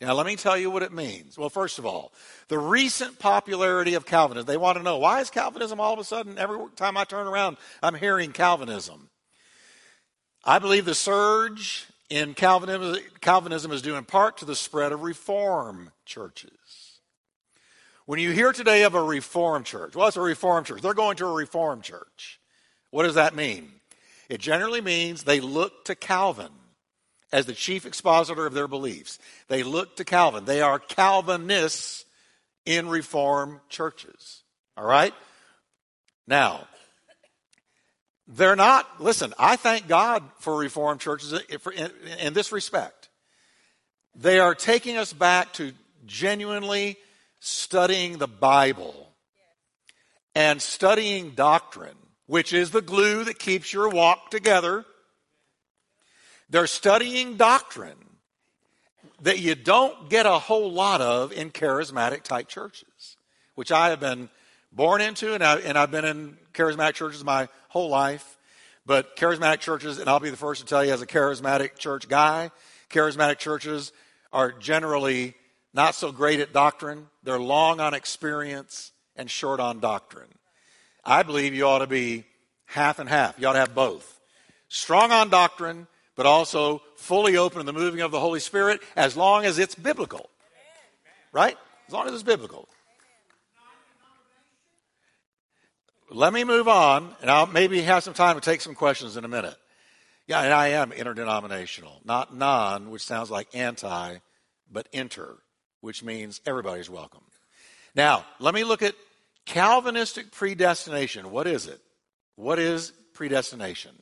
Now, 0.00 0.12
let 0.12 0.26
me 0.26 0.36
tell 0.36 0.56
you 0.56 0.70
what 0.70 0.84
it 0.84 0.92
means. 0.92 1.36
Well, 1.36 1.48
first 1.48 1.80
of 1.80 1.86
all, 1.86 2.12
the 2.46 2.58
recent 2.58 3.18
popularity 3.18 3.94
of 3.94 4.06
Calvinism. 4.06 4.46
They 4.46 4.56
want 4.56 4.78
to 4.78 4.84
know 4.84 4.98
why 4.98 5.20
is 5.20 5.28
Calvinism 5.28 5.80
all 5.80 5.92
of 5.92 5.98
a 5.98 6.04
sudden, 6.04 6.38
every 6.38 6.58
time 6.76 6.96
I 6.96 7.02
turn 7.02 7.26
around, 7.26 7.56
I'm 7.82 7.96
hearing 7.96 8.30
Calvinism. 8.30 9.08
I 10.44 10.60
believe 10.60 10.84
the 10.84 10.94
surge 10.94 11.88
in 12.10 12.34
Calvinism, 12.34 13.02
Calvinism 13.20 13.72
is 13.72 13.82
due 13.82 13.96
in 13.96 14.04
part 14.04 14.38
to 14.38 14.44
the 14.44 14.54
spread 14.54 14.92
of 14.92 15.02
Reform 15.02 15.90
churches. 16.04 16.52
When 18.06 18.20
you 18.20 18.30
hear 18.30 18.52
today 18.52 18.84
of 18.84 18.94
a 18.94 19.02
Reform 19.02 19.64
church, 19.64 19.96
well, 19.96 20.06
it's 20.06 20.16
a 20.16 20.20
Reform 20.20 20.64
church. 20.64 20.80
They're 20.80 20.94
going 20.94 21.16
to 21.16 21.26
a 21.26 21.34
Reform 21.34 21.82
church. 21.82 22.38
What 22.90 23.02
does 23.02 23.16
that 23.16 23.34
mean? 23.34 23.72
It 24.28 24.40
generally 24.40 24.80
means 24.80 25.24
they 25.24 25.40
look 25.40 25.84
to 25.86 25.94
Calvin 25.94 26.52
as 27.32 27.46
the 27.46 27.52
chief 27.52 27.84
expositor 27.86 28.46
of 28.46 28.54
their 28.54 28.68
beliefs. 28.68 29.18
They 29.48 29.62
look 29.62 29.96
to 29.96 30.04
Calvin. 30.04 30.44
They 30.44 30.60
are 30.60 30.78
Calvinists 30.78 32.04
in 32.64 32.88
Reformed 32.88 33.60
churches. 33.68 34.42
All 34.76 34.84
right? 34.84 35.14
Now, 36.26 36.66
they're 38.26 38.56
not, 38.56 39.00
listen, 39.00 39.32
I 39.38 39.56
thank 39.56 39.88
God 39.88 40.22
for 40.38 40.56
Reformed 40.56 41.00
churches 41.00 41.32
in, 42.20 42.34
this 42.34 42.52
respect. 42.52 43.08
They 44.14 44.38
are 44.38 44.54
taking 44.54 44.98
us 44.98 45.12
back 45.12 45.54
to 45.54 45.72
genuinely 46.04 46.98
studying 47.40 48.18
the 48.18 48.28
Bible 48.28 49.08
and 50.34 50.60
studying 50.60 51.30
doctrine, 51.30 51.96
which 52.26 52.52
is 52.52 52.70
the 52.70 52.82
glue 52.82 53.24
that 53.24 53.38
keeps 53.38 53.72
your 53.72 53.88
walk 53.88 54.30
together. 54.30 54.84
They're 56.50 56.66
studying 56.66 57.36
doctrine 57.36 57.96
that 59.22 59.38
you 59.38 59.54
don't 59.54 60.08
get 60.08 60.26
a 60.26 60.38
whole 60.38 60.70
lot 60.70 61.00
of 61.00 61.32
in 61.32 61.50
charismatic 61.50 62.22
type 62.22 62.48
churches, 62.48 63.16
which 63.54 63.72
I 63.72 63.90
have 63.90 64.00
been 64.00 64.28
born 64.72 65.00
into, 65.00 65.34
and, 65.34 65.42
I, 65.42 65.58
and 65.58 65.76
I've 65.76 65.90
been 65.90 66.04
in 66.04 66.36
charismatic 66.54 66.94
churches 66.94 67.24
my 67.24 67.48
whole 67.68 67.88
life. 67.88 68.36
But 68.86 69.16
charismatic 69.16 69.60
churches, 69.60 69.98
and 69.98 70.08
I'll 70.08 70.20
be 70.20 70.30
the 70.30 70.36
first 70.36 70.62
to 70.62 70.66
tell 70.66 70.84
you 70.84 70.92
as 70.92 71.02
a 71.02 71.06
charismatic 71.06 71.76
church 71.76 72.08
guy, 72.08 72.50
charismatic 72.88 73.38
churches 73.38 73.92
are 74.32 74.52
generally 74.52 75.34
not 75.74 75.94
so 75.94 76.10
great 76.10 76.40
at 76.40 76.54
doctrine. 76.54 77.08
They're 77.22 77.38
long 77.38 77.80
on 77.80 77.92
experience 77.92 78.92
and 79.14 79.30
short 79.30 79.60
on 79.60 79.80
doctrine. 79.80 80.28
I 81.04 81.22
believe 81.22 81.52
you 81.52 81.66
ought 81.66 81.80
to 81.80 81.86
be 81.86 82.24
half 82.64 82.98
and 82.98 83.08
half. 83.08 83.38
You 83.38 83.48
ought 83.48 83.54
to 83.54 83.58
have 83.58 83.74
both. 83.74 84.20
Strong 84.68 85.12
on 85.12 85.28
doctrine, 85.28 85.86
but 86.18 86.26
also 86.26 86.82
fully 86.96 87.36
open 87.36 87.60
to 87.60 87.64
the 87.64 87.72
moving 87.72 88.00
of 88.00 88.10
the 88.10 88.18
Holy 88.18 88.40
Spirit 88.40 88.80
as 88.96 89.16
long 89.16 89.44
as 89.44 89.56
it's 89.60 89.76
biblical. 89.76 90.28
Right? 91.30 91.56
As 91.86 91.94
long 91.94 92.08
as 92.08 92.12
it's 92.12 92.24
biblical. 92.24 92.68
Let 96.10 96.32
me 96.32 96.42
move 96.42 96.66
on, 96.66 97.14
and 97.22 97.30
I'll 97.30 97.46
maybe 97.46 97.82
have 97.82 98.02
some 98.02 98.14
time 98.14 98.34
to 98.34 98.40
take 98.40 98.62
some 98.62 98.74
questions 98.74 99.16
in 99.16 99.24
a 99.24 99.28
minute. 99.28 99.54
Yeah, 100.26 100.40
and 100.40 100.52
I 100.52 100.68
am 100.68 100.90
interdenominational, 100.90 102.00
not 102.04 102.34
non, 102.34 102.90
which 102.90 103.02
sounds 103.02 103.30
like 103.30 103.54
anti, 103.54 104.16
but 104.68 104.88
inter, 104.90 105.36
which 105.82 106.02
means 106.02 106.40
everybody's 106.44 106.90
welcome. 106.90 107.22
Now, 107.94 108.26
let 108.40 108.54
me 108.54 108.64
look 108.64 108.82
at 108.82 108.96
Calvinistic 109.46 110.32
predestination. 110.32 111.30
What 111.30 111.46
is 111.46 111.68
it? 111.68 111.80
What 112.34 112.58
is 112.58 112.92
predestination? 113.14 113.92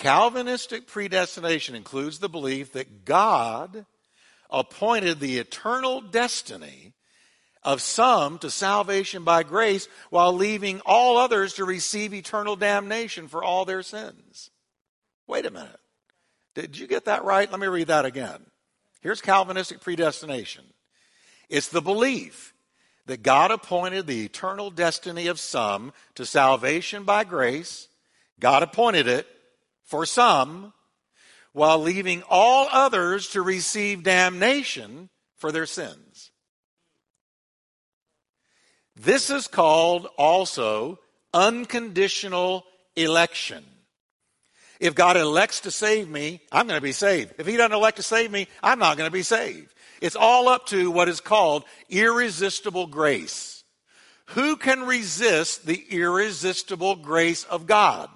Calvinistic 0.00 0.86
predestination 0.86 1.74
includes 1.74 2.20
the 2.20 2.28
belief 2.30 2.72
that 2.72 3.04
God 3.04 3.84
appointed 4.48 5.20
the 5.20 5.36
eternal 5.36 6.00
destiny 6.00 6.94
of 7.62 7.82
some 7.82 8.38
to 8.38 8.50
salvation 8.50 9.24
by 9.24 9.42
grace 9.42 9.88
while 10.08 10.32
leaving 10.32 10.80
all 10.86 11.18
others 11.18 11.52
to 11.52 11.66
receive 11.66 12.14
eternal 12.14 12.56
damnation 12.56 13.28
for 13.28 13.44
all 13.44 13.66
their 13.66 13.82
sins. 13.82 14.48
Wait 15.26 15.44
a 15.44 15.50
minute. 15.50 15.80
Did 16.54 16.78
you 16.78 16.86
get 16.86 17.04
that 17.04 17.24
right? 17.24 17.50
Let 17.50 17.60
me 17.60 17.66
read 17.66 17.88
that 17.88 18.06
again. 18.06 18.46
Here's 19.02 19.20
Calvinistic 19.20 19.82
predestination 19.82 20.64
it's 21.50 21.68
the 21.68 21.82
belief 21.82 22.54
that 23.04 23.22
God 23.22 23.50
appointed 23.50 24.06
the 24.06 24.24
eternal 24.24 24.70
destiny 24.70 25.26
of 25.26 25.38
some 25.38 25.92
to 26.14 26.24
salvation 26.24 27.04
by 27.04 27.24
grace. 27.24 27.88
God 28.38 28.62
appointed 28.62 29.06
it 29.06 29.26
for 29.90 30.06
some 30.06 30.72
while 31.52 31.80
leaving 31.80 32.22
all 32.30 32.68
others 32.70 33.28
to 33.30 33.42
receive 33.42 34.04
damnation 34.04 35.10
for 35.36 35.50
their 35.50 35.66
sins. 35.66 36.30
This 38.94 39.30
is 39.30 39.48
called 39.48 40.06
also 40.16 41.00
unconditional 41.34 42.64
election. 42.94 43.64
If 44.78 44.94
God 44.94 45.16
elects 45.16 45.60
to 45.62 45.72
save 45.72 46.08
me, 46.08 46.40
I'm 46.52 46.68
going 46.68 46.78
to 46.78 46.82
be 46.82 46.92
saved. 46.92 47.34
If 47.38 47.46
He 47.46 47.56
doesn't 47.56 47.72
elect 47.72 47.96
to 47.96 48.02
save 48.04 48.30
me, 48.30 48.46
I'm 48.62 48.78
not 48.78 48.96
going 48.96 49.08
to 49.08 49.12
be 49.12 49.24
saved. 49.24 49.74
It's 50.00 50.16
all 50.16 50.48
up 50.48 50.66
to 50.66 50.90
what 50.90 51.08
is 51.08 51.20
called 51.20 51.64
irresistible 51.88 52.86
grace. 52.86 53.64
Who 54.26 54.56
can 54.56 54.86
resist 54.86 55.66
the 55.66 55.84
irresistible 55.90 56.96
grace 56.96 57.42
of 57.44 57.66
God? 57.66 58.08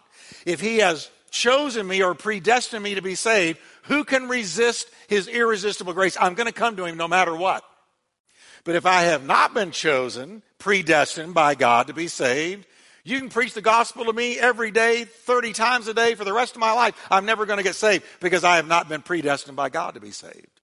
If 0.46 0.60
He 0.60 0.78
has 0.78 1.10
chosen 1.34 1.86
me 1.86 2.00
or 2.02 2.14
predestined 2.14 2.82
me 2.82 2.94
to 2.94 3.02
be 3.02 3.16
saved, 3.16 3.58
who 3.82 4.04
can 4.04 4.28
resist 4.28 4.88
His 5.08 5.28
irresistible 5.28 5.92
grace? 5.92 6.16
I'm 6.18 6.34
going 6.34 6.46
to 6.46 6.52
come 6.52 6.76
to 6.76 6.84
Him 6.84 6.96
no 6.96 7.08
matter 7.08 7.36
what. 7.36 7.64
But 8.62 8.76
if 8.76 8.86
I 8.86 9.02
have 9.02 9.26
not 9.26 9.52
been 9.52 9.72
chosen, 9.72 10.42
predestined 10.58 11.34
by 11.34 11.56
God 11.56 11.88
to 11.88 11.92
be 11.92 12.08
saved, 12.08 12.66
you 13.02 13.18
can 13.18 13.28
preach 13.28 13.52
the 13.52 13.60
gospel 13.60 14.06
to 14.06 14.12
me 14.14 14.38
every 14.38 14.70
day, 14.70 15.04
30 15.04 15.52
times 15.52 15.88
a 15.88 15.92
day 15.92 16.14
for 16.14 16.24
the 16.24 16.32
rest 16.32 16.54
of 16.54 16.60
my 16.60 16.72
life. 16.72 16.94
I'm 17.10 17.26
never 17.26 17.44
going 17.44 17.58
to 17.58 17.64
get 17.64 17.74
saved 17.74 18.04
because 18.20 18.44
I 18.44 18.56
have 18.56 18.66
not 18.66 18.88
been 18.88 19.02
predestined 19.02 19.56
by 19.56 19.68
God 19.68 19.94
to 19.94 20.00
be 20.00 20.12
saved. 20.12 20.60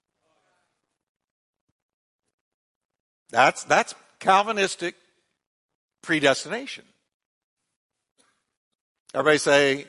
That's, 3.29 3.63
that's 3.65 3.93
Calvinistic 4.19 4.95
predestination. 6.01 6.86
Everybody 9.13 9.38
say 9.38 9.86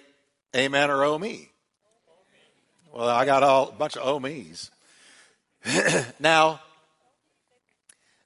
amen 0.55 0.91
or 0.91 1.05
oh 1.05 1.19
me. 1.19 1.51
Well, 2.93 3.09
I 3.09 3.25
got 3.25 3.43
all, 3.43 3.71
a 3.71 3.73
bunch 3.73 3.97
of 3.97 4.03
oh 4.05 4.21
me's. 4.21 4.71
now, 6.21 6.61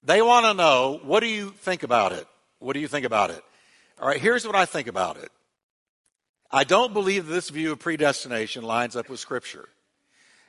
they 0.02 0.22
want 0.22 0.46
to 0.46 0.54
know 0.54 1.00
what 1.02 1.20
do 1.20 1.26
you 1.26 1.50
think 1.50 1.82
about 1.82 2.12
it? 2.12 2.26
What 2.58 2.72
do 2.72 2.80
you 2.80 2.88
think 2.88 3.06
about 3.06 3.30
it? 3.30 3.42
All 4.00 4.08
right, 4.08 4.20
here's 4.20 4.46
what 4.46 4.56
I 4.56 4.66
think 4.66 4.88
about 4.88 5.16
it. 5.16 5.30
I 6.50 6.64
don't 6.64 6.92
believe 6.92 7.26
this 7.26 7.50
view 7.50 7.72
of 7.72 7.78
predestination 7.78 8.62
lines 8.62 8.96
up 8.96 9.08
with 9.08 9.20
Scripture. 9.20 9.68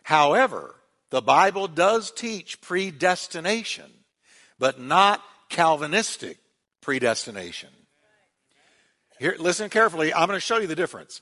However, 0.04 0.76
the 1.10 1.22
Bible 1.22 1.68
does 1.68 2.12
teach 2.12 2.62
predestination, 2.62 3.92
but 4.60 4.80
not 4.80 5.24
Calvinistic 5.50 6.38
predestination. 6.82 7.70
Here, 9.20 9.36
listen 9.40 9.70
carefully. 9.70 10.14
I'm 10.14 10.28
going 10.28 10.38
to 10.38 10.42
show 10.42 10.60
you 10.60 10.68
the 10.68 10.76
difference. 10.76 11.22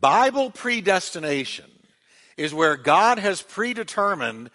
Bible 0.00 0.50
predestination 0.50 1.70
is 2.36 2.54
where 2.54 2.76
God 2.76 3.18
has 3.18 3.42
predetermined 3.42 4.50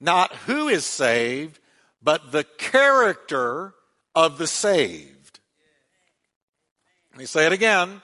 not 0.00 0.34
who 0.46 0.68
is 0.68 0.84
saved, 0.84 1.58
but 2.02 2.32
the 2.32 2.44
character 2.44 3.74
of 4.14 4.38
the 4.38 4.46
saved. 4.46 5.40
Let 7.12 7.18
me 7.18 7.26
say 7.26 7.46
it 7.46 7.52
again. 7.52 8.00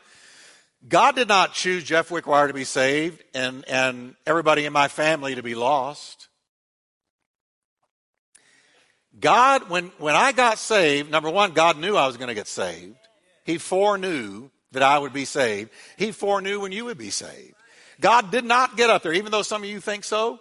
God 0.86 1.16
did 1.16 1.28
not 1.28 1.54
choose 1.54 1.82
Jeff 1.82 2.08
Wickwire 2.08 2.46
to 2.46 2.54
be 2.54 2.64
saved 2.64 3.22
and, 3.34 3.68
and 3.68 4.14
everybody 4.26 4.64
in 4.64 4.72
my 4.72 4.88
family 4.88 5.34
to 5.34 5.42
be 5.42 5.54
lost. 5.54 6.28
God, 9.18 9.68
when, 9.68 9.86
when 9.98 10.14
I 10.14 10.30
got 10.32 10.58
saved, 10.58 11.10
number 11.10 11.30
one, 11.30 11.52
God 11.52 11.78
knew 11.78 11.96
I 11.96 12.06
was 12.06 12.16
going 12.16 12.28
to 12.28 12.34
get 12.34 12.46
saved. 12.46 12.96
He 13.44 13.58
foreknew 13.58 14.50
that 14.72 14.82
I 14.82 14.98
would 14.98 15.12
be 15.12 15.24
saved. 15.24 15.70
He 15.96 16.12
foreknew 16.12 16.60
when 16.60 16.72
you 16.72 16.84
would 16.86 16.98
be 16.98 17.10
saved. 17.10 17.54
God 18.00 18.30
did 18.30 18.44
not 18.44 18.76
get 18.76 18.90
up 18.90 19.02
there, 19.02 19.12
even 19.12 19.32
though 19.32 19.42
some 19.42 19.62
of 19.62 19.68
you 19.68 19.80
think 19.80 20.04
so. 20.04 20.38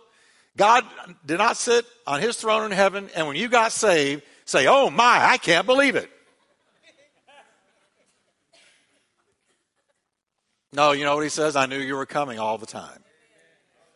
God 0.55 0.83
did 1.25 1.37
not 1.37 1.57
sit 1.57 1.85
on 2.05 2.19
his 2.19 2.35
throne 2.35 2.65
in 2.65 2.71
heaven 2.71 3.09
and 3.15 3.27
when 3.27 3.35
you 3.35 3.47
got 3.47 3.71
saved, 3.71 4.23
say, 4.45 4.67
Oh 4.67 4.89
my, 4.89 5.19
I 5.23 5.37
can't 5.37 5.65
believe 5.65 5.95
it. 5.95 6.09
No, 10.73 10.91
you 10.91 11.05
know 11.05 11.15
what 11.15 11.23
he 11.23 11.29
says? 11.29 11.55
I 11.55 11.65
knew 11.65 11.79
you 11.79 11.95
were 11.95 12.05
coming 12.05 12.39
all 12.39 12.57
the 12.57 12.65
time. 12.65 13.03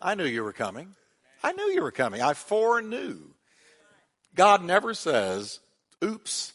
I 0.01 0.15
knew 0.15 0.25
you 0.25 0.43
were 0.43 0.53
coming. 0.53 0.95
I 1.43 1.51
knew 1.51 1.65
you 1.65 1.81
were 1.81 1.91
coming. 1.91 2.21
I 2.21 2.33
foreknew. 2.33 3.19
God 4.35 4.63
never 4.63 4.93
says, 4.93 5.59
oops. 6.03 6.53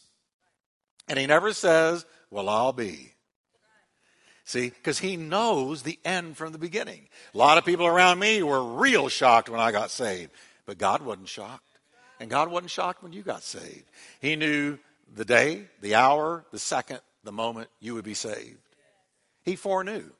And 1.07 1.19
he 1.19 1.27
never 1.27 1.53
says, 1.53 2.05
well, 2.31 2.49
I'll 2.49 2.73
be. 2.73 3.13
See, 4.47 4.69
because 4.69 4.97
he 4.97 5.17
knows 5.17 5.83
the 5.83 5.99
end 6.05 6.37
from 6.37 6.53
the 6.53 6.57
beginning. 6.57 7.09
A 7.33 7.37
lot 7.37 7.57
of 7.57 7.65
people 7.65 7.85
around 7.85 8.17
me 8.17 8.41
were 8.41 8.63
real 8.63 9.09
shocked 9.09 9.49
when 9.49 9.59
I 9.59 9.73
got 9.73 9.91
saved, 9.91 10.31
but 10.65 10.77
God 10.77 11.01
wasn't 11.01 11.27
shocked. 11.27 11.65
And 12.21 12.29
God 12.29 12.49
wasn't 12.49 12.71
shocked 12.71 13.03
when 13.03 13.11
you 13.11 13.23
got 13.23 13.43
saved. 13.43 13.83
He 14.21 14.37
knew 14.37 14.79
the 15.13 15.25
day, 15.25 15.65
the 15.81 15.95
hour, 15.95 16.45
the 16.53 16.59
second, 16.59 17.01
the 17.25 17.33
moment 17.33 17.67
you 17.81 17.93
would 17.95 18.05
be 18.05 18.13
saved. 18.13 18.55
He 19.43 19.57
foreknew. 19.57 20.11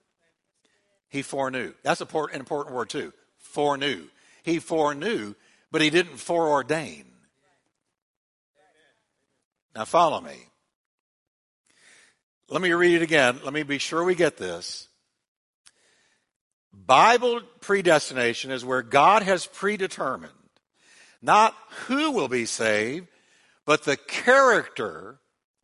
He 1.07 1.21
foreknew. 1.21 1.73
That's 1.83 2.01
an 2.01 2.09
important 2.33 2.75
word, 2.75 2.89
too. 2.89 3.13
Foreknew. 3.37 4.07
He 4.43 4.59
foreknew, 4.59 5.35
but 5.71 5.81
he 5.81 5.89
didn't 5.89 6.17
foreordain. 6.17 7.05
Now, 9.73 9.85
follow 9.85 10.19
me. 10.19 10.35
Let 12.49 12.61
me 12.61 12.71
read 12.71 12.95
it 12.95 13.01
again. 13.01 13.39
Let 13.43 13.53
me 13.53 13.63
be 13.63 13.77
sure 13.77 14.03
we 14.03 14.15
get 14.15 14.37
this. 14.37 14.87
Bible 16.71 17.41
predestination 17.59 18.51
is 18.51 18.63
where 18.63 18.81
God 18.81 19.23
has 19.23 19.45
predetermined 19.45 20.31
not 21.21 21.55
who 21.87 22.11
will 22.11 22.27
be 22.27 22.45
saved, 22.45 23.07
but 23.65 23.83
the 23.83 23.97
character 23.97 25.19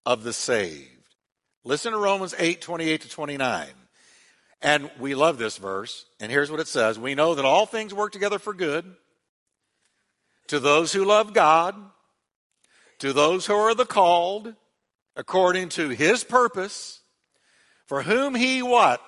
of 0.05 0.23
the 0.23 0.33
saved. 0.33 0.89
Listen 1.63 1.93
to 1.93 1.97
Romans 1.97 2.35
8 2.37 2.61
28 2.61 3.01
to 3.01 3.09
29. 3.09 3.67
And 4.61 4.89
we 4.97 5.13
love 5.13 5.37
this 5.37 5.57
verse. 5.57 6.05
And 6.19 6.31
here's 6.31 6.49
what 6.49 6.59
it 6.59 6.67
says 6.67 6.99
We 6.99 7.15
know 7.15 7.35
that 7.35 7.45
all 7.45 7.65
things 7.65 7.93
work 7.93 8.11
together 8.11 8.39
for 8.39 8.53
good 8.53 8.85
to 10.47 10.59
those 10.59 10.91
who 10.91 11.05
love 11.05 11.33
God, 11.33 11.75
to 12.99 13.13
those 13.13 13.45
who 13.45 13.53
are 13.53 13.75
the 13.75 13.85
called, 13.85 14.53
according 15.15 15.69
to 15.69 15.89
his 15.89 16.23
purpose, 16.23 17.01
for 17.85 18.01
whom 18.01 18.35
he 18.35 18.61
what? 18.61 19.01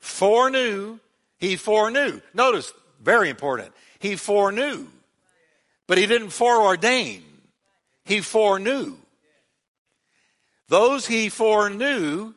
Foreknew. 0.00 0.98
He 1.38 1.56
foreknew. 1.56 2.20
Notice, 2.34 2.72
very 3.00 3.28
important. 3.28 3.72
He 3.98 4.16
foreknew. 4.16 4.86
But 5.86 5.98
he 5.98 6.06
didn't 6.06 6.28
foreordain. 6.28 7.22
He 8.04 8.20
foreknew. 8.20 8.96
Those 10.68 11.06
he 11.06 11.28
foreknew, 11.28 12.34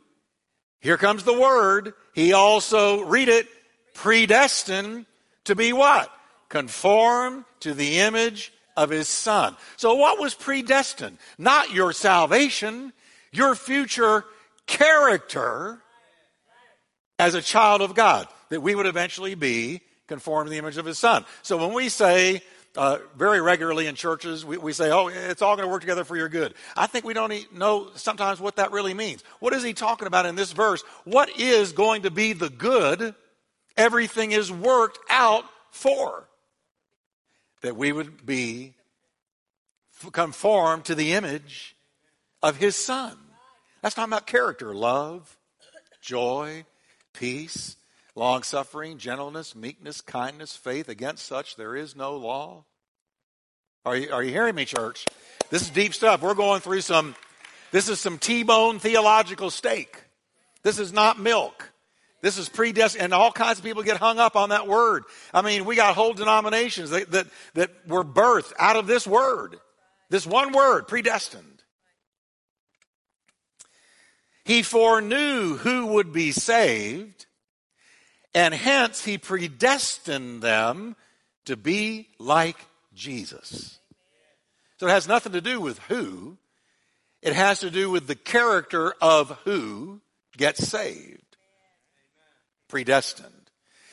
here 0.79 0.97
comes 0.97 1.23
the 1.23 1.39
word, 1.39 1.93
he 2.13 2.33
also, 2.33 3.01
read 3.01 3.27
it, 3.27 3.47
predestined 3.93 5.05
to 5.45 5.55
be 5.55 5.73
what? 5.73 6.11
Conform 6.47 7.45
to 7.61 7.73
the 7.73 7.99
image 7.99 8.53
of 8.79 8.89
his 8.89 9.09
son. 9.09 9.57
So 9.75 9.95
what 9.95 10.19
was 10.19 10.33
predestined? 10.33 11.17
Not 11.37 11.73
your 11.73 11.91
salvation, 11.91 12.93
your 13.33 13.53
future 13.53 14.23
character 14.67 15.81
as 17.19 17.33
a 17.33 17.41
child 17.41 17.81
of 17.81 17.93
God, 17.93 18.29
that 18.47 18.61
we 18.61 18.75
would 18.75 18.85
eventually 18.85 19.35
be 19.35 19.81
conformed 20.07 20.47
to 20.47 20.51
the 20.51 20.57
image 20.57 20.77
of 20.77 20.85
his 20.85 20.97
son. 20.97 21.25
So 21.41 21.57
when 21.57 21.73
we 21.73 21.89
say 21.89 22.41
uh, 22.77 22.99
very 23.17 23.41
regularly 23.41 23.87
in 23.87 23.95
churches, 23.95 24.45
we, 24.45 24.57
we 24.57 24.71
say, 24.71 24.89
oh, 24.91 25.09
it's 25.09 25.41
all 25.41 25.57
going 25.57 25.67
to 25.67 25.71
work 25.71 25.81
together 25.81 26.05
for 26.05 26.15
your 26.15 26.29
good. 26.29 26.53
I 26.77 26.87
think 26.87 27.03
we 27.03 27.13
don't 27.13 27.33
know 27.53 27.89
sometimes 27.95 28.39
what 28.39 28.55
that 28.55 28.71
really 28.71 28.93
means. 28.93 29.25
What 29.41 29.51
is 29.51 29.61
he 29.61 29.73
talking 29.73 30.07
about 30.07 30.25
in 30.25 30.35
this 30.35 30.53
verse? 30.53 30.83
What 31.03 31.37
is 31.37 31.73
going 31.73 32.03
to 32.03 32.11
be 32.11 32.31
the 32.31 32.49
good 32.49 33.13
everything 33.75 34.31
is 34.31 34.49
worked 34.49 34.99
out 35.09 35.43
for? 35.69 36.28
That 37.61 37.75
we 37.75 37.91
would 37.91 38.25
be 38.25 38.73
conformed 40.11 40.85
to 40.85 40.95
the 40.95 41.13
image 41.13 41.75
of 42.41 42.57
his 42.57 42.75
son. 42.75 43.17
That's 43.81 43.95
talking 43.95 44.11
about 44.11 44.27
character, 44.27 44.73
love, 44.73 45.37
joy, 46.01 46.65
peace, 47.13 47.75
long 48.15 48.43
suffering, 48.43 48.97
gentleness, 48.97 49.55
meekness, 49.55 50.01
kindness, 50.01 50.55
faith. 50.55 50.89
Against 50.89 51.25
such 51.25 51.55
there 51.55 51.75
is 51.75 51.95
no 51.95 52.15
law. 52.15 52.65
Are 53.85 53.95
you, 53.95 54.11
are 54.11 54.23
you 54.23 54.31
hearing 54.31 54.55
me, 54.55 54.65
church? 54.65 55.05
This 55.49 55.61
is 55.63 55.69
deep 55.69 55.93
stuff. 55.93 56.21
We're 56.21 56.33
going 56.33 56.61
through 56.61 56.81
some, 56.81 57.15
this 57.71 57.89
is 57.89 57.99
some 57.99 58.17
T 58.17 58.43
bone 58.43 58.79
theological 58.79 59.49
steak. 59.49 60.03
This 60.63 60.79
is 60.79 60.91
not 60.91 61.19
milk. 61.19 61.71
This 62.21 62.37
is 62.37 62.49
predestined, 62.49 63.03
and 63.03 63.13
all 63.13 63.31
kinds 63.31 63.59
of 63.59 63.65
people 63.65 63.83
get 63.83 63.97
hung 63.97 64.19
up 64.19 64.35
on 64.35 64.49
that 64.49 64.67
word. 64.67 65.03
I 65.33 65.41
mean, 65.41 65.65
we 65.65 65.75
got 65.75 65.95
whole 65.95 66.13
denominations 66.13 66.89
that, 66.89 67.11
that, 67.11 67.27
that 67.53 67.71
were 67.87 68.03
birthed 68.03 68.53
out 68.59 68.75
of 68.75 68.87
this 68.87 69.07
word, 69.07 69.57
this 70.09 70.27
one 70.27 70.51
word, 70.51 70.87
predestined. 70.87 71.63
He 74.43 74.63
foreknew 74.63 75.57
who 75.57 75.87
would 75.87 76.11
be 76.11 76.31
saved 76.31 77.27
and 78.33 78.53
hence, 78.53 79.03
he 79.03 79.17
predestined 79.17 80.41
them 80.41 80.95
to 81.45 81.57
be 81.57 82.09
like 82.19 82.57
Jesus. 82.93 83.79
So 84.77 84.87
it 84.87 84.91
has 84.91 85.07
nothing 85.07 85.31
to 85.33 85.41
do 85.41 85.59
with 85.59 85.79
who, 85.79 86.37
it 87.21 87.33
has 87.33 87.61
to 87.61 87.71
do 87.71 87.89
with 87.89 88.07
the 88.07 88.15
character 88.15 88.93
of 89.01 89.37
who 89.43 90.01
gets 90.37 90.67
saved. 90.67 91.28
Predestined. 92.69 93.33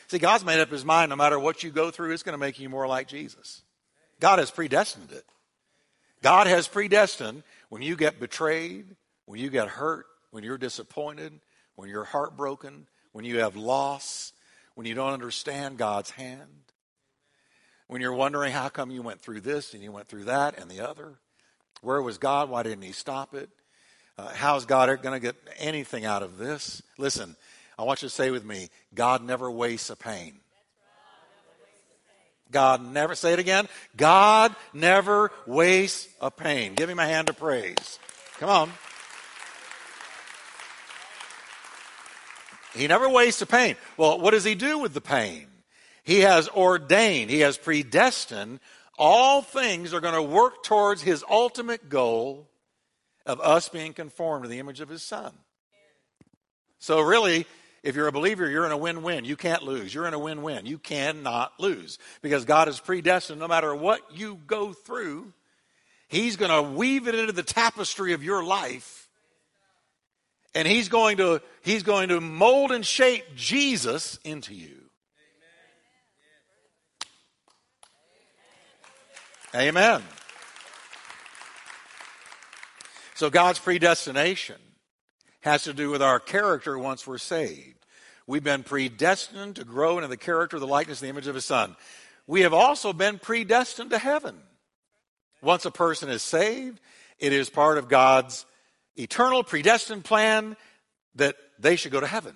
See, 0.06 0.18
God's 0.18 0.44
made 0.44 0.60
up 0.60 0.70
his 0.70 0.84
mind 0.84 1.10
no 1.10 1.16
matter 1.16 1.38
what 1.38 1.64
you 1.64 1.70
go 1.70 1.90
through, 1.90 2.12
it's 2.12 2.22
going 2.22 2.34
to 2.34 2.38
make 2.38 2.60
you 2.60 2.68
more 2.68 2.86
like 2.86 3.08
Jesus. 3.08 3.62
God 4.20 4.38
has 4.38 4.50
predestined 4.50 5.10
it. 5.10 5.24
God 6.22 6.46
has 6.46 6.68
predestined 6.68 7.42
when 7.68 7.82
you 7.82 7.96
get 7.96 8.20
betrayed, 8.20 8.86
when 9.26 9.40
you 9.40 9.50
get 9.50 9.68
hurt, 9.68 10.06
when 10.30 10.44
you're 10.44 10.58
disappointed, 10.58 11.32
when 11.74 11.88
you're 11.88 12.04
heartbroken, 12.04 12.86
when 13.12 13.24
you 13.24 13.38
have 13.40 13.56
loss, 13.56 14.32
when 14.74 14.86
you 14.86 14.94
don't 14.94 15.12
understand 15.12 15.78
God's 15.78 16.10
hand, 16.10 16.72
when 17.88 18.00
you're 18.00 18.12
wondering 18.12 18.52
how 18.52 18.68
come 18.68 18.90
you 18.90 19.02
went 19.02 19.20
through 19.20 19.40
this 19.40 19.74
and 19.74 19.82
you 19.82 19.90
went 19.90 20.08
through 20.08 20.24
that 20.24 20.58
and 20.58 20.70
the 20.70 20.80
other. 20.80 21.14
Where 21.82 22.02
was 22.02 22.18
God? 22.18 22.48
Why 22.50 22.62
didn't 22.62 22.82
He 22.82 22.92
stop 22.92 23.34
it? 23.34 23.48
Uh, 24.18 24.28
how's 24.28 24.64
God 24.64 24.88
going 25.02 25.14
to 25.14 25.20
get 25.20 25.36
anything 25.58 26.04
out 26.04 26.22
of 26.22 26.38
this? 26.38 26.82
Listen, 26.98 27.36
I 27.78 27.82
want 27.84 28.02
you 28.02 28.08
to 28.08 28.14
say 28.14 28.30
with 28.30 28.44
me 28.44 28.68
God 28.94 29.22
never 29.24 29.50
wastes 29.50 29.90
a 29.90 29.96
pain. 29.96 30.40
God 32.50 32.80
never, 32.80 33.16
say 33.16 33.32
it 33.32 33.40
again. 33.40 33.68
God 33.96 34.54
never 34.72 35.32
wastes 35.46 36.08
a 36.20 36.30
pain. 36.30 36.74
Give 36.74 36.88
him 36.88 37.00
a 37.00 37.06
hand 37.06 37.28
of 37.28 37.36
praise. 37.36 37.98
Come 38.38 38.48
on. 38.48 38.72
He 42.74 42.86
never 42.86 43.08
wastes 43.08 43.42
a 43.42 43.46
pain. 43.46 43.74
Well, 43.96 44.20
what 44.20 44.30
does 44.30 44.44
he 44.44 44.54
do 44.54 44.78
with 44.78 44.94
the 44.94 45.00
pain? 45.00 45.48
He 46.04 46.20
has 46.20 46.48
ordained, 46.48 47.30
he 47.30 47.40
has 47.40 47.58
predestined 47.58 48.60
all 48.98 49.42
things 49.42 49.92
are 49.92 50.00
going 50.00 50.14
to 50.14 50.22
work 50.22 50.62
towards 50.62 51.02
his 51.02 51.24
ultimate 51.28 51.88
goal 51.88 52.48
of 53.24 53.40
us 53.40 53.68
being 53.68 53.92
conformed 53.92 54.44
to 54.44 54.48
the 54.48 54.58
image 54.58 54.80
of 54.80 54.88
his 54.88 55.02
son. 55.02 55.32
So, 56.78 57.00
really, 57.00 57.46
if 57.87 57.96
you're 57.96 58.09
a 58.09 58.12
believer, 58.12 58.49
you're 58.49 58.66
in 58.66 58.72
a 58.72 58.77
win 58.77 59.03
win. 59.03 59.25
You 59.25 59.37
can't 59.37 59.62
lose. 59.62 59.94
You're 59.94 60.07
in 60.07 60.14
a 60.14 60.18
win 60.18 60.42
win. 60.42 60.66
You 60.66 60.79
cannot 60.79 61.53
lose 61.59 61.99
because 62.20 62.44
God 62.44 62.68
is 62.68 62.81
predestined 62.81 63.40
no 63.40 63.49
matter 63.49 63.75
what 63.75 64.01
you 64.12 64.38
go 64.46 64.72
through, 64.72 65.33
He's 66.09 66.37
going 66.37 66.51
to 66.51 66.70
weave 66.77 67.09
it 67.09 67.14
into 67.14 67.33
the 67.33 67.42
tapestry 67.42 68.12
of 68.12 68.22
your 68.22 68.44
life 68.44 69.07
and 70.57 70.66
he's 70.66 70.88
going 70.88 71.18
to 71.18 71.42
he's 71.61 71.83
going 71.83 72.09
to 72.09 72.20
mold 72.20 72.72
and 72.72 72.85
shape 72.85 73.25
Jesus 73.37 74.18
into 74.25 74.55
you. 74.55 74.85
Amen. 79.55 80.03
So 83.14 83.31
God's 83.31 83.59
predestination 83.59 84.57
has 85.40 85.64
to 85.64 85.75
do 85.75 85.90
with 85.90 86.03
our 86.03 86.18
character 86.18 86.79
once 86.79 87.07
we're 87.07 87.18
saved. 87.18 87.75
We've 88.26 88.42
been 88.42 88.64
predestined 88.64 89.56
to 89.56 89.64
grow 89.64 89.98
into 89.98 90.08
the 90.08 90.16
character, 90.16 90.58
the 90.58 90.66
likeness, 90.66 91.00
the 91.00 91.08
image 91.08 91.28
of 91.28 91.36
His 91.36 91.44
Son. 91.44 91.76
We 92.26 92.40
have 92.40 92.52
also 92.52 92.92
been 92.92 93.18
predestined 93.18 93.90
to 93.90 93.98
heaven. 93.98 94.36
Once 95.42 95.64
a 95.64 95.70
person 95.70 96.08
is 96.08 96.22
saved, 96.22 96.80
it 97.18 97.32
is 97.32 97.48
part 97.48 97.78
of 97.78 97.88
God's 97.88 98.44
eternal 98.96 99.44
predestined 99.44 100.04
plan 100.04 100.56
that 101.14 101.36
they 101.58 101.76
should 101.76 101.92
go 101.92 102.00
to 102.00 102.06
heaven. 102.06 102.34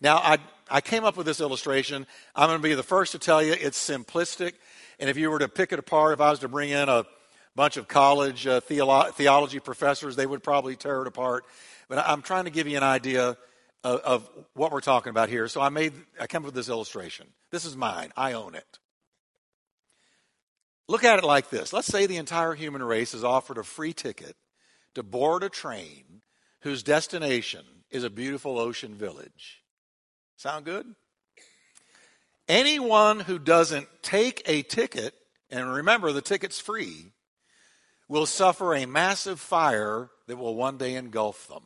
Now, 0.00 0.16
I, 0.16 0.38
I 0.70 0.80
came 0.80 1.04
up 1.04 1.16
with 1.16 1.26
this 1.26 1.40
illustration. 1.40 2.06
I'm 2.34 2.48
going 2.48 2.58
to 2.58 2.62
be 2.62 2.74
the 2.74 2.82
first 2.82 3.12
to 3.12 3.18
tell 3.18 3.42
you 3.42 3.52
it's 3.52 3.78
simplistic. 3.78 4.54
And 4.98 5.10
if 5.10 5.18
you 5.18 5.30
were 5.30 5.38
to 5.38 5.48
pick 5.48 5.72
it 5.72 5.78
apart, 5.78 6.14
if 6.14 6.20
I 6.20 6.30
was 6.30 6.38
to 6.40 6.48
bring 6.48 6.70
in 6.70 6.88
a 6.88 7.04
bunch 7.54 7.76
of 7.76 7.88
college 7.88 8.46
uh, 8.46 8.60
theolo- 8.62 9.12
theology 9.12 9.60
professors, 9.60 10.16
they 10.16 10.26
would 10.26 10.42
probably 10.42 10.76
tear 10.76 11.02
it 11.02 11.08
apart. 11.08 11.44
But 11.88 11.98
I'm 11.98 12.22
trying 12.22 12.44
to 12.44 12.50
give 12.50 12.66
you 12.66 12.76
an 12.76 12.82
idea 12.82 13.36
of, 13.84 14.00
of 14.00 14.30
what 14.54 14.72
we're 14.72 14.80
talking 14.80 15.10
about 15.10 15.28
here. 15.28 15.46
So 15.46 15.60
I 15.60 15.68
made, 15.68 15.92
I 16.18 16.26
came 16.26 16.40
up 16.40 16.46
with 16.46 16.54
this 16.54 16.68
illustration. 16.68 17.26
This 17.50 17.64
is 17.64 17.76
mine. 17.76 18.12
I 18.16 18.32
own 18.32 18.54
it. 18.54 18.78
Look 20.88 21.04
at 21.04 21.18
it 21.18 21.24
like 21.24 21.50
this. 21.50 21.72
Let's 21.72 21.86
say 21.86 22.06
the 22.06 22.16
entire 22.16 22.54
human 22.54 22.82
race 22.82 23.14
is 23.14 23.24
offered 23.24 23.58
a 23.58 23.62
free 23.62 23.92
ticket 23.92 24.36
to 24.94 25.02
board 25.02 25.42
a 25.42 25.48
train 25.48 26.22
whose 26.60 26.82
destination 26.82 27.64
is 27.90 28.04
a 28.04 28.10
beautiful 28.10 28.58
ocean 28.58 28.94
village. 28.94 29.62
Sound 30.36 30.64
good? 30.64 30.86
Anyone 32.48 33.20
who 33.20 33.38
doesn't 33.38 33.88
take 34.02 34.42
a 34.46 34.62
ticket, 34.62 35.14
and 35.50 35.72
remember 35.72 36.12
the 36.12 36.20
ticket's 36.20 36.60
free, 36.60 37.12
will 38.08 38.26
suffer 38.26 38.74
a 38.74 38.84
massive 38.84 39.40
fire 39.40 40.10
that 40.26 40.36
will 40.36 40.54
one 40.54 40.76
day 40.76 40.96
engulf 40.96 41.48
them. 41.48 41.62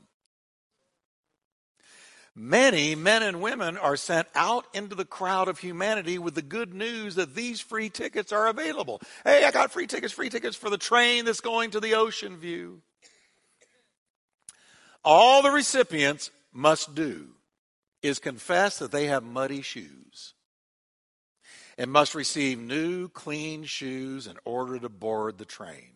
Many 2.39 2.95
men 2.95 3.23
and 3.23 3.41
women 3.41 3.77
are 3.77 3.97
sent 3.97 4.29
out 4.35 4.67
into 4.73 4.95
the 4.95 5.05
crowd 5.05 5.49
of 5.49 5.59
humanity 5.59 6.19
with 6.19 6.35
the 6.35 6.43
good 6.43 6.73
news 6.73 7.17
that 7.17 7.35
these 7.35 7.61
free 7.61 7.91
tickets 7.91 8.33
are 8.33 8.47
available. 8.47 9.01
Hey, 9.25 9.45
I 9.45 9.51
got 9.51 9.73
free 9.73 9.89
tickets, 9.89 10.13
free 10.13 10.31
tickets 10.31 10.57
for 10.57 10.71
the 10.71 10.79
train 10.79 11.25
that's 11.25 11.41
going 11.41 11.73
to 11.73 11.81
the 11.81 11.95
ocean 11.95 12.37
view 12.37 12.83
all 15.05 15.43
the 15.43 15.51
recipients 15.51 16.31
must 16.53 16.95
do 16.95 17.29
is 18.03 18.19
confess 18.19 18.79
that 18.79 18.93
they 18.93 19.07
have 19.07 19.23
muddy 19.23 19.63
shoes 19.63 20.35
and 21.77 21.91
must 21.91 22.15
receive 22.15 22.59
new, 22.59 23.09
clean 23.09 23.65
shoes 23.65 24.27
in 24.27 24.37
order 24.45 24.79
to 24.79 24.89
board 24.89 25.39
the 25.39 25.45
train. 25.45 25.93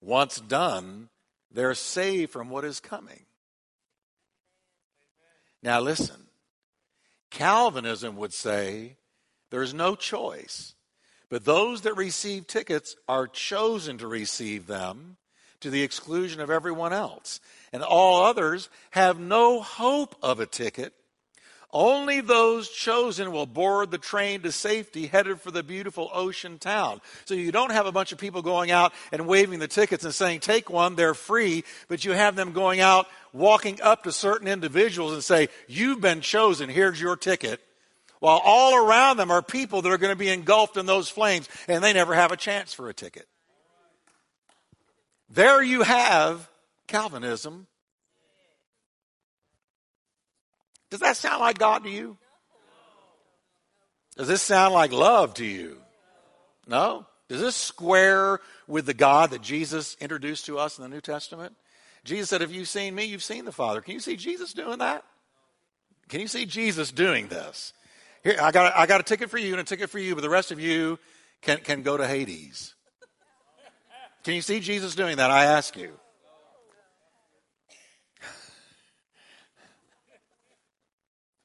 Once 0.00 0.40
done, 0.40 1.08
they're 1.50 1.74
saved 1.74 2.32
from 2.32 2.48
what 2.48 2.64
is 2.64 2.80
coming. 2.80 3.26
Now, 5.62 5.80
listen 5.80 6.26
Calvinism 7.30 8.16
would 8.16 8.34
say 8.34 8.96
there's 9.50 9.72
no 9.72 9.94
choice, 9.94 10.74
but 11.30 11.44
those 11.44 11.82
that 11.82 11.96
receive 11.96 12.46
tickets 12.46 12.96
are 13.08 13.26
chosen 13.26 13.98
to 13.98 14.06
receive 14.06 14.66
them 14.66 15.16
to 15.60 15.70
the 15.70 15.82
exclusion 15.82 16.40
of 16.40 16.50
everyone 16.50 16.92
else. 16.92 17.40
And 17.72 17.82
all 17.82 18.24
others 18.24 18.68
have 18.90 19.18
no 19.18 19.60
hope 19.60 20.14
of 20.22 20.40
a 20.40 20.46
ticket 20.46 20.92
only 21.72 22.20
those 22.20 22.68
chosen 22.68 23.32
will 23.32 23.46
board 23.46 23.90
the 23.90 23.98
train 23.98 24.42
to 24.42 24.52
safety 24.52 25.06
headed 25.06 25.40
for 25.40 25.50
the 25.50 25.62
beautiful 25.62 26.10
ocean 26.12 26.58
town. 26.58 27.00
So 27.24 27.34
you 27.34 27.50
don't 27.50 27.72
have 27.72 27.86
a 27.86 27.92
bunch 27.92 28.12
of 28.12 28.18
people 28.18 28.42
going 28.42 28.70
out 28.70 28.92
and 29.10 29.26
waving 29.26 29.58
the 29.58 29.68
tickets 29.68 30.04
and 30.04 30.14
saying, 30.14 30.40
take 30.40 30.68
one, 30.68 30.96
they're 30.96 31.14
free, 31.14 31.64
but 31.88 32.04
you 32.04 32.12
have 32.12 32.36
them 32.36 32.52
going 32.52 32.80
out, 32.80 33.06
walking 33.32 33.80
up 33.80 34.04
to 34.04 34.12
certain 34.12 34.48
individuals 34.48 35.14
and 35.14 35.24
say, 35.24 35.48
you've 35.66 36.00
been 36.00 36.20
chosen, 36.20 36.68
here's 36.68 37.00
your 37.00 37.16
ticket. 37.16 37.60
While 38.20 38.40
all 38.44 38.76
around 38.76 39.16
them 39.16 39.30
are 39.30 39.42
people 39.42 39.82
that 39.82 39.90
are 39.90 39.98
going 39.98 40.12
to 40.12 40.16
be 40.16 40.28
engulfed 40.28 40.76
in 40.76 40.86
those 40.86 41.08
flames 41.08 41.48
and 41.68 41.82
they 41.82 41.94
never 41.94 42.14
have 42.14 42.32
a 42.32 42.36
chance 42.36 42.74
for 42.74 42.88
a 42.88 42.94
ticket. 42.94 43.26
There 45.30 45.62
you 45.62 45.82
have 45.82 46.50
Calvinism 46.86 47.66
Does 50.92 51.00
that 51.00 51.16
sound 51.16 51.40
like 51.40 51.56
God 51.56 51.84
to 51.84 51.88
you? 51.88 52.18
Does 54.18 54.28
this 54.28 54.42
sound 54.42 54.74
like 54.74 54.92
love 54.92 55.32
to 55.34 55.44
you? 55.46 55.78
No? 56.66 57.06
Does 57.30 57.40
this 57.40 57.56
square 57.56 58.40
with 58.66 58.84
the 58.84 58.92
God 58.92 59.30
that 59.30 59.40
Jesus 59.40 59.96
introduced 60.02 60.44
to 60.44 60.58
us 60.58 60.76
in 60.76 60.82
the 60.82 60.90
New 60.90 61.00
Testament? 61.00 61.54
Jesus 62.04 62.28
said, 62.28 62.42
If 62.42 62.52
you've 62.52 62.68
seen 62.68 62.94
me, 62.94 63.04
you've 63.04 63.22
seen 63.22 63.46
the 63.46 63.52
Father. 63.52 63.80
Can 63.80 63.94
you 63.94 64.00
see 64.00 64.16
Jesus 64.16 64.52
doing 64.52 64.80
that? 64.80 65.02
Can 66.10 66.20
you 66.20 66.28
see 66.28 66.44
Jesus 66.44 66.92
doing 66.92 67.26
this? 67.28 67.72
Here, 68.22 68.36
I 68.38 68.52
got, 68.52 68.76
I 68.76 68.84
got 68.84 69.00
a 69.00 69.04
ticket 69.04 69.30
for 69.30 69.38
you 69.38 69.52
and 69.52 69.62
a 69.62 69.64
ticket 69.64 69.88
for 69.88 69.98
you, 69.98 70.14
but 70.14 70.20
the 70.20 70.28
rest 70.28 70.52
of 70.52 70.60
you 70.60 70.98
can, 71.40 71.56
can 71.60 71.80
go 71.80 71.96
to 71.96 72.06
Hades. 72.06 72.74
Can 74.24 74.34
you 74.34 74.42
see 74.42 74.60
Jesus 74.60 74.94
doing 74.94 75.16
that? 75.16 75.30
I 75.30 75.46
ask 75.46 75.74
you. 75.74 75.98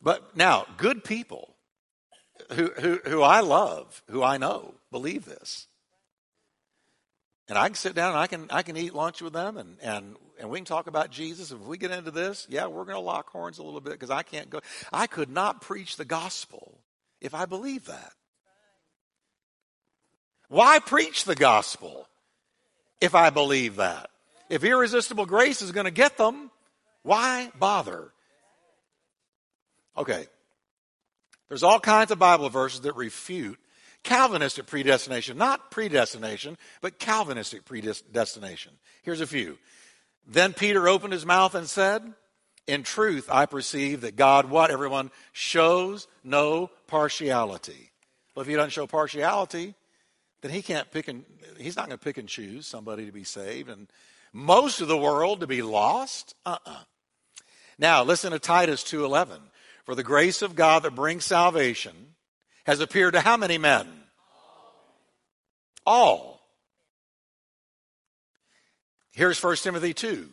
But 0.07 0.37
now, 0.37 0.65
good 0.77 1.03
people 1.03 1.53
who, 2.53 2.67
who, 2.79 3.01
who 3.03 3.21
I 3.21 3.41
love, 3.41 4.01
who 4.09 4.23
I 4.23 4.37
know, 4.37 4.75
believe 4.89 5.25
this. 5.25 5.67
And 7.49 7.57
I 7.57 7.67
can 7.67 7.75
sit 7.75 7.93
down 7.93 8.11
and 8.11 8.19
I 8.19 8.27
can, 8.27 8.47
I 8.49 8.61
can 8.61 8.77
eat 8.77 8.93
lunch 8.93 9.21
with 9.21 9.33
them 9.33 9.57
and, 9.57 9.75
and, 9.81 10.15
and 10.39 10.49
we 10.49 10.59
can 10.59 10.65
talk 10.65 10.87
about 10.87 11.11
Jesus. 11.11 11.51
If 11.51 11.59
we 11.59 11.77
get 11.77 11.91
into 11.91 12.11
this, 12.11 12.47
yeah, 12.49 12.67
we're 12.67 12.85
going 12.85 12.95
to 12.95 13.01
lock 13.01 13.29
horns 13.29 13.57
a 13.57 13.63
little 13.63 13.81
bit 13.81 13.91
because 13.91 14.09
I 14.09 14.23
can't 14.23 14.49
go. 14.49 14.61
I 14.93 15.07
could 15.07 15.29
not 15.29 15.59
preach 15.59 15.97
the 15.97 16.05
gospel 16.05 16.79
if 17.19 17.33
I 17.33 17.43
believe 17.43 17.87
that. 17.87 18.13
Why 20.47 20.79
preach 20.79 21.25
the 21.25 21.35
gospel 21.35 22.07
if 23.01 23.13
I 23.13 23.29
believe 23.29 23.75
that? 23.75 24.09
If 24.49 24.63
irresistible 24.63 25.25
grace 25.25 25.61
is 25.61 25.73
going 25.73 25.83
to 25.83 25.91
get 25.91 26.15
them, 26.15 26.49
why 27.03 27.51
bother? 27.59 28.13
Okay. 29.97 30.25
There's 31.49 31.63
all 31.63 31.79
kinds 31.79 32.11
of 32.11 32.19
Bible 32.19 32.49
verses 32.49 32.81
that 32.81 32.95
refute 32.95 33.59
Calvinistic 34.03 34.67
predestination, 34.67 35.37
not 35.37 35.71
predestination, 35.71 36.57
but 36.81 36.99
Calvinistic 36.99 37.65
predestination. 37.65 38.73
Here's 39.01 39.21
a 39.21 39.27
few. 39.27 39.57
Then 40.25 40.53
Peter 40.53 40.87
opened 40.87 41.13
his 41.13 41.25
mouth 41.25 41.55
and 41.55 41.67
said, 41.67 42.13
In 42.67 42.83
truth, 42.83 43.27
I 43.29 43.45
perceive 43.45 44.01
that 44.01 44.15
God, 44.15 44.49
what 44.49 44.71
everyone, 44.71 45.11
shows 45.33 46.07
no 46.23 46.69
partiality. 46.85 47.91
Well, 48.35 48.41
if 48.41 48.47
he 48.47 48.55
doesn't 48.55 48.69
show 48.69 48.87
partiality, 48.87 49.73
then 50.41 50.51
he 50.51 50.61
can't 50.61 50.89
pick 50.91 51.07
and 51.07 51.25
he's 51.57 51.75
not 51.75 51.87
going 51.87 51.97
to 51.97 52.03
pick 52.03 52.17
and 52.17 52.29
choose 52.29 52.67
somebody 52.67 53.05
to 53.07 53.11
be 53.11 53.23
saved 53.23 53.69
and 53.69 53.87
most 54.31 54.81
of 54.81 54.87
the 54.87 54.97
world 54.97 55.39
to 55.39 55.47
be 55.47 55.61
lost. 55.61 56.35
Uh-uh. 56.45 56.83
Now 57.79 58.03
listen 58.03 58.31
to 58.31 58.39
Titus 58.39 58.83
2:11. 58.83 59.39
For 59.87 59.95
the 59.95 60.03
grace 60.03 60.41
of 60.41 60.53
God 60.53 60.83
that 60.83 60.95
brings 60.95 61.23
salvation 61.23 61.93
has 62.65 62.81
appeared 62.81 63.13
to 63.13 63.21
how 63.21 63.37
many 63.37 63.57
men? 63.57 63.87
All. 65.85 66.41
Here's 69.13 69.41
1 69.41 69.55
Timothy 69.55 69.93
2. 69.93 70.27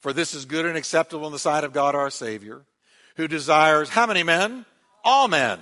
For 0.00 0.14
this 0.14 0.32
is 0.32 0.46
good 0.46 0.64
and 0.64 0.78
acceptable 0.78 1.26
in 1.26 1.34
the 1.34 1.38
sight 1.38 1.62
of 1.62 1.74
God 1.74 1.94
our 1.94 2.08
Savior, 2.08 2.64
who 3.16 3.28
desires 3.28 3.90
how 3.90 4.06
many 4.06 4.22
men? 4.22 4.64
All 5.04 5.28
men 5.28 5.58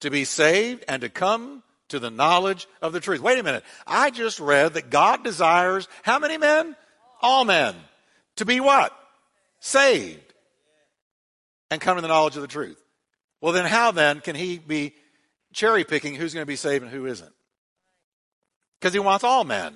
to 0.00 0.10
be 0.10 0.24
saved 0.24 0.84
and 0.88 1.02
to 1.02 1.08
come 1.08 1.62
to 1.90 2.00
the 2.00 2.10
knowledge 2.10 2.66
of 2.82 2.92
the 2.92 2.98
truth. 2.98 3.20
Wait 3.20 3.38
a 3.38 3.44
minute. 3.44 3.62
I 3.86 4.10
just 4.10 4.40
read 4.40 4.74
that 4.74 4.90
God 4.90 5.22
desires 5.22 5.86
how 6.02 6.18
many 6.18 6.36
men? 6.36 6.74
All 7.22 7.44
men. 7.44 7.76
To 8.36 8.44
be 8.44 8.58
what? 8.58 8.92
Saved 9.60 10.25
and 11.70 11.80
come 11.80 11.96
to 11.96 12.02
the 12.02 12.08
knowledge 12.08 12.36
of 12.36 12.42
the 12.42 12.48
truth. 12.48 12.80
Well, 13.40 13.52
then 13.52 13.66
how 13.66 13.90
then 13.90 14.20
can 14.20 14.34
he 14.34 14.58
be 14.58 14.94
cherry 15.52 15.84
picking 15.84 16.14
who's 16.14 16.34
going 16.34 16.42
to 16.42 16.46
be 16.46 16.56
saved 16.56 16.82
and 16.82 16.92
who 16.92 17.06
isn't? 17.06 17.32
Because 18.80 18.92
he 18.92 19.00
wants 19.00 19.24
all 19.24 19.44
men. 19.44 19.74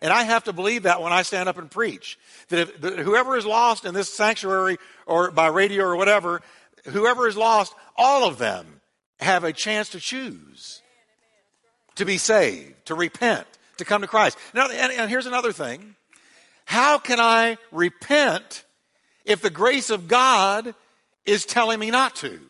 And 0.00 0.12
I 0.12 0.22
have 0.22 0.44
to 0.44 0.52
believe 0.52 0.84
that 0.84 1.02
when 1.02 1.12
I 1.12 1.22
stand 1.22 1.48
up 1.48 1.58
and 1.58 1.70
preach. 1.70 2.18
That, 2.48 2.60
if, 2.60 2.80
that 2.80 2.98
whoever 3.00 3.36
is 3.36 3.44
lost 3.44 3.84
in 3.84 3.94
this 3.94 4.12
sanctuary 4.12 4.76
or 5.06 5.30
by 5.30 5.48
radio 5.48 5.84
or 5.84 5.96
whatever, 5.96 6.40
whoever 6.84 7.26
is 7.26 7.36
lost, 7.36 7.74
all 7.96 8.28
of 8.28 8.38
them 8.38 8.80
have 9.18 9.42
a 9.42 9.52
chance 9.52 9.90
to 9.90 10.00
choose 10.00 10.82
to 11.96 12.04
be 12.04 12.16
saved, 12.16 12.86
to 12.86 12.94
repent, 12.94 13.46
to 13.76 13.84
come 13.84 14.02
to 14.02 14.06
Christ. 14.06 14.38
Now, 14.54 14.68
and, 14.68 14.92
and 14.92 15.10
here's 15.10 15.26
another 15.26 15.52
thing. 15.52 15.96
How 16.64 16.98
can 16.98 17.18
I 17.18 17.58
repent 17.72 18.64
if 19.24 19.40
the 19.40 19.50
grace 19.50 19.90
of 19.90 20.06
God 20.06 20.74
is 21.28 21.44
telling 21.44 21.78
me 21.78 21.90
not 21.90 22.16
to. 22.16 22.40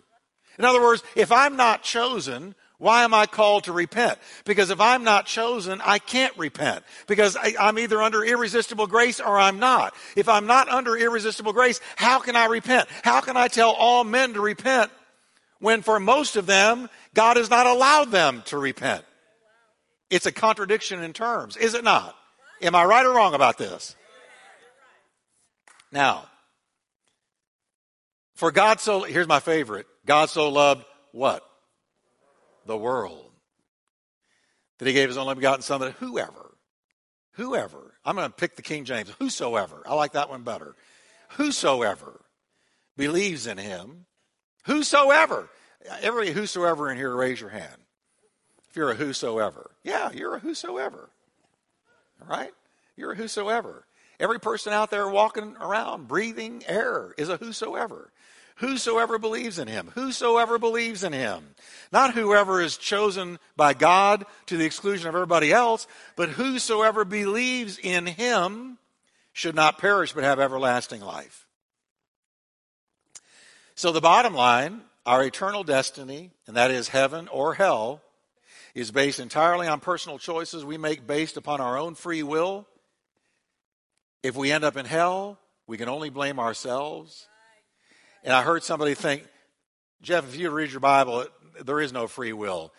In 0.59 0.65
other 0.65 0.81
words, 0.81 1.03
if 1.15 1.31
I'm 1.31 1.57
not 1.57 1.83
chosen, 1.83 2.55
why 2.79 3.03
am 3.03 3.13
I 3.13 3.27
called 3.27 3.65
to 3.65 3.73
repent? 3.73 4.19
Because 4.45 4.71
if 4.71 4.81
I'm 4.81 5.03
not 5.03 5.27
chosen, 5.27 5.81
I 5.85 5.99
can't 5.99 6.37
repent. 6.39 6.85
Because 7.07 7.37
I, 7.37 7.55
am 7.59 7.79
either 7.79 8.01
under 8.01 8.25
irresistible 8.25 8.87
grace 8.87 9.19
or 9.21 9.39
I'm 9.39 9.59
not. 9.59 9.95
If 10.17 10.29
I'm 10.29 10.47
not 10.47 10.69
under 10.69 10.97
irresistible 10.97 11.53
grace, 11.53 11.81
how 11.97 12.21
can 12.21 12.37
I 12.37 12.47
repent? 12.47 12.89
How 13.03 13.21
can 13.21 13.37
I 13.37 13.49
tell 13.49 13.71
all 13.71 14.05
men 14.05 14.35
to 14.35 14.41
repent 14.41 14.93
when 15.59 15.83
for 15.83 15.99
most 15.99 16.37
of 16.37 16.47
them, 16.47 16.89
God 17.15 17.37
has 17.37 17.51
not 17.51 17.67
allowed 17.67 18.13
them 18.13 18.43
to 18.47 18.59
repent? 18.59 19.05
It's 20.09 20.27
a 20.27 20.33
contradiction 20.33 21.03
in 21.03 21.13
terms, 21.13 21.57
is 21.57 21.75
it 21.75 21.85
not? 21.85 22.17
Am 22.63 22.75
I 22.75 22.85
right 22.85 23.05
or 23.05 23.13
wrong 23.13 23.35
about 23.35 23.59
this? 23.59 23.95
Now, 25.93 26.27
for 28.39 28.53
God 28.53 28.79
so, 28.79 29.03
here's 29.03 29.27
my 29.27 29.41
favorite 29.41 29.87
God 30.07 30.31
so 30.31 30.49
loved 30.49 30.85
what? 31.11 31.43
The 32.67 32.77
world. 32.77 33.33
That 34.79 34.87
he 34.87 34.95
gave 34.95 35.09
his 35.09 35.19
only 35.19 35.35
begotten 35.35 35.63
Son 35.63 35.81
that 35.81 35.95
whoever, 35.95 36.55
whoever, 37.33 37.95
I'm 38.05 38.15
going 38.15 38.29
to 38.29 38.35
pick 38.35 38.55
the 38.55 38.63
King 38.63 38.85
James, 38.85 39.11
whosoever, 39.19 39.83
I 39.85 39.95
like 39.95 40.13
that 40.13 40.31
one 40.31 40.45
better. 40.45 40.77
Whosoever 41.31 42.21
believes 42.97 43.49
in 43.49 43.59
him, 43.59 44.07
whosoever, 44.67 45.49
every 46.01 46.31
whosoever 46.31 46.93
in 46.93 46.97
here, 46.97 47.15
raise 47.15 47.41
your 47.41 47.51
hand. 47.51 47.83
If 48.71 48.77
you're 48.77 48.93
a 48.93 48.95
whosoever, 48.95 49.73
yeah, 49.83 50.13
you're 50.13 50.37
a 50.37 50.41
whosoever. 50.41 51.11
All 52.23 52.29
right? 52.29 52.53
You're 52.97 53.13
a 53.13 53.17
whosoever. 53.17 53.85
Every 54.21 54.39
person 54.39 54.73
out 54.73 54.91
there 54.93 55.09
walking 55.09 55.57
around, 55.61 56.07
breathing 56.07 56.63
air, 56.69 57.15
is 57.19 57.29
a 57.29 57.37
whosoever. 57.37 58.13
Whosoever 58.59 59.19
believes 59.19 59.61
in 59.61 59.69
him. 59.69 59.93
Whosoever 59.95 60.59
believes 60.59 61.05
in 61.05 61.13
him. 61.13 61.55
Not 61.93 62.15
whoever 62.15 62.61
is 62.61 62.77
chosen 62.77 63.39
by 63.57 63.73
God 63.73 64.27
to 64.47 64.57
the 64.57 64.65
exclusion 64.65 65.09
of 65.09 65.15
everybody 65.15 65.53
else, 65.53 65.87
but 66.17 66.31
whosoever 66.31 67.05
believes 67.05 67.79
in 67.79 68.07
him 68.07 68.79
should 69.33 69.55
not 69.55 69.79
perish 69.79 70.13
but 70.13 70.25
have 70.25 70.41
everlasting 70.41 71.01
life. 71.01 71.47
So 73.77 73.93
the 73.93 74.01
bottom 74.01 74.35
line, 74.35 74.81
our 75.07 75.23
eternal 75.23 75.63
destiny, 75.63 76.33
and 76.49 76.57
that 76.57 76.73
is 76.73 76.89
heaven 76.89 77.29
or 77.29 77.55
hell, 77.55 78.03
is 78.75 78.91
based 78.91 79.21
entirely 79.21 79.69
on 79.69 79.79
personal 79.79 80.19
choices 80.19 80.65
we 80.65 80.79
make 80.79 81.07
based 81.07 81.37
upon 81.37 81.61
our 81.61 81.79
own 81.79 81.95
free 81.95 82.25
will. 82.25 82.67
If 84.25 84.35
we 84.35 84.51
end 84.51 84.65
up 84.65 84.77
in 84.77 84.85
hell, 84.85 85.39
we 85.69 85.79
can 85.79 85.89
only 85.89 86.11
blame 86.11 86.41
ourselves 86.41 87.28
And 88.25 88.33
I 88.33 88.43
heard 88.43 88.63
somebody 88.63 88.95
think, 88.95 89.25
Jeff, 90.03 90.25
if 90.25 90.37
you 90.37 90.51
read 90.51 90.71
your 90.71 90.81
Bible, 90.81 91.27
there 91.65 91.81
is 91.81 91.93
no 91.93 92.07
free 92.07 92.33
will. 92.33 92.73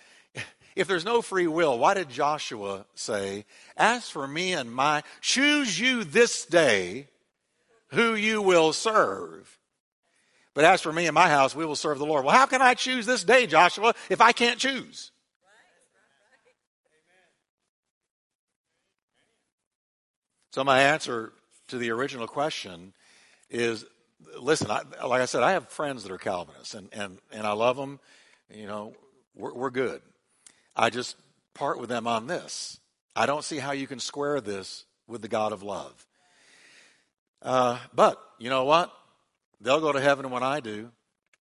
If 0.76 0.88
there's 0.88 1.04
no 1.04 1.22
free 1.22 1.48
will, 1.48 1.78
why 1.78 1.94
did 1.94 2.10
Joshua 2.10 2.86
say, 2.96 3.46
As 3.76 4.10
for 4.10 4.26
me 4.26 4.54
and 4.54 4.72
my, 4.72 5.04
choose 5.20 5.78
you 5.78 6.06
this 6.06 6.46
day 6.46 7.08
who 7.90 8.16
you 8.16 8.42
will 8.42 8.72
serve? 8.72 9.58
But 10.54 10.64
as 10.64 10.82
for 10.82 10.94
me 10.94 11.06
and 11.06 11.14
my 11.14 11.30
house, 11.30 11.56
we 11.56 11.66
will 11.66 11.76
serve 11.76 12.00
the 12.00 12.06
Lord. 12.06 12.24
Well, 12.24 12.36
how 12.36 12.46
can 12.46 12.62
I 12.62 12.76
choose 12.76 13.06
this 13.06 13.24
day, 13.24 13.46
Joshua, 13.46 13.94
if 14.10 14.22
I 14.22 14.32
can't 14.32 14.60
choose? 14.60 15.12
So, 20.52 20.64
my 20.64 20.82
answer 20.82 21.34
to 21.68 21.78
the 21.78 21.92
original 21.92 22.28
question 22.28 22.94
is 23.50 23.86
listen, 24.40 24.70
I, 24.70 24.82
like 25.06 25.22
I 25.22 25.26
said, 25.26 25.44
I 25.44 25.52
have 25.52 25.70
friends 25.70 26.04
that 26.04 26.12
are 26.12 26.18
Calvinists, 26.18 26.74
and, 26.74 26.90
and, 26.92 27.18
and 27.32 27.46
I 27.46 27.52
love 27.54 27.78
them. 27.78 28.00
You 28.54 28.68
know, 28.68 28.94
we're, 29.36 29.54
we're 29.54 29.70
good. 29.70 30.02
I 30.76 30.90
just 30.90 31.16
part 31.54 31.80
with 31.80 31.90
them 31.90 32.08
on 32.08 32.28
this. 32.28 32.80
I 33.16 33.26
don't 33.26 33.44
see 33.44 33.58
how 33.58 33.72
you 33.72 33.88
can 33.88 34.00
square 34.00 34.40
this 34.42 34.86
with 35.08 35.22
the 35.22 35.28
God 35.28 35.52
of 35.52 35.64
love. 35.64 36.06
Uh, 37.42 37.80
but 37.94 38.22
you 38.38 38.50
know 38.50 38.66
what? 38.66 38.92
They'll 39.62 39.82
go 39.82 39.92
to 39.92 40.00
heaven 40.00 40.30
when 40.30 40.44
I 40.44 40.60
do. 40.60 40.92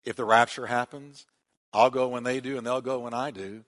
If 0.05 0.17
the 0.17 0.25
rapture 0.25 0.67
happens, 0.67 1.27
I'll 1.73 1.91
go 1.91 2.09
when 2.09 2.23
they 2.23 2.41
do, 2.41 2.57
and 2.57 2.67
they'll 2.67 2.81
go 2.81 3.01
when 3.01 3.15
I 3.15 3.31
do. 3.31 3.65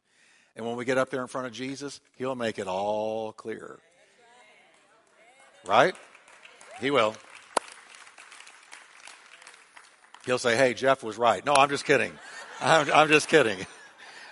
And 0.54 0.66
when 0.66 0.76
we 0.76 0.84
get 0.84 0.98
up 0.98 1.10
there 1.10 1.22
in 1.22 1.28
front 1.28 1.46
of 1.46 1.52
Jesus, 1.52 2.00
He'll 2.16 2.34
make 2.34 2.58
it 2.58 2.68
all 2.68 3.32
clear. 3.32 3.78
Right? 5.66 5.94
He 6.80 6.90
will. 6.90 7.14
He'll 10.26 10.38
say, 10.38 10.56
Hey, 10.56 10.74
Jeff 10.74 11.02
was 11.02 11.18
right. 11.18 11.44
No, 11.44 11.54
I'm 11.54 11.68
just 11.68 11.84
kidding. 11.84 12.12
I'm, 12.60 12.90
I'm 12.92 13.08
just 13.08 13.28
kidding. 13.28 13.58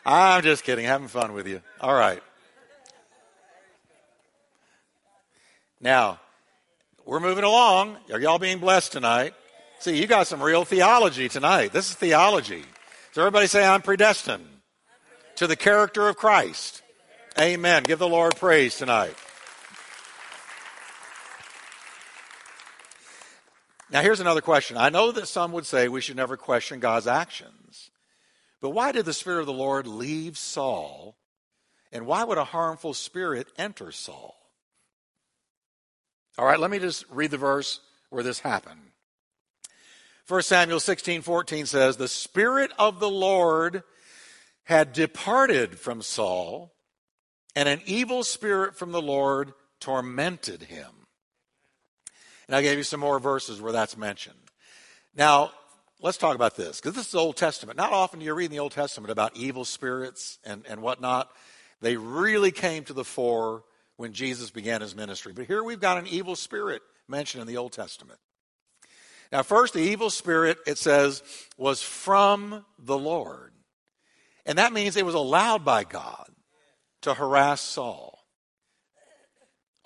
I'm 0.05 0.43
just 0.43 0.64
kidding. 0.64 0.84
Having 0.84 1.09
fun 1.09 1.32
with 1.32 1.47
you. 1.47 1.62
All 1.80 1.95
right. 1.95 2.22
Now, 5.80 6.20
we're 7.05 7.20
moving 7.20 7.45
along. 7.45 7.97
Are 8.12 8.18
y'all 8.18 8.39
being 8.39 8.59
blessed 8.59 8.93
tonight? 8.93 9.34
See, 9.78 10.01
you 10.01 10.07
got 10.07 10.26
some 10.26 10.43
real 10.43 10.64
theology 10.64 11.28
tonight. 11.28 11.72
This 11.72 11.91
is 11.91 11.97
theology. 11.97 12.64
So 13.12 13.22
everybody 13.22 13.47
say, 13.47 13.64
I'm 13.64 13.82
predestined 13.82 14.47
to 15.37 15.47
the 15.47 15.57
character 15.57 16.09
of 16.09 16.16
Christ. 16.16 16.82
Amen. 17.39 17.82
Give 17.82 17.99
the 17.99 18.09
Lord 18.09 18.37
praise 18.37 18.76
tonight. 18.76 19.14
Now, 23.91 24.03
here's 24.03 24.20
another 24.20 24.41
question. 24.41 24.76
I 24.76 24.89
know 24.89 25.12
that 25.12 25.28
some 25.28 25.53
would 25.53 25.66
say 25.66 25.89
we 25.89 26.01
should 26.01 26.16
never 26.16 26.37
question 26.37 26.80
God's 26.80 27.07
actions. 27.07 27.91
But 28.61 28.70
why 28.70 28.93
did 28.93 29.05
the 29.05 29.12
Spirit 29.12 29.41
of 29.41 29.47
the 29.47 29.53
Lord 29.53 29.87
leave 29.87 30.37
Saul? 30.37 31.16
And 31.93 32.07
why 32.07 32.24
would 32.24 32.39
a 32.39 32.45
harmful 32.45 32.95
spirit 32.95 33.47
enter 33.57 33.93
Saul? 33.93 34.37
All 36.37 36.45
right, 36.45 36.59
let 36.59 36.70
me 36.70 36.78
just 36.78 37.05
read 37.11 37.30
the 37.30 37.39
verse 37.39 37.80
where 38.11 38.24
this 38.24 38.41
happened. 38.41 38.80
1 40.28 40.43
Samuel 40.43 40.80
16 40.80 41.22
14 41.22 41.66
says, 41.66 41.97
The 41.97 42.09
Spirit 42.09 42.72
of 42.78 42.99
the 42.99 43.09
Lord 43.09 43.84
had 44.64 44.93
departed 44.93 45.78
from 45.78 46.03
Saul, 46.03 46.74
and 47.55 47.68
an 47.68 47.80
evil 47.87 48.24
spirit 48.24 48.74
from 48.76 48.91
the 48.91 49.01
Lord 49.01 49.55
tormented 49.78 50.64
him. 50.64 50.96
And 52.49 52.57
I 52.57 52.63
gave 52.63 52.79
you 52.79 52.85
some 52.85 53.01
more 53.01 53.19
verses 53.19 53.61
where 53.61 53.73
that's 53.73 53.97
mentioned. 53.97 54.39
Now, 55.17 55.51
let's 56.01 56.19
talk 56.19 56.35
about 56.37 56.57
this, 56.57 56.81
because 56.81 56.95
this 56.95 57.07
is 57.07 57.13
the 57.13 57.19
Old 57.19 57.37
Testament. 57.37 57.77
Not 57.77 57.93
often 57.93 58.21
do 58.21 58.27
you 58.27 58.35
read 58.35 58.47
in 58.47 58.53
the 58.53 58.61
Old 58.61 58.73
Testament 58.73 59.11
about 59.11 59.37
evil 59.37 59.65
spirits 59.65 60.39
and, 60.45 60.65
and 60.69 60.83
whatnot. 60.83 61.31
They 61.81 61.97
really 61.97 62.53
came 62.53 62.85
to 62.85 62.93
the 62.93 63.05
fore 63.05 63.65
when 63.97 64.13
Jesus 64.13 64.51
began 64.51 64.81
his 64.81 64.95
ministry. 64.95 65.33
But 65.33 65.47
here 65.47 65.63
we've 65.63 65.81
got 65.81 65.99
an 65.99 66.07
evil 66.07 66.37
spirit 66.37 66.83
mentioned 67.09 67.43
in 67.43 67.49
the 67.49 67.57
Old 67.57 67.73
Testament. 67.73 68.19
Now, 69.33 69.43
first, 69.43 69.75
the 69.75 69.81
evil 69.81 70.11
spirit, 70.11 70.59
it 70.67 70.79
says, 70.79 71.23
was 71.57 71.83
from 71.83 72.65
the 72.79 72.97
Lord. 72.97 73.53
And 74.45 74.59
that 74.59 74.73
means 74.73 74.97
it 74.97 75.05
was 75.05 75.15
allowed 75.15 75.65
by 75.65 75.83
God 75.83 76.29
to 77.03 77.15
harass 77.15 77.61
Saul. 77.61 78.26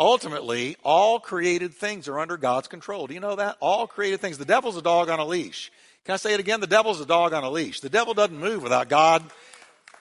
Ultimately, 0.00 0.76
all 0.82 1.20
created 1.20 1.74
things 1.74 2.08
are 2.08 2.18
under 2.18 2.38
God's 2.38 2.68
control. 2.68 3.06
Do 3.06 3.12
you 3.12 3.20
know 3.20 3.36
that? 3.36 3.58
All 3.60 3.86
created 3.86 4.20
things. 4.20 4.38
The 4.38 4.46
devil's 4.46 4.78
a 4.78 4.82
dog 4.82 5.10
on 5.10 5.18
a 5.18 5.26
leash. 5.26 5.70
Can 6.06 6.14
I 6.14 6.16
say 6.16 6.32
it 6.32 6.40
again? 6.40 6.60
The 6.60 6.66
devil's 6.66 7.02
a 7.02 7.06
dog 7.06 7.34
on 7.34 7.44
a 7.44 7.50
leash. 7.50 7.80
The 7.80 7.90
devil 7.90 8.14
doesn't 8.14 8.38
move 8.38 8.62
without 8.62 8.88
God 8.88 9.22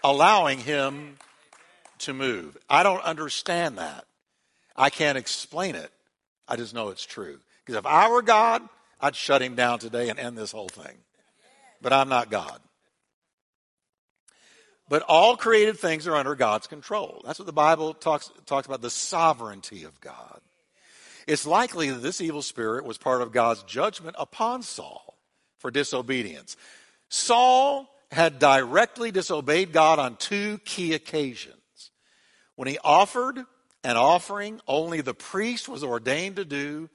allowing 0.02 0.60
him 0.60 1.18
to 2.00 2.14
move. 2.14 2.58
I 2.70 2.82
don't 2.82 3.04
understand 3.04 3.78
that. 3.78 4.06
I 4.74 4.90
can't 4.90 5.18
explain 5.18 5.76
it. 5.76 5.92
I 6.48 6.56
just 6.56 6.74
know 6.74 6.90
it's 6.90 7.06
true. 7.06 7.38
Because 7.66 7.78
if 7.78 7.86
I 7.86 8.10
were 8.10 8.22
God, 8.22 8.62
I'd 9.02 9.18
shut 9.18 9.42
him 9.42 9.56
down 9.56 9.80
today 9.80 10.08
and 10.08 10.18
end 10.18 10.38
this 10.38 10.54
whole 10.54 10.70
thing. 10.70 10.96
But 11.82 11.92
I'm 11.92 12.08
not 12.08 12.32
God. 12.32 12.62
But 14.90 15.04
all 15.04 15.38
created 15.38 15.78
things 15.78 16.08
are 16.08 16.16
under 16.16 16.34
God's 16.34 16.66
control. 16.66 17.22
That's 17.24 17.38
what 17.38 17.46
the 17.46 17.54
Bible 17.54 17.94
talks, 17.94 18.32
talks 18.48 18.66
about 18.66 18.82
the 18.82 18.90
sovereignty 18.90 19.84
of 19.84 20.02
God. 20.02 20.42
It's 21.28 21.46
likely 21.46 21.92
that 21.92 22.02
this 22.02 22.22
evil 22.22 22.42
spirit 22.42 22.86
was 22.86 22.98
part 22.98 23.22
of 23.22 23.32
God's 23.32 23.62
judgment 23.64 24.16
upon 24.18 24.64
Saul 24.64 25.16
for 25.60 25.70
disobedience. 25.70 26.58
Saul 27.08 27.88
had 28.12 28.40
directly 28.40 29.12
disobeyed 29.12 29.72
God 29.72 30.00
on 30.00 30.16
two 30.16 30.58
key 30.66 30.96
occasions. 30.96 31.56
When 32.56 32.68
he 32.68 32.80
offered 32.84 33.38
an 33.84 33.96
offering 33.96 34.60
only 34.68 35.02
the 35.02 35.14
priest 35.14 35.70
was 35.70 35.84
ordained 35.84 36.38
to 36.38 36.46
do, 36.46 36.90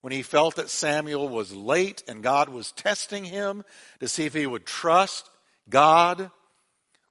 when 0.00 0.12
he 0.12 0.22
felt 0.22 0.56
that 0.56 0.68
Samuel 0.68 1.28
was 1.28 1.54
late 1.54 2.02
and 2.08 2.22
God 2.22 2.48
was 2.48 2.72
testing 2.72 3.24
him 3.24 3.64
to 4.00 4.08
see 4.08 4.26
if 4.26 4.34
he 4.34 4.46
would 4.46 4.66
trust 4.66 5.30
God 5.68 6.30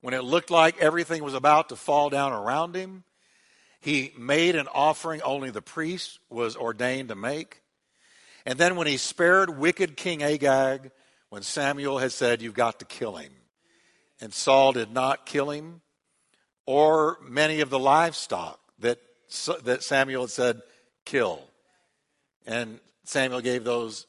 when 0.05 0.13
it 0.13 0.23
looked 0.23 0.51
like 0.51 0.77
everything 0.77 1.23
was 1.23 1.33
about 1.33 1.69
to 1.69 1.75
fall 1.75 2.11
down 2.11 2.31
around 2.31 2.75
him, 2.75 3.03
he 3.81 4.13
made 4.15 4.55
an 4.55 4.67
offering 4.71 5.19
only 5.23 5.49
the 5.49 5.63
priest 5.63 6.19
was 6.29 6.55
ordained 6.55 7.09
to 7.09 7.15
make. 7.15 7.63
And 8.45 8.59
then 8.59 8.75
when 8.75 8.85
he 8.85 8.97
spared 8.97 9.57
wicked 9.57 9.97
King 9.97 10.21
Agag, 10.21 10.91
when 11.29 11.41
Samuel 11.41 11.97
had 11.97 12.11
said, 12.11 12.43
You've 12.43 12.53
got 12.53 12.77
to 12.77 12.85
kill 12.85 13.15
him, 13.15 13.31
and 14.21 14.31
Saul 14.31 14.73
did 14.73 14.91
not 14.91 15.25
kill 15.25 15.49
him, 15.49 15.81
or 16.67 17.17
many 17.23 17.61
of 17.61 17.71
the 17.71 17.79
livestock 17.79 18.59
that, 18.77 18.99
that 19.63 19.81
Samuel 19.81 20.21
had 20.21 20.29
said, 20.29 20.61
Kill. 21.05 21.41
And 22.45 22.79
Samuel 23.05 23.41
gave 23.41 23.63
those 23.63 24.05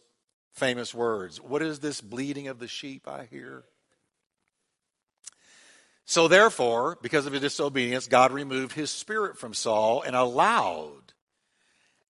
famous 0.53 0.93
words 0.95 1.41
What 1.41 1.63
is 1.63 1.79
this 1.79 2.03
bleating 2.03 2.49
of 2.49 2.59
the 2.59 2.69
sheep 2.69 3.09
I 3.09 3.25
hear? 3.31 3.65
So, 6.07 6.29
therefore, 6.29 6.99
because 7.03 7.27
of 7.27 7.33
his 7.33 7.43
disobedience, 7.43 8.07
God 8.07 8.33
removed 8.33 8.73
his 8.73 8.91
spirit 8.91 9.39
from 9.39 9.53
Saul 9.53 10.03
and 10.03 10.15
allowed 10.15 11.13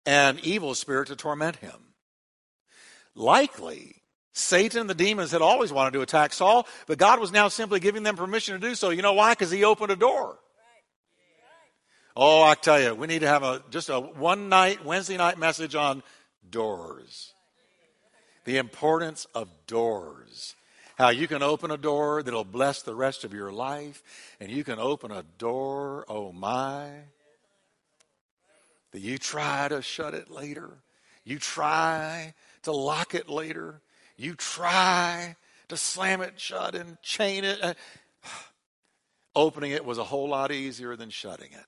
an 0.05 0.37
evil 0.43 0.75
spirit 0.75 1.07
to 1.07 1.15
torment 1.15 1.55
him. 1.55 1.93
Likely, 3.15 4.03
Satan 4.33 4.81
and 4.81 4.89
the 4.89 4.95
demons 4.95 5.31
had 5.31 5.41
always 5.41 5.71
wanted 5.71 5.93
to 5.93 6.01
attack 6.01 6.33
Saul, 6.33 6.67
but 6.87 6.97
God 6.97 7.21
was 7.21 7.31
now 7.31 7.47
simply 7.47 7.79
giving 7.79 8.03
them 8.03 8.17
permission 8.17 8.59
to 8.59 8.67
do 8.67 8.75
so. 8.75 8.89
You 8.89 9.01
know 9.01 9.13
why? 9.13 9.31
Because 9.31 9.49
he 9.49 9.63
opened 9.63 9.91
a 9.91 9.95
door. 9.95 10.37
Oh, 12.17 12.43
I 12.43 12.55
tell 12.55 12.81
you, 12.81 12.95
we 12.95 13.07
need 13.07 13.19
to 13.19 13.27
have 13.27 13.43
a 13.43 13.63
just 13.69 13.89
a 13.89 13.99
one 13.99 14.49
night 14.49 14.83
Wednesday 14.85 15.17
night 15.17 15.37
message 15.37 15.75
on 15.75 16.03
doors. 16.49 17.33
The 18.43 18.57
importance 18.57 19.25
of 19.33 19.49
doors. 19.67 20.54
How 20.97 21.09
you 21.09 21.27
can 21.27 21.43
open 21.43 21.71
a 21.71 21.77
door 21.77 22.23
that'll 22.23 22.45
bless 22.45 22.81
the 22.81 22.95
rest 22.95 23.25
of 23.25 23.33
your 23.33 23.51
life, 23.51 24.01
and 24.39 24.49
you 24.49 24.63
can 24.63 24.79
open 24.79 25.11
a 25.11 25.23
door, 25.37 26.05
oh 26.07 26.31
my, 26.31 26.89
that 28.91 29.01
you 29.01 29.17
try 29.17 29.67
to 29.67 29.81
shut 29.81 30.13
it 30.13 30.31
later. 30.31 30.69
You 31.25 31.37
try 31.37 32.33
to 32.63 32.71
lock 32.71 33.13
it 33.13 33.27
later. 33.27 33.81
You 34.15 34.35
try 34.35 35.35
to 35.67 35.75
slam 35.75 36.21
it 36.21 36.39
shut 36.39 36.75
and 36.75 37.01
chain 37.01 37.43
it. 37.43 37.61
Uh, 37.61 37.73
opening 39.35 39.71
it 39.71 39.83
was 39.83 39.97
a 39.97 40.03
whole 40.05 40.29
lot 40.29 40.53
easier 40.53 40.95
than 40.95 41.09
shutting 41.09 41.51
it. 41.51 41.65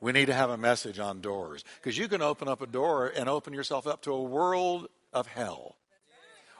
We 0.00 0.12
need 0.12 0.26
to 0.26 0.34
have 0.34 0.48
a 0.48 0.56
message 0.56 0.98
on 0.98 1.20
doors 1.20 1.64
because 1.76 1.98
you 1.98 2.08
can 2.08 2.22
open 2.22 2.48
up 2.48 2.62
a 2.62 2.66
door 2.66 3.12
and 3.14 3.28
open 3.28 3.52
yourself 3.52 3.86
up 3.86 4.00
to 4.02 4.12
a 4.12 4.22
world 4.22 4.88
of 5.12 5.26
hell. 5.26 5.76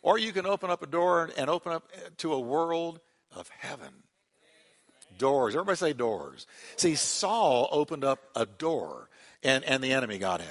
Or 0.03 0.19
you 0.19 0.33
can 0.33 0.47
open 0.47 0.71
up 0.71 0.83
a 0.83 0.87
door 0.87 1.31
and 1.37 1.51
open 1.51 1.73
up 1.73 1.91
to 2.19 2.33
a 2.33 2.41
world 2.41 3.01
of 3.35 3.49
heaven. 3.59 3.93
Doors. 5.19 5.55
Everybody 5.55 5.77
say 5.77 5.93
doors. 5.93 6.47
See, 6.77 6.95
Saul 6.95 7.69
opened 7.71 8.05
up 8.05 8.21
a 8.35 8.47
door 8.47 9.11
and, 9.43 9.65
and 9.65 9.83
the 9.83 9.93
enemy 9.93 10.19
got 10.19 10.41
in. 10.41 10.47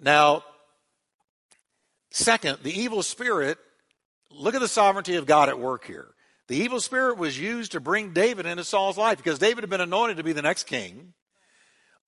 Now, 0.00 0.44
second, 2.10 2.58
the 2.62 2.78
evil 2.78 3.02
spirit 3.02 3.58
look 4.30 4.54
at 4.54 4.60
the 4.60 4.68
sovereignty 4.68 5.14
of 5.16 5.26
God 5.26 5.48
at 5.48 5.58
work 5.58 5.84
here. 5.86 6.08
The 6.48 6.56
evil 6.56 6.80
spirit 6.80 7.16
was 7.16 7.38
used 7.38 7.72
to 7.72 7.80
bring 7.80 8.12
David 8.12 8.44
into 8.44 8.64
Saul's 8.64 8.98
life 8.98 9.16
because 9.16 9.38
David 9.38 9.62
had 9.62 9.70
been 9.70 9.80
anointed 9.80 10.18
to 10.18 10.24
be 10.24 10.32
the 10.32 10.42
next 10.42 10.64
king. 10.64 11.14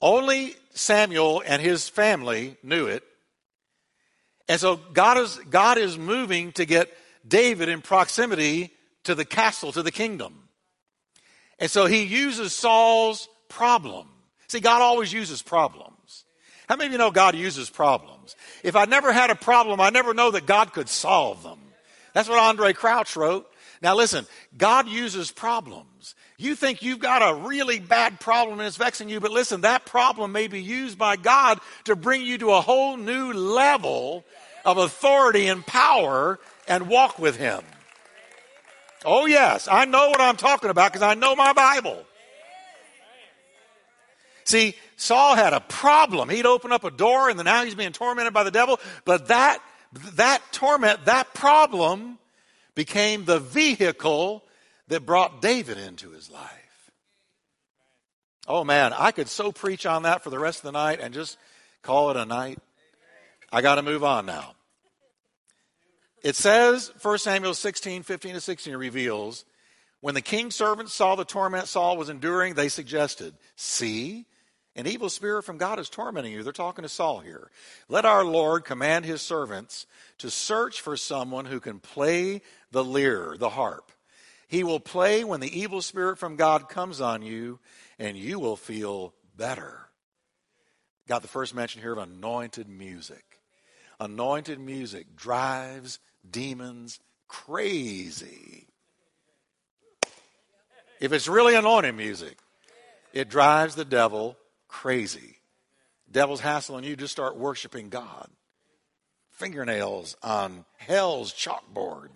Only 0.01 0.55
Samuel 0.75 1.43
and 1.47 1.63
his 1.63 1.89
family 1.89 2.57
knew 2.63 2.87
it. 2.87 3.03
And 4.49 4.61
so 4.61 4.77
God 4.77 5.19
is, 5.19 5.37
God 5.51 5.79
is 5.79 5.99
moving 5.99 6.53
to 6.53 6.65
get 6.65 6.89
David 7.27 7.69
in 7.69 7.83
proximity 7.83 8.71
to 9.05 9.15
the 9.15 9.25
castle, 9.25 9.73
to 9.73 9.83
the 9.83 9.91
kingdom. 9.91 10.49
And 11.59 11.71
so 11.71 11.87
he 11.87 12.05
uses 12.05 12.53
Saul's 12.53 13.29
problem. 13.49 14.09
See, 14.49 14.61
God 14.61 14.83
always 14.83 15.13
uses 15.13 15.43
problems. 15.43 16.25
How 16.69 16.77
many 16.77 16.87
of 16.87 16.93
you 16.93 16.99
know 16.99 17.11
God 17.11 17.35
uses 17.35 17.71
problems? 17.71 18.37
If 18.63 18.77
I 18.77 18.85
never 18.85 19.13
had 19.13 19.31
a 19.31 19.35
problem, 19.35 19.81
I 19.81 19.91
never 19.91 20.15
know 20.15 20.33
that 20.33 20.47
God 20.47 20.73
could 20.73 20.89
solve 20.89 21.43
them. 21.43 21.59
That's 22.13 22.29
what 22.29 22.39
Andraé 22.39 22.75
Crouch 22.75 23.17
wrote. 23.17 23.51
Now 23.83 23.95
listen, 23.95 24.27
God 24.57 24.89
uses 24.89 25.31
problems. 25.31 25.87
You 26.39 26.55
think 26.55 26.83
you've 26.83 26.99
got 26.99 27.23
a 27.23 27.47
really 27.47 27.79
bad 27.81 28.21
problem 28.21 28.59
and 28.59 28.67
it's 28.67 28.77
vexing 28.77 29.09
you, 29.09 29.21
but 29.21 29.31
listen, 29.31 29.63
that 29.63 29.87
problem 29.87 30.33
may 30.33 30.49
be 30.49 30.63
used 30.63 30.99
by 30.99 31.17
God 31.17 31.61
to 31.85 31.97
bring 31.97 32.23
you 32.23 32.37
to 32.39 32.53
a 32.53 32.61
whole 32.61 32.99
new 32.99 33.33
level 33.33 34.25
of 34.65 34.77
authority 34.77 35.47
and 35.47 35.67
power 35.67 36.39
and 36.69 36.89
walk 36.89 37.19
with 37.19 37.37
Him. 37.37 37.63
Oh, 39.05 39.25
yes, 39.27 39.69
I 39.71 39.87
know 39.87 40.11
what 40.11 40.21
I'm 40.21 40.37
talking 40.37 40.69
about 40.69 40.93
because 40.93 41.07
I 41.07 41.15
know 41.15 41.35
my 41.37 41.53
Bible. 41.53 42.05
See, 44.45 44.75
Saul 44.97 45.37
had 45.37 45.53
a 45.55 45.61
problem. 45.61 46.29
He'd 46.29 46.47
open 46.47 46.71
up 46.71 46.85
a 46.85 46.91
door 46.91 47.31
and 47.31 47.43
now 47.43 47.65
he's 47.65 47.75
being 47.75 47.93
tormented 47.93 48.35
by 48.35 48.45
the 48.45 48.51
devil. 48.51 48.79
But 49.05 49.29
that, 49.29 49.61
that 50.15 50.43
torment, 50.53 51.07
that 51.07 51.35
problem 51.35 52.19
became 52.75 53.25
the 53.25 53.39
vehicle 53.41 54.43
that 54.89 55.07
brought 55.07 55.43
David 55.43 55.79
into 55.79 56.11
his 56.11 56.31
life. 56.31 56.91
Oh 58.47 58.65
man, 58.65 58.93
I 58.93 59.11
could 59.11 59.29
so 59.29 59.51
preach 59.51 59.87
on 59.87 60.05
that 60.05 60.23
for 60.23 60.31
the 60.31 60.39
rest 60.39 60.59
of 60.59 60.65
the 60.65 60.73
night 60.73 61.01
and 61.01 61.13
just 61.13 61.37
call 61.83 62.11
it 62.11 62.17
a 62.17 62.25
night. 62.25 62.59
I 63.53 63.63
got 63.63 63.77
to 63.77 63.83
move 63.83 64.05
on 64.05 64.27
now. 64.27 64.55
It 66.23 66.37
says, 66.37 66.93
1 67.03 67.19
Samuel 67.19 67.55
16, 67.55 68.03
15 68.03 68.35
to 68.35 68.41
16 68.41 68.77
reveals, 68.77 69.45
when 70.01 70.15
the 70.15 70.23
king's 70.23 70.55
servants 70.55 70.93
saw 70.93 71.15
the 71.15 71.25
torment 71.25 71.69
Saul 71.69 71.97
was 71.97 72.09
enduring, 72.09 72.55
they 72.55 72.69
suggested, 72.69 73.35
See, 73.57 74.27
an 74.77 74.87
evil 74.87 75.09
spirit 75.09 75.45
from 75.45 75.57
God 75.57 75.79
is 75.79 75.89
tormenting 75.89 76.33
you. 76.33 76.43
They're 76.43 76.53
talking 76.53 76.83
to 76.83 76.89
Saul 76.89 77.21
here. 77.21 77.51
Let 77.89 78.05
our 78.05 78.25
Lord 78.25 78.65
command 78.65 79.05
his 79.05 79.23
servants 79.23 79.87
to 80.19 80.31
search 80.31 80.81
for 80.81 80.97
someone 80.97 81.47
who 81.47 81.61
can 81.61 81.81
play 81.81 82.43
the 82.73 82.85
lyre, 82.85 83.37
the 83.39 83.49
harp. 83.49 83.91
He 84.49 84.63
will 84.63 84.81
play 84.81 85.25
when 85.25 85.41
the 85.41 85.61
evil 85.61 85.83
spirit 85.83 86.19
from 86.19 86.37
God 86.37 86.69
comes 86.69 87.01
on 87.01 87.23
you, 87.23 87.59
and 87.99 88.17
you 88.17 88.39
will 88.39 88.57
feel 88.57 89.13
better. 89.37 89.89
Got 91.09 91.23
the 91.23 91.29
first 91.29 91.55
mention 91.55 91.83
here 91.83 91.93
of 91.93 91.99
anointed 91.99 92.69
music. 92.69 93.25
Anointed 93.99 94.61
music 94.61 95.17
drives 95.17 95.99
demons 96.29 97.01
crazy. 97.29 98.67
If 101.01 101.13
it's 101.13 101.29
really 101.29 101.55
anointed 101.55 101.95
music, 101.95 102.39
it 103.13 103.29
drives 103.29 103.75
the 103.75 103.85
devil 103.85 104.37
crazy. 104.69 105.37
Devil's 106.11 106.41
hassling 106.41 106.85
you, 106.85 106.97
just 106.97 107.13
start 107.13 107.37
worshiping 107.37 107.89
God. 107.89 108.29
Fingernails 109.31 110.17
on 110.23 110.65
hell's 110.79 111.33
chalkboard. 111.33 112.09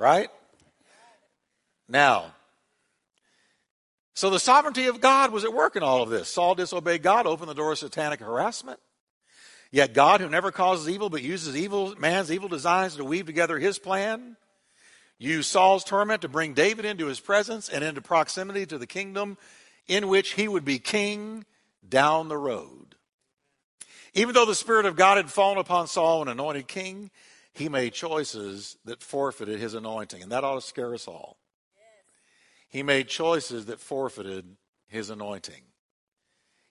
Right? 0.00 0.30
Now, 1.86 2.32
so 4.14 4.30
the 4.30 4.40
sovereignty 4.40 4.86
of 4.86 5.02
God 5.02 5.30
was 5.30 5.44
at 5.44 5.52
work 5.52 5.76
in 5.76 5.82
all 5.82 6.02
of 6.02 6.08
this. 6.08 6.30
Saul 6.30 6.54
disobeyed 6.54 7.02
God, 7.02 7.26
opened 7.26 7.50
the 7.50 7.54
door 7.54 7.72
of 7.72 7.78
satanic 7.78 8.20
harassment. 8.20 8.80
Yet 9.70 9.92
God, 9.92 10.22
who 10.22 10.30
never 10.30 10.50
causes 10.50 10.88
evil 10.88 11.10
but 11.10 11.20
uses 11.20 11.54
evil 11.54 11.94
man's 11.96 12.32
evil 12.32 12.48
designs 12.48 12.96
to 12.96 13.04
weave 13.04 13.26
together 13.26 13.58
his 13.58 13.78
plan, 13.78 14.38
used 15.18 15.50
Saul's 15.50 15.84
torment 15.84 16.22
to 16.22 16.28
bring 16.28 16.54
David 16.54 16.86
into 16.86 17.04
his 17.04 17.20
presence 17.20 17.68
and 17.68 17.84
into 17.84 18.00
proximity 18.00 18.64
to 18.64 18.78
the 18.78 18.86
kingdom 18.86 19.36
in 19.86 20.08
which 20.08 20.32
he 20.32 20.48
would 20.48 20.64
be 20.64 20.78
king 20.78 21.44
down 21.86 22.28
the 22.28 22.38
road. 22.38 22.94
Even 24.14 24.34
though 24.34 24.46
the 24.46 24.54
Spirit 24.54 24.86
of 24.86 24.96
God 24.96 25.18
had 25.18 25.30
fallen 25.30 25.58
upon 25.58 25.88
Saul, 25.88 26.22
an 26.22 26.28
anointed 26.28 26.68
king, 26.68 27.10
he 27.52 27.68
made 27.68 27.92
choices 27.92 28.76
that 28.84 29.02
forfeited 29.02 29.58
his 29.58 29.74
anointing. 29.74 30.22
And 30.22 30.32
that 30.32 30.44
ought 30.44 30.54
to 30.54 30.60
scare 30.60 30.94
us 30.94 31.08
all. 31.08 31.38
He 32.68 32.82
made 32.82 33.08
choices 33.08 33.66
that 33.66 33.80
forfeited 33.80 34.56
his 34.86 35.10
anointing. 35.10 35.62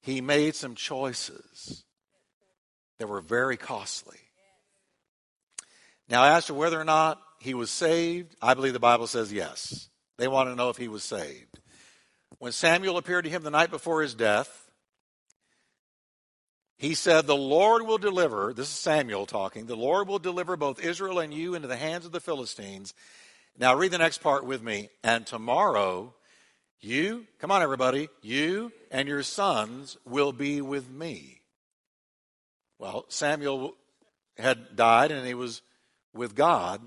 He 0.02 0.22
made 0.22 0.56
some 0.56 0.76
choices 0.76 1.84
that 2.98 3.08
were 3.08 3.22
very 3.22 3.58
costly. 3.58 4.18
Now, 6.10 6.24
as 6.36 6.46
to 6.46 6.54
whether 6.54 6.80
or 6.80 6.86
not 6.86 7.22
he 7.40 7.54
was 7.54 7.70
saved, 7.70 8.36
I 8.42 8.54
believe 8.54 8.74
the 8.74 8.80
Bible 8.80 9.08
says 9.08 9.32
yes. 9.32 9.90
They 10.18 10.28
want 10.28 10.50
to 10.50 10.56
know 10.56 10.70
if 10.70 10.78
he 10.78 10.88
was 10.88 11.04
saved. 11.04 11.60
When 12.40 12.52
Samuel 12.52 12.98
appeared 12.98 13.26
to 13.26 13.30
him 13.30 13.44
the 13.44 13.50
night 13.50 13.70
before 13.70 14.02
his 14.02 14.16
death, 14.16 14.69
he 16.80 16.94
said, 16.96 17.28
The 17.28 17.36
Lord 17.36 17.86
will 17.86 17.98
deliver, 17.98 18.54
this 18.54 18.70
is 18.70 18.74
Samuel 18.74 19.26
talking, 19.26 19.66
the 19.66 19.76
Lord 19.76 20.08
will 20.08 20.18
deliver 20.18 20.56
both 20.56 20.82
Israel 20.82 21.20
and 21.20 21.34
you 21.34 21.54
into 21.54 21.68
the 21.68 21.76
hands 21.76 22.06
of 22.06 22.14
the 22.14 22.22
Philistines. 22.22 22.94
Now 23.58 23.76
read 23.76 23.92
the 23.92 23.98
next 23.98 24.20
part 24.20 24.46
with 24.46 24.64
me. 24.64 24.88
And 25.04 25.28
tomorrow, 25.28 26.16
you, 26.80 27.28
come 27.38 27.52
on 27.52 27.62
everybody, 27.62 28.08
you 28.22 28.72
and 28.92 29.10
your 29.10 29.24
sons 29.24 29.98
will 30.06 30.32
be 30.32 30.62
with 30.62 30.90
me. 30.90 31.42
Well, 32.78 33.04
Samuel 33.10 33.76
had 34.38 34.78
died 34.78 35.12
and 35.12 35.28
he 35.28 35.34
was 35.34 35.62
with 36.14 36.34
God 36.34 36.82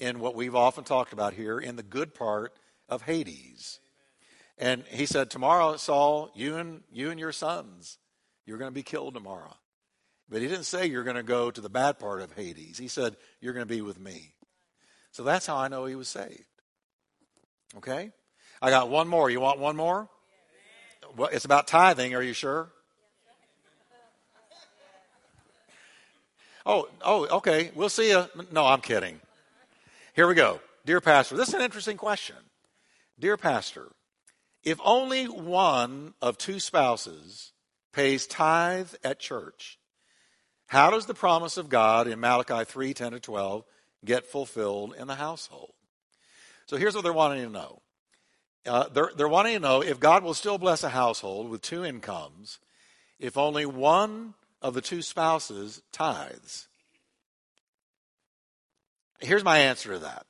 in 0.00 0.18
what 0.18 0.34
we've 0.34 0.56
often 0.56 0.82
talked 0.82 1.12
about 1.12 1.34
here 1.34 1.60
in 1.60 1.76
the 1.76 1.84
good 1.84 2.14
part 2.14 2.52
of 2.88 3.02
Hades. 3.02 3.78
And 4.58 4.82
he 4.88 5.06
said, 5.06 5.30
Tomorrow, 5.30 5.76
Saul, 5.76 6.32
you 6.34 6.56
and 6.56 6.82
you 6.90 7.10
and 7.10 7.20
your 7.20 7.30
sons, 7.30 7.98
you're 8.46 8.58
going 8.58 8.70
to 8.70 8.74
be 8.74 8.82
killed 8.82 9.14
tomorrow. 9.14 9.54
But 10.28 10.42
he 10.42 10.48
didn't 10.48 10.64
say 10.64 10.86
you're 10.86 11.04
going 11.04 11.16
to 11.16 11.22
go 11.22 11.50
to 11.50 11.60
the 11.60 11.68
bad 11.68 11.98
part 11.98 12.22
of 12.22 12.32
Hades. 12.32 12.78
He 12.78 12.88
said, 12.88 13.16
You're 13.40 13.52
going 13.52 13.66
to 13.66 13.74
be 13.74 13.82
with 13.82 14.00
me. 14.00 14.32
So 15.12 15.22
that's 15.22 15.46
how 15.46 15.56
I 15.56 15.68
know 15.68 15.84
he 15.84 15.94
was 15.94 16.08
saved. 16.08 16.44
Okay? 17.76 18.10
I 18.60 18.70
got 18.70 18.88
one 18.88 19.08
more. 19.08 19.30
You 19.30 19.40
want 19.40 19.58
one 19.58 19.76
more? 19.76 20.08
Well, 21.16 21.28
it's 21.32 21.44
about 21.44 21.66
tithing. 21.68 22.14
Are 22.14 22.22
you 22.22 22.32
sure? 22.32 22.70
Oh, 26.64 26.88
oh, 27.02 27.26
okay. 27.38 27.70
We'll 27.74 27.88
see 27.88 28.10
you. 28.10 28.24
No, 28.50 28.66
I'm 28.66 28.80
kidding. 28.80 29.20
Here 30.14 30.26
we 30.26 30.34
go. 30.34 30.60
Dear 30.84 31.00
Pastor, 31.00 31.36
this 31.36 31.48
is 31.48 31.54
an 31.54 31.60
interesting 31.60 31.96
question. 31.96 32.36
Dear 33.18 33.36
Pastor, 33.36 33.92
if 34.64 34.78
only 34.84 35.26
one 35.26 36.14
of 36.20 36.38
two 36.38 36.58
spouses 36.58 37.52
pays 37.96 38.26
tithe 38.26 38.92
at 39.02 39.18
church, 39.18 39.78
how 40.66 40.90
does 40.90 41.06
the 41.06 41.14
promise 41.14 41.56
of 41.56 41.70
God 41.70 42.06
in 42.06 42.20
Malachi 42.20 42.64
3 42.64 42.92
10 42.92 43.12
to 43.12 43.20
12 43.20 43.64
get 44.04 44.26
fulfilled 44.26 44.94
in 44.98 45.06
the 45.06 45.14
household? 45.14 45.72
So 46.66 46.76
here's 46.76 46.94
what 46.94 47.04
they're 47.04 47.12
wanting 47.12 47.44
to 47.44 47.50
know. 47.50 47.80
Uh, 48.66 48.88
they're, 48.88 49.10
they're 49.16 49.28
wanting 49.28 49.54
to 49.54 49.60
know 49.60 49.82
if 49.82 49.98
God 49.98 50.22
will 50.22 50.34
still 50.34 50.58
bless 50.58 50.82
a 50.82 50.90
household 50.90 51.48
with 51.48 51.62
two 51.62 51.84
incomes 51.84 52.58
if 53.18 53.38
only 53.38 53.64
one 53.64 54.34
of 54.60 54.74
the 54.74 54.82
two 54.82 55.00
spouses 55.00 55.80
tithes. 55.90 56.68
Here's 59.20 59.44
my 59.44 59.58
answer 59.58 59.94
to 59.94 60.00
that. 60.00 60.26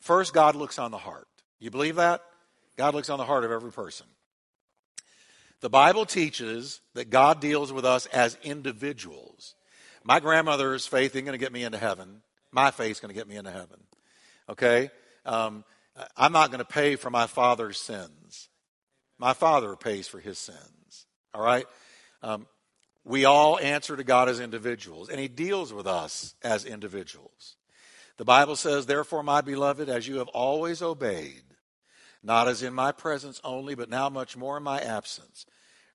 First, 0.00 0.34
God 0.34 0.54
looks 0.54 0.78
on 0.78 0.90
the 0.90 0.98
heart. 0.98 1.28
You 1.60 1.70
believe 1.70 1.96
that? 1.96 2.20
God 2.76 2.94
looks 2.94 3.08
on 3.08 3.18
the 3.18 3.24
heart 3.24 3.44
of 3.44 3.50
every 3.50 3.72
person. 3.72 4.06
The 5.60 5.70
Bible 5.70 6.06
teaches 6.06 6.80
that 6.94 7.10
God 7.10 7.40
deals 7.40 7.72
with 7.72 7.84
us 7.84 8.06
as 8.06 8.38
individuals. 8.42 9.54
My 10.04 10.20
grandmother's 10.20 10.86
faith 10.86 11.14
isn't 11.14 11.24
going 11.24 11.38
to 11.38 11.44
get 11.44 11.52
me 11.52 11.64
into 11.64 11.78
heaven. 11.78 12.22
My 12.50 12.70
faith 12.70 12.92
is 12.92 13.00
going 13.00 13.10
to 13.10 13.18
get 13.18 13.28
me 13.28 13.36
into 13.36 13.50
heaven. 13.50 13.78
Okay? 14.48 14.90
Um, 15.24 15.64
I'm 16.16 16.32
not 16.32 16.50
going 16.50 16.60
to 16.60 16.64
pay 16.64 16.96
for 16.96 17.10
my 17.10 17.26
father's 17.26 17.78
sins. 17.78 18.48
My 19.18 19.34
father 19.34 19.76
pays 19.76 20.08
for 20.08 20.18
his 20.18 20.38
sins. 20.38 21.06
All 21.34 21.42
right? 21.42 21.66
Um, 22.22 22.46
we 23.04 23.24
all 23.24 23.58
answer 23.58 23.96
to 23.96 24.04
God 24.04 24.28
as 24.28 24.40
individuals, 24.40 25.08
and 25.08 25.18
He 25.18 25.28
deals 25.28 25.72
with 25.72 25.86
us 25.86 26.34
as 26.42 26.64
individuals. 26.64 27.56
The 28.18 28.24
Bible 28.24 28.56
says, 28.56 28.86
Therefore, 28.86 29.22
my 29.22 29.40
beloved, 29.40 29.88
as 29.88 30.06
you 30.06 30.18
have 30.18 30.28
always 30.28 30.82
obeyed, 30.82 31.42
not 32.22 32.48
as 32.48 32.62
in 32.62 32.74
my 32.74 32.92
presence 32.92 33.40
only, 33.44 33.74
but 33.74 33.88
now 33.88 34.08
much 34.08 34.36
more 34.36 34.56
in 34.56 34.62
my 34.62 34.80
absence. 34.80 35.46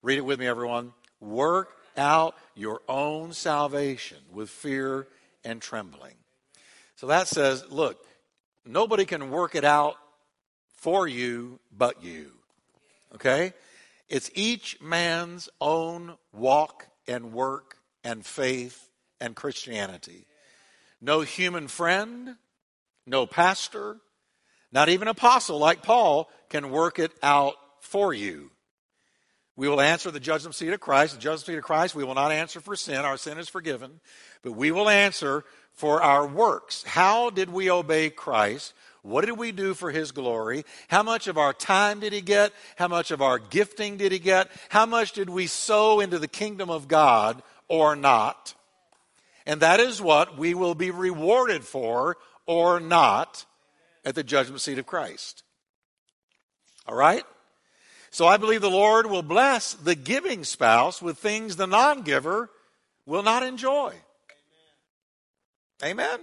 Read 0.01 0.17
it 0.17 0.25
with 0.25 0.39
me, 0.39 0.47
everyone. 0.47 0.93
Work 1.19 1.69
out 1.97 2.35
your 2.55 2.81
own 2.87 3.33
salvation 3.33 4.17
with 4.31 4.49
fear 4.49 5.07
and 5.43 5.61
trembling. 5.61 6.15
So 6.95 7.07
that 7.07 7.27
says, 7.27 7.65
look, 7.69 8.05
nobody 8.65 9.05
can 9.05 9.29
work 9.29 9.55
it 9.55 9.63
out 9.63 9.95
for 10.73 11.07
you 11.07 11.59
but 11.75 12.03
you. 12.03 12.31
Okay? 13.13 13.53
It's 14.09 14.29
each 14.33 14.79
man's 14.81 15.49
own 15.59 16.15
walk 16.31 16.87
and 17.07 17.33
work 17.33 17.77
and 18.03 18.25
faith 18.25 18.89
and 19.19 19.35
Christianity. 19.35 20.25
No 21.01 21.21
human 21.21 21.67
friend, 21.67 22.35
no 23.05 23.25
pastor, 23.25 23.97
not 24.75 24.89
even 24.89 25.07
apostle 25.07 25.57
like 25.57 25.81
Paul 25.81 26.29
can 26.49 26.69
work 26.69 26.99
it 26.99 27.13
out 27.23 27.55
for 27.79 28.13
you. 28.13 28.51
We 29.55 29.69
will 29.69 29.79
answer 29.79 30.11
the 30.11 30.19
judgment 30.19 30.53
seat 30.53 30.73
of 30.73 30.81
Christ. 30.81 31.13
The 31.13 31.21
judgment 31.21 31.45
seat 31.45 31.57
of 31.57 31.63
Christ, 31.63 31.95
we 31.95 32.03
will 32.03 32.13
not 32.13 32.33
answer 32.33 32.59
for 32.59 32.75
sin. 32.75 32.97
Our 32.97 33.15
sin 33.15 33.37
is 33.37 33.47
forgiven. 33.47 34.01
But 34.43 34.51
we 34.51 34.71
will 34.71 34.89
answer 34.89 35.45
for 35.71 36.03
our 36.03 36.27
works. 36.27 36.83
How 36.83 37.29
did 37.29 37.49
we 37.49 37.71
obey 37.71 38.09
Christ? 38.09 38.73
What 39.01 39.23
did 39.25 39.37
we 39.37 39.53
do 39.53 39.75
for 39.75 39.91
his 39.91 40.11
glory? 40.11 40.65
How 40.89 41.03
much 41.03 41.27
of 41.27 41.37
our 41.37 41.53
time 41.53 42.01
did 42.01 42.11
he 42.11 42.19
get? 42.19 42.51
How 42.75 42.89
much 42.89 43.11
of 43.11 43.21
our 43.21 43.39
gifting 43.39 43.95
did 43.95 44.11
he 44.11 44.19
get? 44.19 44.51
How 44.67 44.85
much 44.85 45.13
did 45.13 45.29
we 45.29 45.47
sow 45.47 46.01
into 46.01 46.19
the 46.19 46.27
kingdom 46.27 46.69
of 46.69 46.89
God 46.89 47.41
or 47.69 47.95
not? 47.95 48.55
And 49.45 49.61
that 49.61 49.79
is 49.79 50.01
what 50.01 50.37
we 50.37 50.53
will 50.53 50.75
be 50.75 50.91
rewarded 50.91 51.63
for 51.63 52.17
or 52.45 52.81
not 52.81 53.45
at 54.05 54.15
the 54.15 54.23
judgment 54.23 54.61
seat 54.61 54.77
of 54.77 54.85
Christ. 54.85 55.43
All 56.87 56.95
right? 56.95 57.23
So 58.11 58.27
I 58.27 58.37
believe 58.37 58.61
the 58.61 58.69
Lord 58.69 59.07
will 59.07 59.23
bless 59.23 59.73
the 59.73 59.95
giving 59.95 60.43
spouse 60.43 61.01
with 61.01 61.17
things 61.17 61.57
the 61.57 61.67
non 61.67 62.03
giver 62.03 62.49
will 63.05 63.23
not 63.23 63.43
enjoy. 63.43 63.93
Amen. 65.83 65.91
Amen. 65.91 66.19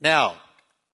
Now, 0.00 0.36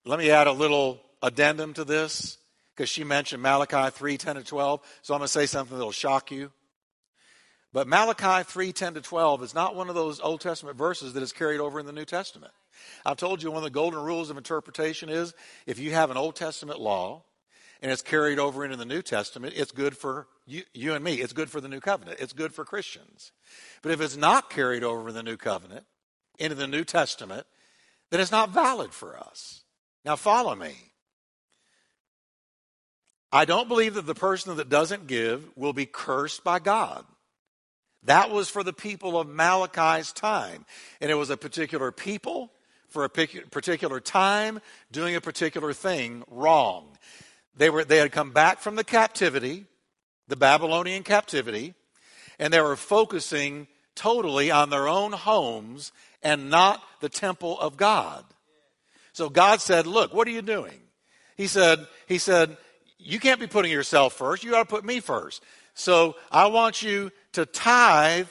let 0.04 0.18
me 0.18 0.30
add 0.30 0.46
a 0.46 0.52
little 0.52 1.02
addendum 1.22 1.74
to 1.74 1.84
this 1.84 2.38
because 2.74 2.88
she 2.88 3.04
mentioned 3.04 3.42
Malachi 3.42 3.90
3 3.90 4.16
10 4.16 4.36
to 4.36 4.44
12. 4.44 4.80
So 5.02 5.14
I'm 5.14 5.18
going 5.18 5.26
to 5.26 5.32
say 5.32 5.46
something 5.46 5.76
that 5.76 5.84
will 5.84 5.92
shock 5.92 6.30
you. 6.30 6.50
But 7.72 7.88
Malachi 7.88 8.44
3 8.44 8.72
10 8.72 8.94
to 8.94 9.00
12 9.00 9.42
is 9.42 9.54
not 9.54 9.74
one 9.74 9.88
of 9.88 9.94
those 9.94 10.20
Old 10.20 10.40
Testament 10.40 10.78
verses 10.78 11.14
that 11.14 11.22
is 11.22 11.32
carried 11.32 11.60
over 11.60 11.80
in 11.80 11.86
the 11.86 11.92
New 11.92 12.04
Testament. 12.04 12.52
I've 13.04 13.16
told 13.16 13.42
you 13.42 13.50
one 13.50 13.58
of 13.58 13.64
the 13.64 13.70
golden 13.70 14.00
rules 14.02 14.30
of 14.30 14.36
interpretation 14.36 15.08
is 15.08 15.34
if 15.66 15.78
you 15.78 15.92
have 15.92 16.10
an 16.10 16.16
Old 16.16 16.36
Testament 16.36 16.80
law 16.80 17.24
and 17.80 17.90
it's 17.90 18.02
carried 18.02 18.38
over 18.38 18.64
into 18.64 18.76
the 18.76 18.84
New 18.84 19.02
Testament, 19.02 19.54
it's 19.56 19.72
good 19.72 19.96
for 19.96 20.28
you, 20.46 20.62
you 20.74 20.94
and 20.94 21.04
me. 21.04 21.14
It's 21.14 21.32
good 21.32 21.50
for 21.50 21.60
the 21.60 21.68
New 21.68 21.80
Covenant. 21.80 22.20
It's 22.20 22.32
good 22.32 22.54
for 22.54 22.64
Christians. 22.64 23.32
But 23.82 23.92
if 23.92 24.00
it's 24.00 24.16
not 24.16 24.50
carried 24.50 24.84
over 24.84 25.08
in 25.08 25.14
the 25.14 25.22
New 25.22 25.36
Covenant, 25.36 25.84
into 26.38 26.54
the 26.54 26.66
New 26.66 26.84
Testament, 26.84 27.46
then 28.10 28.20
it's 28.20 28.32
not 28.32 28.50
valid 28.50 28.92
for 28.92 29.18
us. 29.18 29.62
Now, 30.04 30.16
follow 30.16 30.54
me. 30.54 30.74
I 33.30 33.44
don't 33.44 33.68
believe 33.68 33.94
that 33.94 34.06
the 34.06 34.14
person 34.14 34.56
that 34.56 34.68
doesn't 34.68 35.06
give 35.06 35.48
will 35.56 35.72
be 35.72 35.86
cursed 35.86 36.44
by 36.44 36.58
God. 36.58 37.04
That 38.04 38.30
was 38.30 38.50
for 38.50 38.62
the 38.62 38.72
people 38.72 39.18
of 39.18 39.28
Malachi's 39.28 40.12
time. 40.12 40.66
And 41.00 41.10
it 41.10 41.14
was 41.14 41.30
a 41.30 41.36
particular 41.36 41.92
people 41.92 42.52
for 42.92 43.04
a 43.04 43.08
particular 43.08 44.00
time 44.00 44.60
doing 44.90 45.16
a 45.16 45.20
particular 45.20 45.72
thing 45.72 46.22
wrong. 46.28 46.96
They, 47.56 47.70
were, 47.70 47.84
they 47.84 47.98
had 47.98 48.12
come 48.12 48.30
back 48.30 48.60
from 48.60 48.76
the 48.76 48.84
captivity, 48.84 49.66
the 50.28 50.36
Babylonian 50.36 51.02
captivity, 51.02 51.74
and 52.38 52.52
they 52.52 52.60
were 52.60 52.76
focusing 52.76 53.66
totally 53.94 54.50
on 54.50 54.70
their 54.70 54.88
own 54.88 55.12
homes 55.12 55.92
and 56.22 56.50
not 56.50 56.82
the 57.00 57.08
temple 57.08 57.58
of 57.58 57.76
God. 57.76 58.24
So 59.12 59.28
God 59.28 59.60
said, 59.60 59.86
Look, 59.86 60.14
what 60.14 60.26
are 60.26 60.32
you 60.32 60.42
doing? 60.42 60.80
He 61.36 61.46
said, 61.46 61.86
He 62.06 62.18
said, 62.18 62.56
You 62.98 63.18
can't 63.18 63.40
be 63.40 63.46
putting 63.46 63.72
yourself 63.72 64.14
first. 64.14 64.44
You 64.44 64.52
got 64.52 64.68
to 64.68 64.74
put 64.74 64.84
me 64.84 65.00
first. 65.00 65.42
So 65.74 66.16
I 66.30 66.46
want 66.46 66.82
you 66.82 67.10
to 67.32 67.46
tithe 67.46 68.28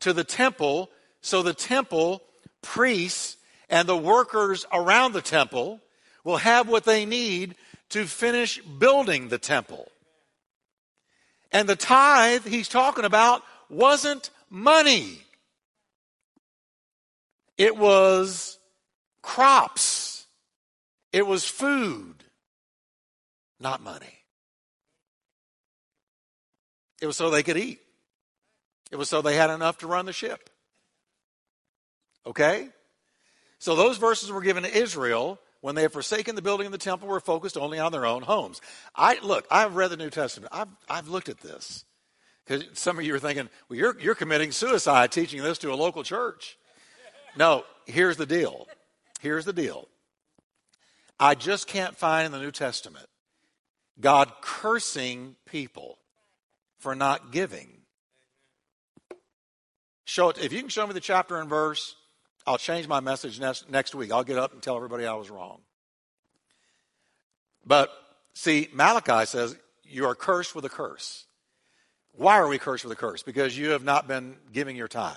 to 0.00 0.12
the 0.12 0.24
temple 0.24 0.90
so 1.20 1.42
the 1.42 1.54
temple 1.54 2.22
priests 2.60 3.36
and 3.72 3.88
the 3.88 3.96
workers 3.96 4.66
around 4.70 5.14
the 5.14 5.22
temple 5.22 5.80
will 6.24 6.36
have 6.36 6.68
what 6.68 6.84
they 6.84 7.06
need 7.06 7.56
to 7.88 8.04
finish 8.04 8.60
building 8.60 9.28
the 9.28 9.38
temple. 9.38 9.90
And 11.50 11.66
the 11.66 11.74
tithe 11.74 12.46
he's 12.46 12.68
talking 12.68 13.06
about 13.06 13.42
wasn't 13.70 14.28
money. 14.50 15.18
It 17.56 17.76
was 17.76 18.58
crops, 19.22 20.26
it 21.10 21.26
was 21.26 21.46
food, 21.46 22.24
not 23.58 23.82
money. 23.82 24.18
It 27.00 27.06
was 27.06 27.16
so 27.16 27.30
they 27.30 27.42
could 27.42 27.56
eat. 27.56 27.80
It 28.90 28.96
was 28.96 29.08
so 29.08 29.22
they 29.22 29.34
had 29.34 29.50
enough 29.50 29.78
to 29.78 29.86
run 29.86 30.04
the 30.04 30.12
ship. 30.12 30.50
Okay? 32.26 32.68
So 33.62 33.76
those 33.76 33.96
verses 33.96 34.32
were 34.32 34.40
given 34.40 34.64
to 34.64 34.76
Israel 34.76 35.38
when 35.60 35.76
they 35.76 35.82
had 35.82 35.92
forsaken 35.92 36.34
the 36.34 36.42
building 36.42 36.66
of 36.66 36.72
the 36.72 36.78
temple 36.78 37.06
were 37.06 37.20
focused 37.20 37.56
only 37.56 37.78
on 37.78 37.92
their 37.92 38.04
own 38.04 38.22
homes. 38.22 38.60
I 38.96 39.20
look, 39.22 39.46
I've 39.52 39.76
read 39.76 39.92
the 39.92 39.96
New 39.96 40.10
Testament. 40.10 40.52
I've, 40.52 40.66
I've 40.88 41.06
looked 41.06 41.28
at 41.28 41.38
this. 41.38 41.84
Because 42.44 42.64
some 42.72 42.98
of 42.98 43.04
you 43.04 43.14
are 43.14 43.20
thinking, 43.20 43.48
well, 43.68 43.78
you're, 43.78 43.96
you're 44.00 44.16
committing 44.16 44.50
suicide 44.50 45.12
teaching 45.12 45.40
this 45.44 45.58
to 45.58 45.72
a 45.72 45.76
local 45.76 46.02
church. 46.02 46.58
No, 47.36 47.64
here's 47.86 48.16
the 48.16 48.26
deal. 48.26 48.66
Here's 49.20 49.44
the 49.44 49.52
deal. 49.52 49.86
I 51.20 51.36
just 51.36 51.68
can't 51.68 51.96
find 51.96 52.26
in 52.26 52.32
the 52.32 52.40
New 52.40 52.50
Testament 52.50 53.06
God 54.00 54.32
cursing 54.40 55.36
people 55.46 55.98
for 56.80 56.96
not 56.96 57.30
giving. 57.30 57.68
Show 60.04 60.30
it. 60.30 60.44
If 60.44 60.52
you 60.52 60.58
can 60.58 60.68
show 60.68 60.84
me 60.84 60.94
the 60.94 61.00
chapter 61.00 61.36
and 61.36 61.48
verse, 61.48 61.94
I'll 62.46 62.58
change 62.58 62.88
my 62.88 63.00
message 63.00 63.40
next, 63.40 63.70
next 63.70 63.94
week. 63.94 64.12
I'll 64.12 64.24
get 64.24 64.38
up 64.38 64.52
and 64.52 64.62
tell 64.62 64.76
everybody 64.76 65.06
I 65.06 65.14
was 65.14 65.30
wrong. 65.30 65.60
But 67.64 67.90
see, 68.34 68.68
Malachi 68.72 69.26
says, 69.26 69.56
You 69.84 70.06
are 70.06 70.14
cursed 70.14 70.54
with 70.54 70.64
a 70.64 70.68
curse. 70.68 71.26
Why 72.12 72.38
are 72.38 72.48
we 72.48 72.58
cursed 72.58 72.84
with 72.84 72.92
a 72.92 73.00
curse? 73.00 73.22
Because 73.22 73.56
you 73.56 73.70
have 73.70 73.84
not 73.84 74.06
been 74.06 74.36
giving 74.52 74.76
your 74.76 74.88
tithe. 74.88 75.14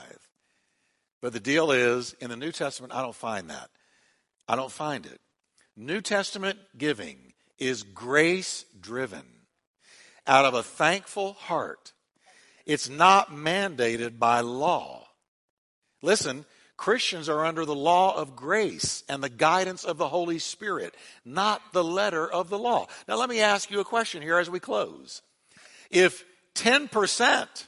But 1.22 1.34
the 1.34 1.40
deal 1.40 1.72
is, 1.72 2.16
in 2.20 2.30
the 2.30 2.38
New 2.38 2.52
Testament, 2.52 2.94
I 2.94 3.02
don't 3.02 3.16
find 3.16 3.50
that. 3.50 3.70
I 4.48 4.56
don't 4.56 4.72
find 4.72 5.06
it. 5.06 5.20
New 5.76 6.00
Testament 6.00 6.60
giving 6.78 7.34
is 7.58 7.84
grace 7.84 8.66
driven 8.80 9.24
out 10.28 10.46
of 10.46 10.54
a 10.54 10.64
thankful 10.64 11.34
heart. 11.34 11.94
It's 12.66 12.90
not 12.90 13.32
mandated 13.32 14.20
by 14.20 14.42
law. 14.42 15.08
Listen, 16.02 16.46
Christians 16.78 17.30
are 17.30 17.46
under 17.46 17.66
the 17.66 17.76
law 17.76 18.16
of 18.16 18.36
grace 18.36 19.04
and 19.08 19.24
the 19.24 19.30
guidance 19.30 19.84
of 19.84 19.98
the 19.98 20.10
Holy 20.10 20.40
Spirit, 20.40 20.94
not 21.24 21.62
the 21.72 21.84
letter 21.84 22.30
of 22.30 22.50
the 22.50 22.60
law. 22.60 22.88
Now, 23.08 23.16
let 23.16 23.30
me 23.30 23.40
ask 23.40 23.72
you 23.72 23.80
a 23.80 23.86
question 23.86 24.22
here 24.22 24.38
as 24.38 24.50
we 24.50 24.60
close. 24.60 25.22
If 25.90 26.26
10% 26.56 27.68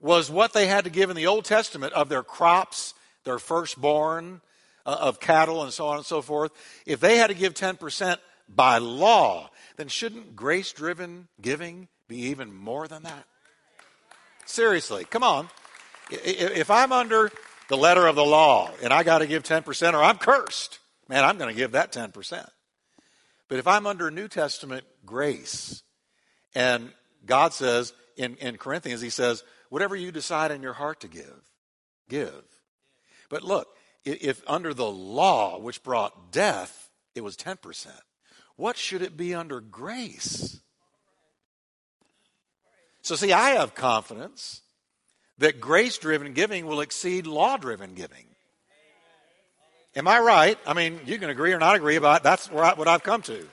was 0.00 0.30
what 0.30 0.52
they 0.52 0.66
had 0.66 0.84
to 0.84 0.90
give 0.90 1.10
in 1.10 1.16
the 1.16 1.26
Old 1.26 1.44
Testament 1.44 1.92
of 1.92 2.08
their 2.08 2.22
crops, 2.22 2.94
their 3.24 3.38
firstborn, 3.38 4.40
uh, 4.86 4.96
of 5.00 5.20
cattle, 5.20 5.62
and 5.62 5.72
so 5.72 5.88
on 5.88 5.98
and 5.98 6.06
so 6.06 6.22
forth, 6.22 6.52
if 6.86 7.00
they 7.00 7.18
had 7.18 7.26
to 7.26 7.34
give 7.34 7.52
10% 7.52 8.16
by 8.48 8.78
law, 8.78 9.50
then 9.76 9.88
shouldn't 9.88 10.34
grace 10.34 10.72
driven 10.72 11.28
giving 11.40 11.88
be 12.08 12.16
even 12.26 12.54
more 12.54 12.88
than 12.88 13.02
that? 13.02 13.24
Seriously, 14.46 15.04
come 15.04 15.22
on. 15.22 15.48
If 16.10 16.70
I'm 16.70 16.90
under 16.90 17.30
the 17.70 17.76
letter 17.76 18.08
of 18.08 18.16
the 18.16 18.24
law 18.24 18.68
and 18.82 18.92
I 18.92 19.04
got 19.04 19.18
to 19.18 19.28
give 19.28 19.44
10% 19.44 19.94
or 19.94 20.02
I'm 20.02 20.18
cursed, 20.18 20.80
man, 21.08 21.24
I'm 21.24 21.38
going 21.38 21.54
to 21.54 21.56
give 21.56 21.72
that 21.72 21.92
10%. 21.92 22.48
But 23.46 23.58
if 23.60 23.68
I'm 23.68 23.86
under 23.86 24.10
New 24.10 24.26
Testament 24.26 24.84
grace 25.06 25.84
and 26.52 26.90
God 27.24 27.54
says 27.54 27.92
in, 28.16 28.34
in 28.36 28.56
Corinthians, 28.56 29.00
He 29.00 29.08
says, 29.08 29.44
whatever 29.68 29.94
you 29.94 30.10
decide 30.10 30.50
in 30.50 30.62
your 30.62 30.72
heart 30.72 31.00
to 31.02 31.08
give, 31.08 31.42
give. 32.08 32.42
But 33.28 33.44
look, 33.44 33.68
if 34.04 34.42
under 34.48 34.74
the 34.74 34.90
law, 34.90 35.60
which 35.60 35.84
brought 35.84 36.32
death, 36.32 36.90
it 37.14 37.20
was 37.20 37.36
10%, 37.36 37.86
what 38.56 38.76
should 38.76 39.02
it 39.02 39.16
be 39.16 39.32
under 39.32 39.60
grace? 39.60 40.58
So, 43.02 43.14
see, 43.14 43.32
I 43.32 43.50
have 43.50 43.76
confidence 43.76 44.60
that 45.40 45.60
grace 45.60 45.98
driven 45.98 46.32
giving 46.32 46.66
will 46.66 46.80
exceed 46.80 47.26
law 47.26 47.56
driven 47.56 47.94
giving. 47.94 48.26
Am 49.96 50.06
I 50.06 50.20
right? 50.20 50.58
I 50.66 50.74
mean, 50.74 51.00
you 51.06 51.18
can 51.18 51.30
agree 51.30 51.52
or 51.52 51.58
not 51.58 51.74
agree 51.74 51.96
about 51.96 52.20
it. 52.20 52.22
That's 52.22 52.50
what 52.50 52.86
I've 52.86 53.02
come 53.02 53.22
to. 53.22 53.48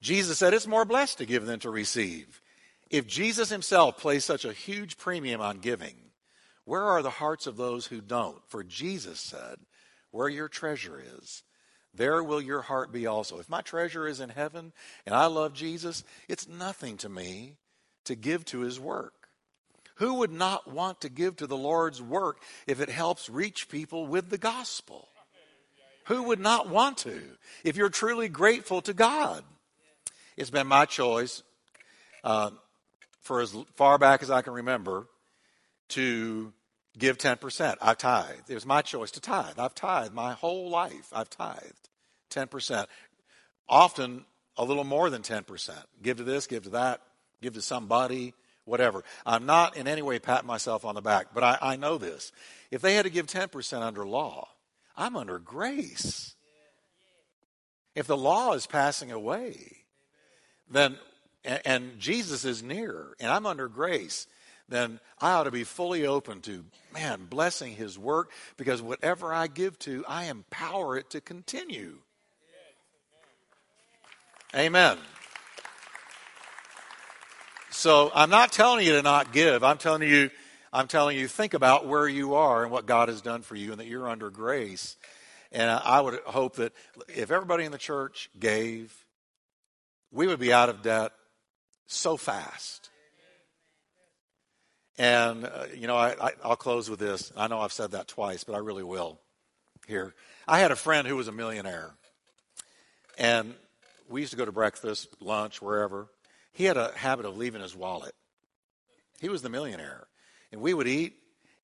Jesus 0.00 0.38
said 0.38 0.54
it's 0.54 0.66
more 0.66 0.86
blessed 0.86 1.18
to 1.18 1.26
give 1.26 1.44
than 1.44 1.60
to 1.60 1.70
receive. 1.70 2.40
If 2.90 3.06
Jesus 3.06 3.50
himself 3.50 3.98
placed 3.98 4.26
such 4.26 4.44
a 4.44 4.52
huge 4.52 4.96
premium 4.96 5.40
on 5.40 5.58
giving, 5.58 5.94
where 6.64 6.82
are 6.82 7.02
the 7.02 7.10
hearts 7.10 7.46
of 7.46 7.56
those 7.56 7.86
who 7.86 8.00
don't? 8.00 8.38
For 8.48 8.64
Jesus 8.64 9.20
said, 9.20 9.56
Where 10.10 10.28
your 10.28 10.48
treasure 10.48 11.00
is, 11.18 11.42
there 11.92 12.22
will 12.24 12.40
your 12.40 12.62
heart 12.62 12.90
be 12.90 13.06
also. 13.06 13.38
If 13.38 13.50
my 13.50 13.60
treasure 13.60 14.08
is 14.08 14.18
in 14.18 14.30
heaven 14.30 14.72
and 15.04 15.14
I 15.14 15.26
love 15.26 15.52
Jesus, 15.52 16.02
it's 16.28 16.48
nothing 16.48 16.96
to 16.98 17.08
me 17.08 17.56
to 18.06 18.14
give 18.14 18.44
to 18.46 18.60
his 18.60 18.80
work. 18.80 19.19
Who 20.00 20.14
would 20.14 20.32
not 20.32 20.66
want 20.66 21.02
to 21.02 21.10
give 21.10 21.36
to 21.36 21.46
the 21.46 21.58
Lord's 21.58 22.00
work 22.00 22.40
if 22.66 22.80
it 22.80 22.88
helps 22.88 23.28
reach 23.28 23.68
people 23.68 24.06
with 24.06 24.30
the 24.30 24.38
gospel? 24.38 25.08
Who 26.06 26.22
would 26.24 26.40
not 26.40 26.70
want 26.70 26.96
to 26.98 27.20
if 27.64 27.76
you're 27.76 27.90
truly 27.90 28.30
grateful 28.30 28.80
to 28.80 28.94
God? 28.94 29.44
It's 30.38 30.48
been 30.48 30.66
my 30.66 30.86
choice 30.86 31.42
uh, 32.24 32.50
for 33.20 33.42
as 33.42 33.54
far 33.74 33.98
back 33.98 34.22
as 34.22 34.30
I 34.30 34.40
can 34.40 34.54
remember 34.54 35.06
to 35.90 36.54
give 36.96 37.18
10%. 37.18 37.76
I 37.82 37.92
tithe. 37.92 38.48
It 38.48 38.54
was 38.54 38.64
my 38.64 38.80
choice 38.80 39.10
to 39.10 39.20
tithe. 39.20 39.58
I've 39.58 39.74
tithed 39.74 40.14
my 40.14 40.32
whole 40.32 40.70
life. 40.70 41.12
I've 41.12 41.28
tithed 41.28 41.90
10%. 42.30 42.86
Often 43.68 44.24
a 44.56 44.64
little 44.64 44.84
more 44.84 45.10
than 45.10 45.20
10%. 45.20 45.70
Give 46.02 46.16
to 46.16 46.24
this, 46.24 46.46
give 46.46 46.62
to 46.62 46.70
that, 46.70 47.02
give 47.42 47.52
to 47.52 47.62
somebody, 47.62 48.32
whatever. 48.70 49.04
I'm 49.26 49.44
not 49.44 49.76
in 49.76 49.86
any 49.86 50.00
way 50.00 50.18
patting 50.18 50.46
myself 50.46 50.84
on 50.84 50.94
the 50.94 51.02
back, 51.02 51.34
but 51.34 51.42
I, 51.42 51.58
I 51.60 51.76
know 51.76 51.98
this. 51.98 52.32
If 52.70 52.80
they 52.80 52.94
had 52.94 53.02
to 53.02 53.10
give 53.10 53.26
10% 53.26 53.82
under 53.82 54.06
law, 54.06 54.48
I'm 54.96 55.16
under 55.16 55.38
grace. 55.38 56.34
If 57.94 58.06
the 58.06 58.16
law 58.16 58.52
is 58.52 58.66
passing 58.66 59.10
away, 59.10 59.78
then 60.70 60.96
and, 61.44 61.60
and 61.64 61.98
Jesus 61.98 62.44
is 62.44 62.62
near 62.62 63.14
and 63.18 63.30
I'm 63.30 63.46
under 63.46 63.68
grace, 63.68 64.26
then 64.68 65.00
I 65.20 65.32
ought 65.32 65.44
to 65.44 65.50
be 65.50 65.64
fully 65.64 66.06
open 66.06 66.40
to, 66.42 66.64
man, 66.94 67.26
blessing 67.28 67.74
his 67.74 67.98
work 67.98 68.30
because 68.56 68.80
whatever 68.80 69.34
I 69.34 69.48
give 69.48 69.78
to, 69.80 70.04
I 70.08 70.26
empower 70.26 70.96
it 70.96 71.10
to 71.10 71.20
continue. 71.20 71.98
Amen. 74.54 74.98
So 77.80 78.12
I'm 78.14 78.28
not 78.28 78.52
telling 78.52 78.84
you 78.84 78.92
to 78.92 79.00
not 79.00 79.32
give. 79.32 79.64
I'm 79.64 79.78
telling 79.78 80.06
you, 80.06 80.28
I'm 80.70 80.86
telling 80.86 81.16
you, 81.16 81.26
think 81.26 81.54
about 81.54 81.86
where 81.86 82.06
you 82.06 82.34
are 82.34 82.62
and 82.62 82.70
what 82.70 82.84
God 82.84 83.08
has 83.08 83.22
done 83.22 83.40
for 83.40 83.54
you 83.54 83.70
and 83.70 83.80
that 83.80 83.86
you're 83.86 84.06
under 84.06 84.28
grace. 84.28 84.98
And 85.50 85.70
I 85.70 85.98
would 85.98 86.20
hope 86.26 86.56
that 86.56 86.74
if 87.08 87.30
everybody 87.30 87.64
in 87.64 87.72
the 87.72 87.78
church 87.78 88.28
gave, 88.38 88.94
we 90.12 90.26
would 90.26 90.38
be 90.38 90.52
out 90.52 90.68
of 90.68 90.82
debt 90.82 91.12
so 91.86 92.18
fast. 92.18 92.90
And, 94.98 95.46
uh, 95.46 95.64
you 95.74 95.86
know, 95.86 95.96
I, 95.96 96.32
will 96.44 96.56
close 96.56 96.90
with 96.90 96.98
this. 96.98 97.32
I 97.34 97.48
know 97.48 97.60
I've 97.60 97.72
said 97.72 97.92
that 97.92 98.08
twice, 98.08 98.44
but 98.44 98.54
I 98.54 98.58
really 98.58 98.84
will 98.84 99.18
here. 99.86 100.14
I 100.46 100.58
had 100.58 100.70
a 100.70 100.76
friend 100.76 101.08
who 101.08 101.16
was 101.16 101.28
a 101.28 101.32
millionaire. 101.32 101.92
And 103.16 103.54
we 104.06 104.20
used 104.20 104.32
to 104.32 104.36
go 104.36 104.44
to 104.44 104.52
breakfast, 104.52 105.08
lunch, 105.18 105.62
wherever. 105.62 106.08
He 106.52 106.64
had 106.64 106.76
a 106.76 106.92
habit 106.96 107.26
of 107.26 107.36
leaving 107.36 107.62
his 107.62 107.76
wallet. 107.76 108.14
He 109.20 109.28
was 109.28 109.42
the 109.42 109.48
millionaire. 109.48 110.06
And 110.52 110.60
we 110.60 110.74
would 110.74 110.88
eat, 110.88 111.14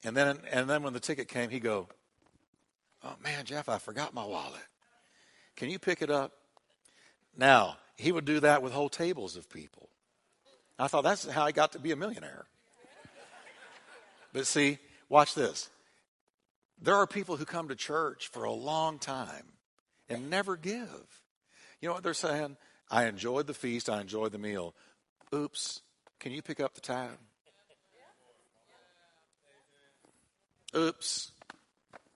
and 0.05 0.17
then, 0.17 0.39
and 0.51 0.71
then 0.71 0.83
when 0.83 0.93
the 0.93 1.01
ticket 1.01 1.29
came, 1.29 1.51
he'd 1.51 1.63
go, 1.63 1.89
Oh, 3.05 3.15
man, 3.23 3.45
Jeff, 3.45 3.69
I 3.69 3.79
forgot 3.79 4.15
my 4.15 4.25
wallet. 4.25 4.61
Can 5.55 5.71
you 5.71 5.79
pick 5.79 6.03
it 6.03 6.11
up? 6.11 6.33
Now, 7.37 7.77
he 7.97 8.13
would 8.13 8.25
do 8.25 8.41
that 8.41 8.63
with 8.63 8.73
whole 8.73 8.89
tables 8.89 9.37
of 9.37 9.49
people. 9.49 9.89
I 10.79 10.89
thought 10.89 11.05
that's 11.05 11.27
how 11.27 11.45
I 11.45 11.53
got 11.53 11.73
to 11.73 11.79
be 11.79 11.93
a 11.93 11.97
millionaire. 11.97 12.47
But 14.33 14.47
see, 14.47 14.79
watch 15.09 15.35
this. 15.35 15.71
There 16.81 16.97
are 16.97 17.07
people 17.07 17.37
who 17.37 17.47
come 17.47 17.69
to 17.69 17.75
church 17.75 18.29
for 18.29 18.45
a 18.45 18.53
long 18.53 18.99
time 18.99 19.47
and 20.09 20.29
never 20.29 20.57
give. 20.57 21.23
You 21.81 21.89
know 21.89 21.95
what 21.95 22.03
they're 22.03 22.13
saying? 22.15 22.57
I 22.91 23.07
enjoyed 23.07 23.47
the 23.47 23.55
feast, 23.55 23.89
I 23.91 24.01
enjoyed 24.01 24.33
the 24.33 24.39
meal. 24.39 24.75
Oops, 25.35 25.83
can 26.21 26.33
you 26.33 26.43
pick 26.43 26.61
up 26.61 26.75
the 26.75 26.81
tab? 26.81 27.19
Oops, 30.77 31.33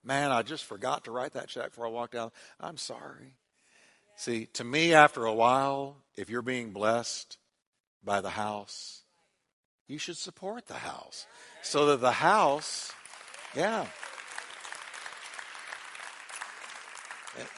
man, 0.04 0.30
I 0.30 0.42
just 0.42 0.64
forgot 0.64 1.04
to 1.04 1.10
write 1.10 1.32
that 1.32 1.48
check 1.48 1.70
before 1.70 1.86
I 1.86 1.90
walked 1.90 2.14
out. 2.14 2.32
I'm 2.60 2.76
sorry. 2.76 3.34
See, 4.16 4.46
to 4.54 4.64
me, 4.64 4.92
after 4.92 5.24
a 5.24 5.32
while, 5.32 5.96
if 6.14 6.28
you're 6.28 6.42
being 6.42 6.72
blessed 6.72 7.38
by 8.04 8.20
the 8.20 8.30
house, 8.30 9.02
you 9.88 9.98
should 9.98 10.18
support 10.18 10.66
the 10.66 10.74
house 10.74 11.26
so 11.62 11.86
that 11.86 12.00
the 12.00 12.12
house, 12.12 12.92
yeah. 13.56 13.86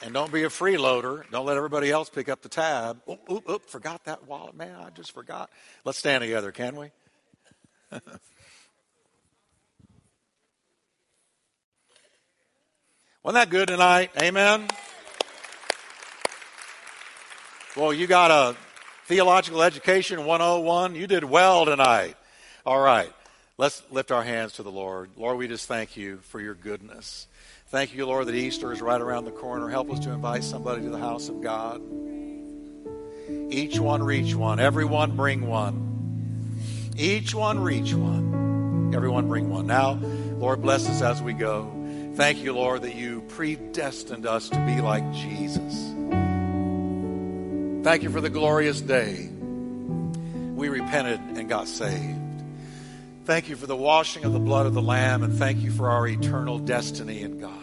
And 0.03 0.13
don't 0.13 0.33
be 0.33 0.43
a 0.45 0.49
freeloader. 0.49 1.23
Don't 1.31 1.47
let 1.47 1.57
everybody 1.57 1.91
else 1.91 2.11
pick 2.11 2.29
up 2.29 2.43
the 2.43 2.49
tab. 2.49 3.01
Oop, 3.09 3.21
oop, 3.31 3.49
oop, 3.49 3.69
forgot 3.69 4.05
that 4.05 4.27
wallet. 4.29 4.55
Man, 4.55 4.77
I 4.79 4.91
just 4.91 5.13
forgot. 5.13 5.51
Let's 5.85 5.99
stand 5.99 6.23
together, 6.23 6.53
can 6.53 6.77
we? 6.77 6.91
Wasn't 13.23 13.41
that 13.41 13.51
good 13.51 13.69
tonight? 13.69 14.11
Amen? 14.21 14.67
Well, 17.77 17.93
you 17.93 18.07
got 18.07 18.31
a 18.31 18.57
theological 19.07 19.63
education 19.63 20.25
101. 20.27 20.95
You 20.95 21.07
did 21.07 21.25
well 21.25 21.65
tonight. 21.65 22.17
All 22.67 22.81
right. 22.81 23.13
Let's 23.59 23.83
lift 23.91 24.11
our 24.11 24.25
hands 24.25 24.55
to 24.55 24.63
the 24.63 24.73
Lord. 24.73 25.11
Lord, 25.17 25.39
we 25.39 25.47
just 25.47 25.69
thank 25.69 25.97
you 25.97 26.19
for 26.25 26.41
your 26.41 26.55
goodness. 26.55 27.29
Thank 27.73 27.95
you, 27.95 28.05
Lord, 28.05 28.27
that 28.27 28.35
Easter 28.35 28.71
is 28.71 28.83
right 28.83 29.01
around 29.01 29.25
the 29.25 29.31
corner. 29.31 29.71
Help 29.71 29.91
us 29.91 29.99
to 30.01 30.11
invite 30.11 30.45
somebody 30.45 30.83
to 30.83 30.91
the 30.91 30.99
house 30.99 31.31
of 31.31 31.41
God. 31.41 31.81
Each 33.51 33.81
one 33.81 34.03
reach 34.03 34.35
one. 34.35 34.61
Everyone 34.61 35.17
bring 35.17 35.47
one. 35.47 36.61
Each 36.99 37.35
one 37.35 37.59
reach 37.61 37.95
one. 37.95 38.93
Everyone 38.95 39.27
bring 39.27 39.49
one. 39.49 39.67
Now, 39.67 39.95
Lord, 39.95 40.61
bless 40.61 40.87
us 40.87 41.01
as 41.01 41.23
we 41.23 41.33
go. 41.33 41.73
Thank 42.15 42.41
you, 42.41 42.53
Lord, 42.53 42.83
that 42.83 42.95
you 42.95 43.23
predestined 43.29 44.27
us 44.27 44.51
to 44.51 44.67
be 44.67 44.83
like 44.83 45.11
Jesus. 45.15 45.95
Thank 47.83 48.03
you 48.03 48.11
for 48.11 48.21
the 48.21 48.29
glorious 48.29 48.83
day 48.83 49.31
we 49.31 50.69
repented 50.69 51.21
and 51.39 51.49
got 51.49 51.69
saved. 51.69 52.21
Thank 53.25 53.49
you 53.49 53.57
for 53.57 53.67
the 53.67 53.77
washing 53.77 54.27
of 54.27 54.35
the 54.35 54.41
blood 54.41 54.67
of 54.67 54.75
the 54.75 54.83
Lamb, 54.83 55.23
and 55.23 55.33
thank 55.33 55.63
you 55.63 55.71
for 55.71 55.89
our 55.89 56.07
eternal 56.07 56.59
destiny 56.59 57.23
in 57.23 57.41
God. 57.41 57.62